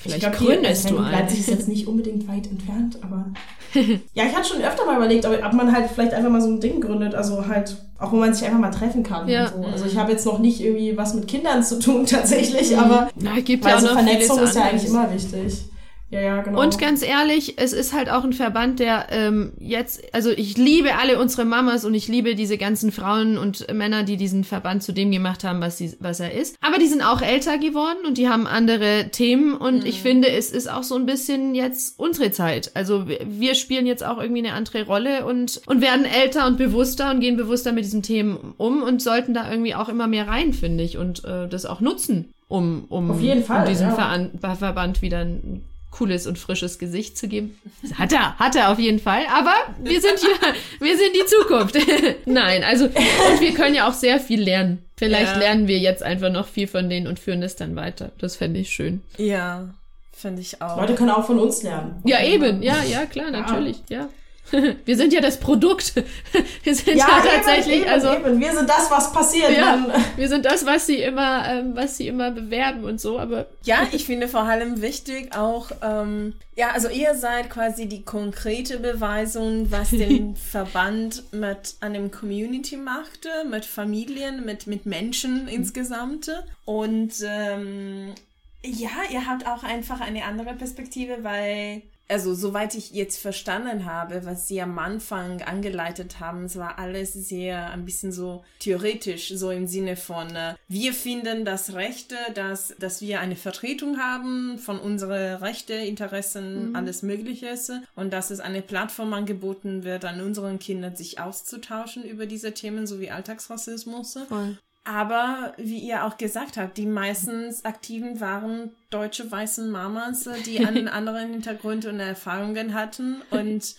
Vielleicht 0.00 0.22
ich 0.22 0.32
glaub, 0.32 0.38
gründest 0.38 0.88
die, 0.88 0.94
du 0.94 0.98
eine. 0.98 1.10
Leipzig 1.10 1.40
ist 1.40 1.50
jetzt 1.50 1.68
nicht 1.68 1.86
unbedingt 1.86 2.26
weit 2.26 2.46
entfernt, 2.46 2.98
aber 3.02 3.26
ja, 4.14 4.24
ich 4.24 4.34
hatte 4.34 4.48
schon 4.48 4.62
öfter 4.62 4.86
mal 4.86 4.96
überlegt, 4.96 5.26
ob 5.26 5.52
man 5.52 5.72
halt 5.72 5.90
vielleicht 5.90 6.14
einfach 6.14 6.30
mal 6.30 6.40
so 6.40 6.48
ein 6.48 6.60
Ding 6.60 6.80
gründet, 6.80 7.14
also 7.14 7.46
halt 7.46 7.76
auch 7.98 8.12
wo 8.12 8.16
man 8.16 8.32
sich 8.32 8.46
einfach 8.46 8.58
mal 8.58 8.70
treffen 8.70 9.02
kann. 9.02 9.28
Ja. 9.28 9.48
So. 9.48 9.62
Also 9.62 9.84
ich 9.84 9.98
habe 9.98 10.10
jetzt 10.12 10.24
noch 10.24 10.38
nicht 10.38 10.60
irgendwie 10.60 10.96
was 10.96 11.12
mit 11.12 11.28
Kindern 11.28 11.62
zu 11.62 11.78
tun 11.78 12.06
tatsächlich, 12.06 12.70
mhm. 12.70 12.78
aber 12.78 13.10
Na, 13.16 13.38
gibt 13.40 13.64
ja 13.64 13.74
also 13.74 13.88
auch 13.88 13.92
Vernetzung 13.92 14.38
ist 14.38 14.56
ja 14.56 14.62
eigentlich 14.62 14.86
immer 14.86 15.12
wichtig. 15.12 15.64
Ja, 16.10 16.20
ja, 16.20 16.42
genau. 16.42 16.60
Und 16.60 16.78
ganz 16.78 17.02
ehrlich, 17.02 17.54
es 17.58 17.72
ist 17.72 17.92
halt 17.92 18.10
auch 18.10 18.24
ein 18.24 18.32
Verband, 18.32 18.80
der 18.80 19.06
ähm, 19.10 19.52
jetzt, 19.60 20.02
also 20.12 20.30
ich 20.30 20.58
liebe 20.58 20.96
alle 20.96 21.20
unsere 21.20 21.44
Mamas 21.44 21.84
und 21.84 21.94
ich 21.94 22.08
liebe 22.08 22.34
diese 22.34 22.58
ganzen 22.58 22.90
Frauen 22.90 23.38
und 23.38 23.72
Männer, 23.72 24.02
die 24.02 24.16
diesen 24.16 24.42
Verband 24.42 24.82
zu 24.82 24.92
dem 24.92 25.12
gemacht 25.12 25.44
haben, 25.44 25.60
was, 25.60 25.78
sie, 25.78 25.94
was 26.00 26.18
er 26.18 26.32
ist. 26.32 26.56
Aber 26.60 26.78
die 26.78 26.88
sind 26.88 27.02
auch 27.02 27.22
älter 27.22 27.58
geworden 27.58 27.98
und 28.06 28.18
die 28.18 28.28
haben 28.28 28.48
andere 28.48 29.10
Themen 29.12 29.54
und 29.54 29.80
mhm. 29.80 29.86
ich 29.86 30.02
finde, 30.02 30.28
es 30.28 30.50
ist 30.50 30.68
auch 30.68 30.82
so 30.82 30.96
ein 30.96 31.06
bisschen 31.06 31.54
jetzt 31.54 31.96
unsere 32.00 32.32
Zeit. 32.32 32.72
Also 32.74 33.06
wir 33.06 33.54
spielen 33.54 33.86
jetzt 33.86 34.04
auch 34.04 34.18
irgendwie 34.20 34.44
eine 34.44 34.54
andere 34.54 34.86
Rolle 34.86 35.24
und, 35.24 35.60
und 35.66 35.80
werden 35.80 36.04
älter 36.04 36.48
und 36.48 36.58
bewusster 36.58 37.12
und 37.12 37.20
gehen 37.20 37.36
bewusster 37.36 37.70
mit 37.70 37.84
diesen 37.84 38.02
Themen 38.02 38.54
um 38.56 38.82
und 38.82 39.00
sollten 39.00 39.32
da 39.32 39.48
irgendwie 39.48 39.76
auch 39.76 39.88
immer 39.88 40.08
mehr 40.08 40.26
rein, 40.26 40.54
finde 40.54 40.82
ich, 40.82 40.98
und 40.98 41.24
äh, 41.24 41.46
das 41.46 41.66
auch 41.66 41.80
nutzen 41.80 42.32
um, 42.48 42.86
um, 42.88 43.12
Auf 43.12 43.20
jeden 43.20 43.44
Fall, 43.44 43.62
um 43.62 43.68
diesem 43.68 43.90
ja. 43.90 44.56
Verband 44.56 45.02
wieder 45.02 45.20
ein 45.20 45.62
cooles 45.90 46.26
und 46.26 46.38
frisches 46.38 46.78
Gesicht 46.78 47.18
zu 47.18 47.28
geben. 47.28 47.58
Hat 47.94 48.12
er, 48.12 48.38
hat 48.38 48.54
er 48.56 48.70
auf 48.70 48.78
jeden 48.78 49.00
Fall. 49.00 49.22
Aber 49.32 49.54
wir 49.82 50.00
sind 50.00 50.18
hier, 50.18 50.54
wir 50.80 50.96
sind 50.96 51.14
die 51.14 51.26
Zukunft. 51.26 51.76
Nein, 52.26 52.64
also, 52.64 52.84
und 52.86 53.40
wir 53.40 53.54
können 53.54 53.74
ja 53.74 53.88
auch 53.88 53.92
sehr 53.92 54.20
viel 54.20 54.40
lernen. 54.40 54.84
Vielleicht 54.96 55.32
ja. 55.32 55.38
lernen 55.38 55.66
wir 55.66 55.78
jetzt 55.78 56.02
einfach 56.02 56.30
noch 56.30 56.46
viel 56.46 56.66
von 56.66 56.88
denen 56.88 57.06
und 57.06 57.18
führen 57.18 57.40
das 57.40 57.56
dann 57.56 57.74
weiter. 57.76 58.12
Das 58.18 58.36
fände 58.36 58.60
ich 58.60 58.70
schön. 58.70 59.02
Ja, 59.16 59.70
finde 60.12 60.42
ich 60.42 60.62
auch. 60.62 60.76
Leute 60.76 60.94
können 60.94 61.10
auch 61.10 61.26
von 61.26 61.38
uns 61.38 61.62
lernen. 61.62 62.00
Ja, 62.04 62.22
eben. 62.22 62.62
Ja, 62.62 62.82
ja, 62.84 63.06
klar, 63.06 63.30
natürlich. 63.30 63.82
Ja. 63.88 64.08
Wir 64.84 64.96
sind 64.96 65.12
ja 65.12 65.20
das 65.20 65.38
Produkt. 65.38 65.94
Wir 66.62 66.74
sind 66.74 66.96
ja, 66.96 67.06
ja 67.06 67.22
tatsächlich, 67.22 67.82
eben, 67.82 67.88
also 67.88 68.12
eben. 68.12 68.40
wir 68.40 68.52
sind 68.52 68.68
das, 68.68 68.90
was 68.90 69.12
passiert. 69.12 69.56
Ja, 69.56 69.86
wir 70.16 70.28
sind 70.28 70.44
das, 70.44 70.66
was 70.66 70.86
sie 70.86 70.96
immer, 70.96 71.48
ähm, 71.48 71.72
was 71.74 71.96
sie 71.96 72.08
immer 72.08 72.30
bewerben 72.30 72.84
und 72.84 73.00
so. 73.00 73.18
Aber 73.18 73.46
ja, 73.64 73.86
ich 73.92 74.04
finde 74.04 74.28
vor 74.28 74.42
allem 74.42 74.82
wichtig 74.82 75.36
auch, 75.36 75.70
ähm, 75.82 76.34
ja, 76.56 76.70
also 76.70 76.88
ihr 76.88 77.14
seid 77.14 77.50
quasi 77.50 77.86
die 77.86 78.02
konkrete 78.02 78.78
Beweisung, 78.78 79.70
was 79.70 79.90
den 79.90 80.36
Verband 80.36 81.32
mit 81.32 81.76
einem 81.80 82.10
Community 82.10 82.76
machte, 82.76 83.28
mit 83.48 83.64
Familien, 83.64 84.44
mit 84.44 84.66
mit 84.66 84.86
Menschen 84.86 85.48
insgesamt 85.48 86.30
und 86.64 87.12
ähm, 87.24 88.14
ja, 88.62 88.90
ihr 89.10 89.26
habt 89.26 89.46
auch 89.46 89.62
einfach 89.62 90.00
eine 90.00 90.24
andere 90.24 90.54
Perspektive, 90.54 91.18
weil 91.22 91.82
also 92.10 92.34
soweit 92.34 92.74
ich 92.74 92.90
jetzt 92.90 93.18
verstanden 93.18 93.84
habe, 93.84 94.24
was 94.24 94.48
sie 94.48 94.60
am 94.60 94.78
Anfang 94.78 95.42
angeleitet 95.42 96.20
haben, 96.20 96.44
es 96.44 96.56
war 96.56 96.78
alles 96.78 97.12
sehr 97.12 97.70
ein 97.70 97.84
bisschen 97.84 98.12
so 98.12 98.44
theoretisch, 98.58 99.28
so 99.28 99.50
im 99.50 99.66
Sinne 99.66 99.96
von, 99.96 100.34
äh, 100.34 100.54
wir 100.68 100.92
finden 100.92 101.44
das 101.44 101.74
Rechte, 101.74 102.16
dass, 102.34 102.74
dass 102.78 103.00
wir 103.00 103.20
eine 103.20 103.36
Vertretung 103.36 103.98
haben 103.98 104.58
von 104.58 104.78
unseren 104.78 105.36
Rechte, 105.36 105.74
Interessen, 105.74 106.70
mhm. 106.70 106.76
alles 106.76 107.02
Mögliche 107.02 107.50
und 107.94 108.12
dass 108.12 108.30
es 108.30 108.40
eine 108.40 108.62
Plattform 108.62 109.12
angeboten 109.12 109.84
wird, 109.84 110.04
an 110.04 110.20
unseren 110.20 110.58
Kindern 110.58 110.96
sich 110.96 111.20
auszutauschen 111.20 112.04
über 112.04 112.26
diese 112.26 112.52
Themen, 112.52 112.86
so 112.86 113.00
wie 113.00 113.10
Alltagsrassismus. 113.10 114.18
Voll. 114.28 114.58
Aber 114.84 115.52
wie 115.58 115.78
ihr 115.78 116.04
auch 116.04 116.16
gesagt 116.16 116.56
habt, 116.56 116.78
die 116.78 116.86
meistens 116.86 117.64
Aktiven 117.64 118.20
waren 118.20 118.70
deutsche 118.90 119.30
weiße 119.30 119.66
Mamas, 119.66 120.28
die 120.46 120.64
einen 120.64 120.88
anderen 120.88 121.30
Hintergrund 121.30 121.84
und 121.86 122.00
Erfahrungen 122.00 122.74
hatten. 122.74 123.22
Und 123.30 123.74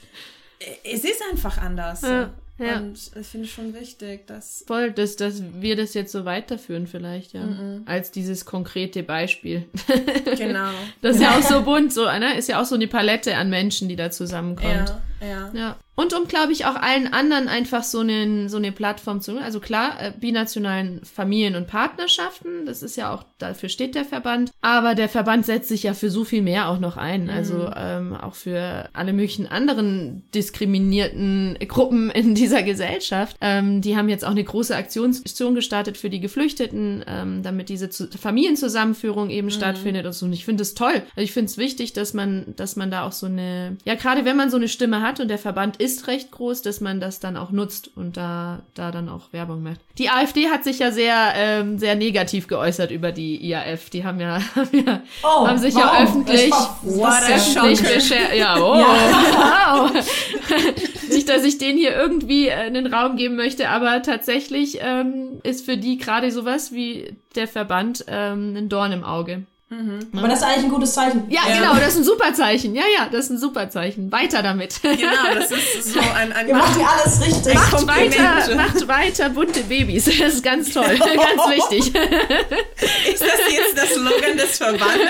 es 0.83 1.03
ist 1.03 1.21
einfach 1.31 1.57
anders. 1.57 2.03
Ja. 2.03 2.29
Ja. 2.61 2.77
Und 2.77 2.97
ich 3.19 3.27
finde 3.27 3.47
es 3.47 3.51
schon 3.51 3.73
wichtig, 3.73 4.27
dass. 4.27 4.63
Voll, 4.67 4.91
dass, 4.91 5.15
dass 5.15 5.41
wir 5.59 5.75
das 5.75 5.93
jetzt 5.95 6.11
so 6.11 6.25
weiterführen, 6.25 6.85
vielleicht, 6.85 7.33
ja. 7.33 7.43
Mm 7.43 7.49
-mm. 7.59 7.87
Als 7.87 8.11
dieses 8.11 8.45
konkrete 8.45 9.03
Beispiel. 9.03 9.67
Genau. 10.37 10.69
das 11.01 11.17
ist 11.17 11.21
ja 11.21 11.37
auch 11.37 11.41
so 11.41 11.61
bunt, 11.63 11.93
so, 11.93 12.05
ne? 12.05 12.37
Ist 12.37 12.49
ja 12.49 12.61
auch 12.61 12.65
so 12.65 12.75
eine 12.75 12.87
Palette 12.87 13.35
an 13.35 13.49
Menschen, 13.49 13.89
die 13.89 13.95
da 13.95 14.11
zusammenkommt. 14.11 14.95
Ja, 15.21 15.27
ja. 15.27 15.51
ja. 15.53 15.77
Und 15.95 16.13
um, 16.13 16.27
glaube 16.27 16.53
ich, 16.53 16.65
auch 16.65 16.75
allen 16.75 17.13
anderen 17.13 17.49
einfach 17.49 17.83
so, 17.83 17.99
einen, 17.99 18.47
so 18.47 18.57
eine 18.57 18.71
Plattform 18.71 19.19
zu, 19.19 19.37
also 19.37 19.59
klar, 19.59 20.01
äh, 20.01 20.13
binationalen 20.17 21.01
Familien 21.03 21.55
und 21.55 21.67
Partnerschaften, 21.67 22.65
das 22.65 22.81
ist 22.81 22.95
ja 22.95 23.13
auch, 23.13 23.23
dafür 23.39 23.67
steht 23.67 23.93
der 23.93 24.05
Verband, 24.05 24.51
aber 24.61 24.95
der 24.95 25.09
Verband 25.09 25.45
setzt 25.45 25.67
sich 25.67 25.83
ja 25.83 25.93
für 25.93 26.09
so 26.09 26.23
viel 26.23 26.41
mehr 26.41 26.69
auch 26.69 26.79
noch 26.79 26.95
ein, 26.95 27.29
also 27.29 27.55
mhm. 27.55 27.73
ähm, 27.75 28.13
auch 28.15 28.35
für 28.35 28.89
alle 28.93 29.11
möglichen 29.11 29.47
anderen 29.47 30.23
diskriminierten 30.33 31.57
Gruppen 31.67 32.09
in 32.09 32.35
dieser 32.35 32.63
Gesellschaft. 32.63 33.35
Ähm, 33.41 33.81
die 33.81 33.97
haben 33.97 34.07
jetzt 34.07 34.23
auch 34.23 34.31
eine 34.31 34.43
große 34.43 34.75
Aktion 34.75 35.55
gestartet 35.55 35.97
für 35.97 36.09
die 36.09 36.21
Geflüchteten, 36.21 37.03
ähm, 37.05 37.43
damit 37.43 37.67
diese 37.67 37.89
zu 37.89 38.07
Familienzusammenführung 38.07 39.29
eben 39.29 39.47
mhm. 39.47 39.51
stattfindet 39.51 40.05
und 40.05 40.13
so. 40.13 40.25
Und 40.25 40.33
ich 40.33 40.45
finde 40.45 40.61
es 40.63 40.73
toll. 40.73 41.03
Also 41.15 41.21
ich 41.21 41.33
finde 41.33 41.49
es 41.51 41.57
wichtig, 41.57 41.91
dass 41.91 42.13
man, 42.13 42.53
dass 42.55 42.77
man 42.77 42.91
da 42.91 43.05
auch 43.05 43.11
so 43.11 43.25
eine, 43.25 43.77
ja, 43.83 43.95
gerade 43.95 44.23
wenn 44.23 44.37
man 44.37 44.49
so 44.49 44.57
eine 44.57 44.69
Stimme 44.69 45.01
hat 45.01 45.19
und 45.19 45.27
der 45.27 45.37
Verband 45.37 45.80
ist 45.81 46.07
recht 46.07 46.29
groß, 46.31 46.61
dass 46.61 46.79
man 46.79 46.99
das 46.99 47.19
dann 47.19 47.35
auch 47.35 47.49
nutzt 47.49 47.89
und 47.95 48.15
da, 48.15 48.61
da 48.75 48.91
dann 48.91 49.09
auch 49.09 49.33
Werbung 49.33 49.63
macht. 49.63 49.79
Die 49.97 50.09
AfD 50.09 50.49
hat 50.49 50.63
sich 50.63 50.79
ja 50.79 50.91
sehr, 50.91 51.33
ähm, 51.35 51.79
sehr 51.79 51.95
negativ 51.95 52.47
geäußert 52.47 52.91
über 52.91 53.11
die 53.11 53.43
IAF. 53.43 53.89
Die 53.89 54.05
haben 54.05 54.19
ja, 54.19 54.39
haben, 54.55 54.85
ja, 54.85 55.01
oh, 55.23 55.47
haben 55.47 55.57
sich 55.57 55.73
wow. 55.73 55.81
ja 55.81 56.03
öffentlich, 56.03 56.53
öffentlich. 56.53 58.11
Ja, 58.35 58.57
oh, 58.57 58.75
ja. 58.75 59.91
wow. 59.91 59.91
Nicht, 61.09 61.27
dass 61.27 61.43
ich 61.43 61.57
denen 61.57 61.77
hier 61.77 61.95
irgendwie 61.95 62.47
äh, 62.47 62.53
einen 62.53 62.93
Raum 62.93 63.17
geben 63.17 63.35
möchte, 63.35 63.69
aber 63.69 64.01
tatsächlich 64.03 64.77
ähm, 64.81 65.39
ist 65.43 65.65
für 65.65 65.77
die 65.77 65.97
gerade 65.97 66.31
sowas 66.31 66.71
wie 66.71 67.15
der 67.35 67.47
Verband 67.47 68.05
ähm, 68.07 68.55
ein 68.55 68.69
Dorn 68.69 68.91
im 68.91 69.03
Auge. 69.03 69.43
Mhm. 69.71 69.99
Aber 70.17 70.27
das 70.27 70.39
ist 70.39 70.45
eigentlich 70.45 70.65
ein 70.65 70.69
gutes 70.69 70.93
Zeichen. 70.93 71.23
Ja, 71.29 71.43
ja, 71.47 71.55
genau, 71.55 71.75
das 71.75 71.93
ist 71.93 71.99
ein 71.99 72.03
super 72.03 72.33
Zeichen. 72.33 72.75
Ja, 72.75 72.83
ja, 72.93 73.07
das 73.09 73.25
ist 73.25 73.29
ein 73.31 73.37
super 73.37 73.69
Zeichen. 73.69 74.11
Weiter 74.11 74.43
damit. 74.43 74.81
Genau, 74.81 75.33
das 75.33 75.49
ist 75.49 75.93
so 75.93 75.99
ein, 76.15 76.33
ein 76.33 76.49
Ihr 76.49 76.55
macht 76.55 76.77
ihr 76.77 76.85
alles 76.89 77.25
richtig. 77.25 77.53
Macht 77.53 77.87
weiter, 77.87 78.55
macht 78.55 78.87
weiter 78.89 79.29
bunte 79.29 79.61
Babys. 79.61 80.05
Das 80.05 80.15
ist 80.15 80.43
ganz 80.43 80.73
toll, 80.73 80.83
ganz 80.99 81.71
wichtig. 81.71 81.87
Ist 81.87 83.21
das 83.21 83.39
jetzt 83.49 83.77
der 83.77 83.85
Slogan 83.85 84.37
des 84.37 84.57
Verbandes? 84.57 85.07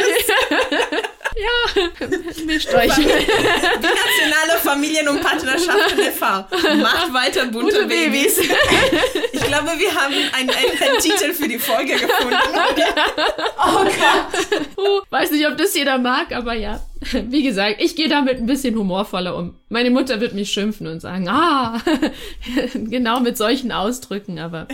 Ja, 1.35 1.81
mischt 2.45 2.73
euch. 2.73 2.93
Die 2.95 3.05
nationale 3.05 4.59
Familien- 4.61 5.07
und 5.07 5.21
Partnerschaften 5.21 5.99
e.V. 5.99 6.25
Macht 6.25 7.13
weiter 7.13 7.45
bunte, 7.45 7.79
bunte 7.79 7.87
Babys. 7.87 8.35
Babys. 8.35 8.49
Ich 9.33 9.47
glaube, 9.47 9.71
wir 9.79 9.93
haben 9.93 10.13
einen, 10.33 10.49
einen, 10.49 10.99
Titel 11.01 11.33
für 11.33 11.47
die 11.47 11.59
Folge 11.59 11.93
gefunden. 11.93 12.37
Oh 13.57 13.83
Gott. 13.83 14.67
Uh, 14.77 15.01
weiß 15.09 15.31
nicht, 15.31 15.45
ob 15.47 15.57
das 15.57 15.75
jeder 15.75 15.97
mag, 15.97 16.31
aber 16.33 16.53
ja. 16.53 16.79
Wie 17.11 17.43
gesagt, 17.43 17.77
ich 17.79 17.95
gehe 17.95 18.07
damit 18.07 18.37
ein 18.37 18.45
bisschen 18.45 18.75
humorvoller 18.75 19.35
um. 19.35 19.55
Meine 19.67 19.89
Mutter 19.89 20.21
wird 20.21 20.33
mich 20.33 20.51
schimpfen 20.51 20.87
und 20.87 21.01
sagen, 21.01 21.27
ah, 21.27 21.81
genau 22.73 23.19
mit 23.19 23.37
solchen 23.37 23.71
Ausdrücken, 23.71 24.39
aber 24.39 24.67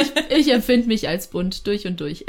ich, 0.00 0.38
ich 0.38 0.52
empfinde 0.52 0.86
mich 0.86 1.08
als 1.08 1.28
bunt 1.28 1.66
durch 1.66 1.86
und 1.86 1.98
durch. 2.00 2.24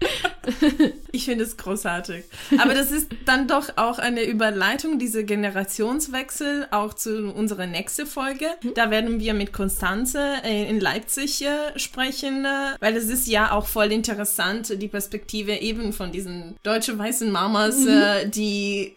Ich 1.12 1.24
finde 1.24 1.44
es 1.44 1.56
großartig. 1.56 2.24
Aber 2.58 2.74
das 2.74 2.90
ist 2.90 3.08
dann 3.24 3.48
doch 3.48 3.76
auch 3.76 3.98
eine 3.98 4.22
Überleitung, 4.24 4.98
diese 4.98 5.24
Generationswechsel, 5.24 6.68
auch 6.70 6.94
zu 6.94 7.32
unserer 7.32 7.66
nächsten 7.66 8.06
Folge. 8.06 8.46
Da 8.74 8.90
werden 8.90 9.18
wir 9.18 9.34
mit 9.34 9.52
Konstanze 9.52 10.20
äh, 10.44 10.68
in 10.68 10.78
Leipzig 10.80 11.42
äh, 11.42 11.78
sprechen, 11.78 12.44
äh, 12.44 12.76
weil 12.80 12.96
es 12.96 13.08
ist 13.08 13.26
ja 13.26 13.52
auch 13.52 13.66
voll 13.66 13.92
interessant, 13.92 14.80
die 14.80 14.88
Perspektive 14.88 15.52
eben 15.56 15.92
von 15.92 16.12
diesen 16.12 16.56
deutschen 16.62 16.98
weißen 16.98 17.30
Mamas, 17.30 17.78
mhm. 17.78 18.30
die 18.30 18.94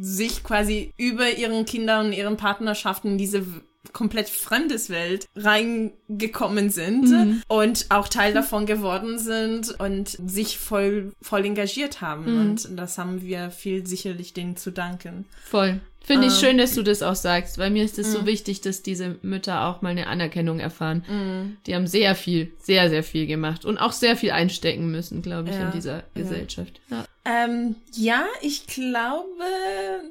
sich 0.00 0.42
quasi 0.42 0.92
über 0.96 1.30
ihren 1.30 1.64
Kindern 1.64 2.06
und 2.06 2.12
ihren 2.12 2.36
Partnerschaften 2.36 3.16
diese 3.16 3.44
komplett 3.92 4.28
fremdes 4.28 4.90
Welt 4.90 5.26
reingekommen 5.36 6.70
sind 6.70 7.10
mhm. 7.10 7.42
und 7.48 7.86
auch 7.90 8.08
Teil 8.08 8.32
davon 8.32 8.66
geworden 8.66 9.18
sind 9.18 9.78
und 9.78 10.08
sich 10.08 10.58
voll, 10.58 11.12
voll 11.20 11.44
engagiert 11.44 12.00
haben. 12.00 12.32
Mhm. 12.32 12.40
Und 12.40 12.78
das 12.78 12.98
haben 12.98 13.22
wir 13.22 13.50
viel 13.50 13.86
sicherlich 13.86 14.32
denen 14.32 14.56
zu 14.56 14.70
danken. 14.70 15.26
Voll. 15.44 15.80
Finde 16.04 16.26
ich 16.26 16.34
ähm, 16.34 16.40
schön, 16.40 16.58
dass 16.58 16.74
du 16.74 16.82
das 16.82 17.02
auch 17.02 17.14
sagst, 17.14 17.56
weil 17.56 17.70
mir 17.70 17.82
ist 17.82 17.98
es 17.98 18.12
so 18.12 18.22
mhm. 18.22 18.26
wichtig, 18.26 18.60
dass 18.60 18.82
diese 18.82 19.16
Mütter 19.22 19.64
auch 19.64 19.80
mal 19.80 19.88
eine 19.88 20.06
Anerkennung 20.06 20.60
erfahren. 20.60 20.98
Mm. 21.08 21.56
Die 21.66 21.74
haben 21.74 21.86
sehr 21.86 22.14
viel, 22.14 22.52
sehr, 22.58 22.90
sehr 22.90 23.02
viel 23.02 23.26
gemacht 23.26 23.64
und 23.64 23.78
auch 23.78 23.92
sehr 23.92 24.14
viel 24.14 24.32
einstecken 24.32 24.90
müssen, 24.90 25.22
glaube 25.22 25.48
ich, 25.48 25.54
ja, 25.54 25.64
in 25.66 25.72
dieser 25.72 26.02
Gesellschaft. 26.12 26.78
Ja. 26.90 27.06
Ähm, 27.26 27.76
ja, 27.92 28.24
ich 28.42 28.66
glaube, 28.66 29.24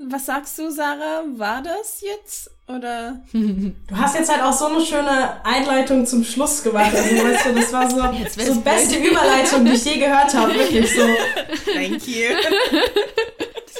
was 0.08 0.26
sagst 0.26 0.58
du, 0.58 0.72
Sarah? 0.72 1.24
War 1.36 1.62
das 1.62 2.02
jetzt? 2.02 2.50
Oder? 2.68 3.22
Du 3.34 3.98
hast 3.98 4.16
jetzt 4.16 4.32
halt 4.32 4.42
auch 4.42 4.54
so 4.54 4.66
eine 4.66 4.84
schöne 4.84 5.46
Einleitung 5.46 6.06
zum 6.08 6.24
Schluss 6.24 6.64
gemacht. 6.64 6.92
Also, 6.96 7.24
weißt 7.24 7.46
du, 7.46 7.54
das 7.54 7.74
war 7.74 7.90
so, 7.90 7.98
so 8.54 8.62
beste 8.62 8.98
Überleitung, 8.98 9.66
die 9.66 9.74
ich 9.74 9.86
je 9.86 10.00
gehört 10.00 10.34
habe. 10.34 10.54
Wirklich 10.54 10.90
so. 10.92 11.02
Thank 11.74 12.08
you. 12.08 12.30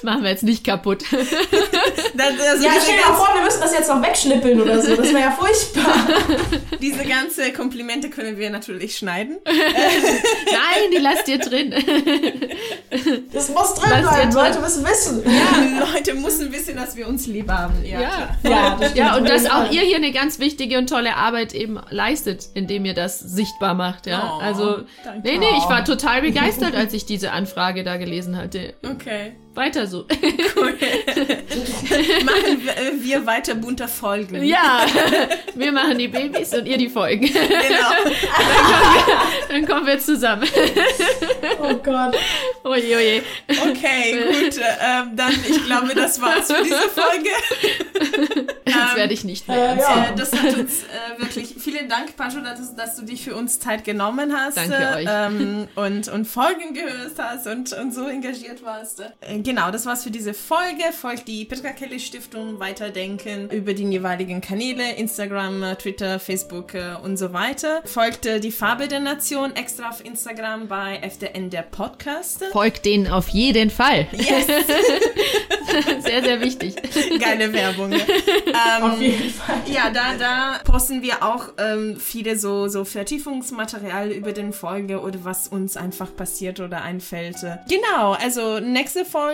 Das 0.04 0.12
machen 0.12 0.24
wir 0.24 0.32
jetzt 0.32 0.44
nicht 0.44 0.66
kaputt. 0.66 1.04
Das, 2.16 2.28
also 2.28 2.64
ja, 2.64 2.74
stell 2.80 2.98
dir 2.98 3.14
vor, 3.16 3.28
wir 3.34 3.44
müssen 3.44 3.60
das 3.60 3.74
jetzt 3.74 3.90
noch 3.90 4.00
wegschnippeln 4.00 4.62
oder 4.62 4.80
so. 4.80 4.96
Das 4.96 5.10
wäre 5.12 5.20
ja 5.20 5.32
furchtbar. 5.32 5.96
Diese 6.82 7.04
ganze 7.06 7.52
Komplimente 7.54 8.12
können 8.12 8.38
wir 8.38 8.52
natürlich 8.52 8.98
schneiden. 8.98 9.38
Nein, 9.46 10.92
die 10.96 11.00
lasst 11.00 11.28
ihr 11.28 11.40
drin. 11.40 11.74
Das 12.92 13.02
Das 13.32 13.50
muss 13.50 13.74
drin 13.74 13.90
Lasst 13.90 14.04
bleiben. 14.04 14.32
drin. 14.32 14.44
Leute 14.44 14.60
müssen 14.60 14.86
wissen. 14.86 15.24
Ja, 15.26 15.86
Leute 15.92 16.14
müssen 16.14 16.52
wissen, 16.54 16.76
dass 16.76 16.96
wir 16.96 17.08
uns 17.08 17.26
lieb 17.26 17.50
haben. 17.50 17.84
Ja, 17.84 18.00
Ja. 18.00 18.30
Ja, 18.44 18.78
das 18.80 18.94
Ja, 18.94 19.16
und 19.18 19.28
dass 19.28 19.50
auch 19.50 19.72
ihr 19.72 19.82
hier 19.82 19.98
eine 19.98 20.12
ganz 20.12 20.38
wichtige 20.38 20.78
und 20.78 20.88
tolle 20.88 21.16
Arbeit 21.16 21.54
eben 21.56 21.80
leistet, 21.90 22.48
indem 22.54 22.86
ihr 22.86 22.94
das 22.94 23.20
sichtbar 23.20 23.74
macht, 23.74 24.06
ja. 24.06 24.38
Oh, 24.38 24.42
also, 24.42 24.82
danke. 25.04 25.28
nee, 25.28 25.38
nee, 25.40 25.58
ich 25.58 25.68
war 25.68 25.84
total 25.84 26.22
begeistert, 26.22 26.76
als 26.76 26.94
ich 26.94 27.06
diese 27.06 27.32
Anfrage 27.32 27.84
da 27.84 27.98
gelesen 27.98 28.38
hatte. 28.38 28.76
Okay. 28.84 29.34
Weiter 29.56 29.86
so. 29.86 30.06
Cool. 30.56 30.74
Machen 32.24 32.64
wir, 32.64 32.78
äh, 32.78 32.92
wir 32.96 33.26
weiter 33.26 33.54
bunter 33.56 33.88
Folgen. 33.88 34.44
ja, 34.44 34.86
wir 35.54 35.72
machen 35.72 35.98
die 35.98 36.08
Babys 36.08 36.54
und 36.54 36.66
ihr 36.66 36.78
die 36.78 36.90
Folgen. 36.90 37.28
Genau. 37.28 37.94
Dann 39.50 39.66
kommen 39.68 39.86
wir 39.86 40.00
zusammen. 40.00 40.48
Oh 41.62 41.76
Gott. 41.76 42.18
Oje, 42.64 42.98
oje. 42.98 43.24
Okay, 43.48 44.24
gut. 44.26 44.60
Ähm, 44.82 45.16
dann, 45.16 45.34
ich 45.48 45.64
glaube, 45.66 45.94
das 45.94 46.20
war's 46.20 46.52
für 46.52 46.64
diese 46.64 46.90
Folge. 46.90 47.30
Das 48.66 48.96
werde 48.96 49.14
ich 49.14 49.24
nicht 49.24 49.48
mehr 49.48 49.76
Äh, 49.76 49.80
ja. 49.80 50.06
Äh, 50.06 50.16
das 50.16 50.34
hat 50.34 50.58
uns 50.58 50.84
äh, 50.84 51.22
wirklich, 51.22 51.56
vielen 51.60 51.88
Dank, 51.90 52.16
Pacho, 52.16 52.40
dass, 52.40 52.76
dass 52.76 52.96
du 52.96 53.04
dich 53.04 53.24
für 53.24 53.36
uns 53.36 53.60
Zeit 53.60 53.84
genommen 53.84 54.36
hast. 54.36 54.58
Danke 54.58 54.76
äh, 54.76 54.96
euch. 54.96 55.08
Ähm, 55.10 55.68
und, 55.76 56.08
und 56.10 56.26
Folgen 56.26 56.74
gehört 56.74 57.12
hast 57.18 57.48
und, 57.48 57.74
und 57.74 57.94
so 57.94 58.08
engagiert 58.08 58.64
warst. 58.64 59.04
Genau, 59.44 59.72
das 59.72 59.86
war's 59.86 60.04
für 60.04 60.12
diese 60.12 60.34
Folge. 60.34 60.84
Folgt 60.94 61.28
die 61.28 61.46
Petra 61.46 61.70
Kelly 61.70 62.00
Stiftung 62.00 62.60
Weiterdenken 62.60 63.50
über 63.50 63.74
die 63.74 63.84
jeweiligen 63.84 64.40
Kanäle, 64.42 64.94
Instagram, 64.94 65.76
Twitter, 65.78 66.20
Facebook 66.20 66.74
äh, 66.74 66.96
und 67.04 67.18
so 67.18 67.34
weiter. 67.34 67.82
Folgt 67.86 68.26
äh, 68.26 68.40
die 68.40 68.52
Farbe 68.52 68.88
der 68.88 69.00
Nation 69.02 69.56
extra 69.56 69.90
auf 69.90 70.04
Instagram 70.06 70.68
bei 70.68 70.98
FDN 71.02 71.50
der 71.50 71.64
Podcast. 71.64 72.44
Folgt 72.52 72.86
denen 72.86 73.08
auf 73.08 73.28
jeden 73.30 73.70
Fall. 73.70 74.08
Yes, 74.14 74.48
Sehr, 76.04 76.22
sehr 76.24 76.40
wichtig. 76.42 76.76
geile 77.20 77.52
Werbung. 77.52 77.94
Auf 78.82 78.94
Ähm, 78.96 79.02
jeden 79.02 79.30
Fall. 79.32 79.56
Ja, 79.66 79.90
da, 79.90 80.14
da 80.20 80.60
posten 80.64 81.02
wir 81.02 81.24
auch 81.24 81.46
ähm, 81.58 81.98
viele 82.00 82.38
so, 82.38 82.68
so 82.68 82.86
Vertiefungsmaterial 82.86 84.12
über 84.12 84.34
den 84.34 84.54
Folge 84.54 85.02
oder 85.02 85.24
was 85.24 85.48
uns 85.48 85.76
einfach 85.76 86.16
passiert 86.16 86.60
oder 86.60 86.84
einfällt. 86.84 87.38
Genau, 87.68 88.12
also 88.12 88.60
nächste 88.60 89.04
Folge, 89.04 89.33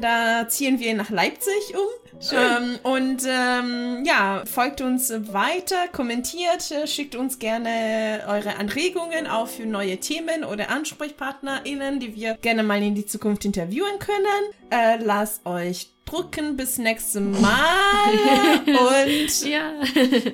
da 0.00 0.48
ziehen 0.48 0.80
wir 0.80 0.94
nach 0.94 1.10
Leipzig 1.10 1.74
um. 1.74 2.00
Ähm, 2.32 2.78
und 2.82 3.22
ähm, 3.26 4.04
ja, 4.04 4.42
folgt 4.44 4.82
uns 4.82 5.10
weiter, 5.32 5.88
kommentiert, 5.90 6.62
schickt 6.84 7.14
uns 7.14 7.38
gerne 7.38 8.24
eure 8.28 8.56
Anregungen 8.56 9.26
auch 9.26 9.48
für 9.48 9.64
neue 9.64 9.96
Themen 9.98 10.44
oder 10.44 10.70
AnsprechpartnerInnen, 10.70 11.98
die 11.98 12.14
wir 12.14 12.34
gerne 12.34 12.62
mal 12.62 12.82
in 12.82 12.94
die 12.94 13.06
Zukunft 13.06 13.44
interviewen 13.44 13.98
können. 13.98 14.52
Äh, 14.70 15.02
lasst 15.02 15.46
euch 15.46 15.88
drucken 16.10 16.56
bis 16.56 16.78
nächstes 16.78 17.20
Mal 17.20 18.60
und 18.66 19.44
Ja. 19.48 19.72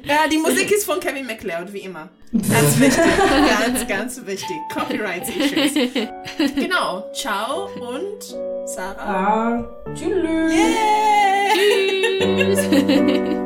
ja, 0.04 0.28
die 0.30 0.38
Musik 0.38 0.70
ist 0.70 0.84
von 0.84 1.00
Kevin 1.00 1.26
MacLeod, 1.26 1.72
wie 1.72 1.80
immer. 1.80 2.08
Ganz 2.32 2.80
wichtig. 2.80 3.04
ganz, 3.60 3.86
ganz 3.86 4.26
wichtig. 4.26 4.56
Copyright 4.72 5.22
Issues. 5.28 5.74
Genau. 6.54 7.04
Ciao 7.14 7.66
und 7.80 8.22
Sarah. 8.66 9.58
Ah, 9.58 9.64
tschüss. 9.94 10.52
Yeah! 10.52 11.54
Tschüss. 12.18 13.36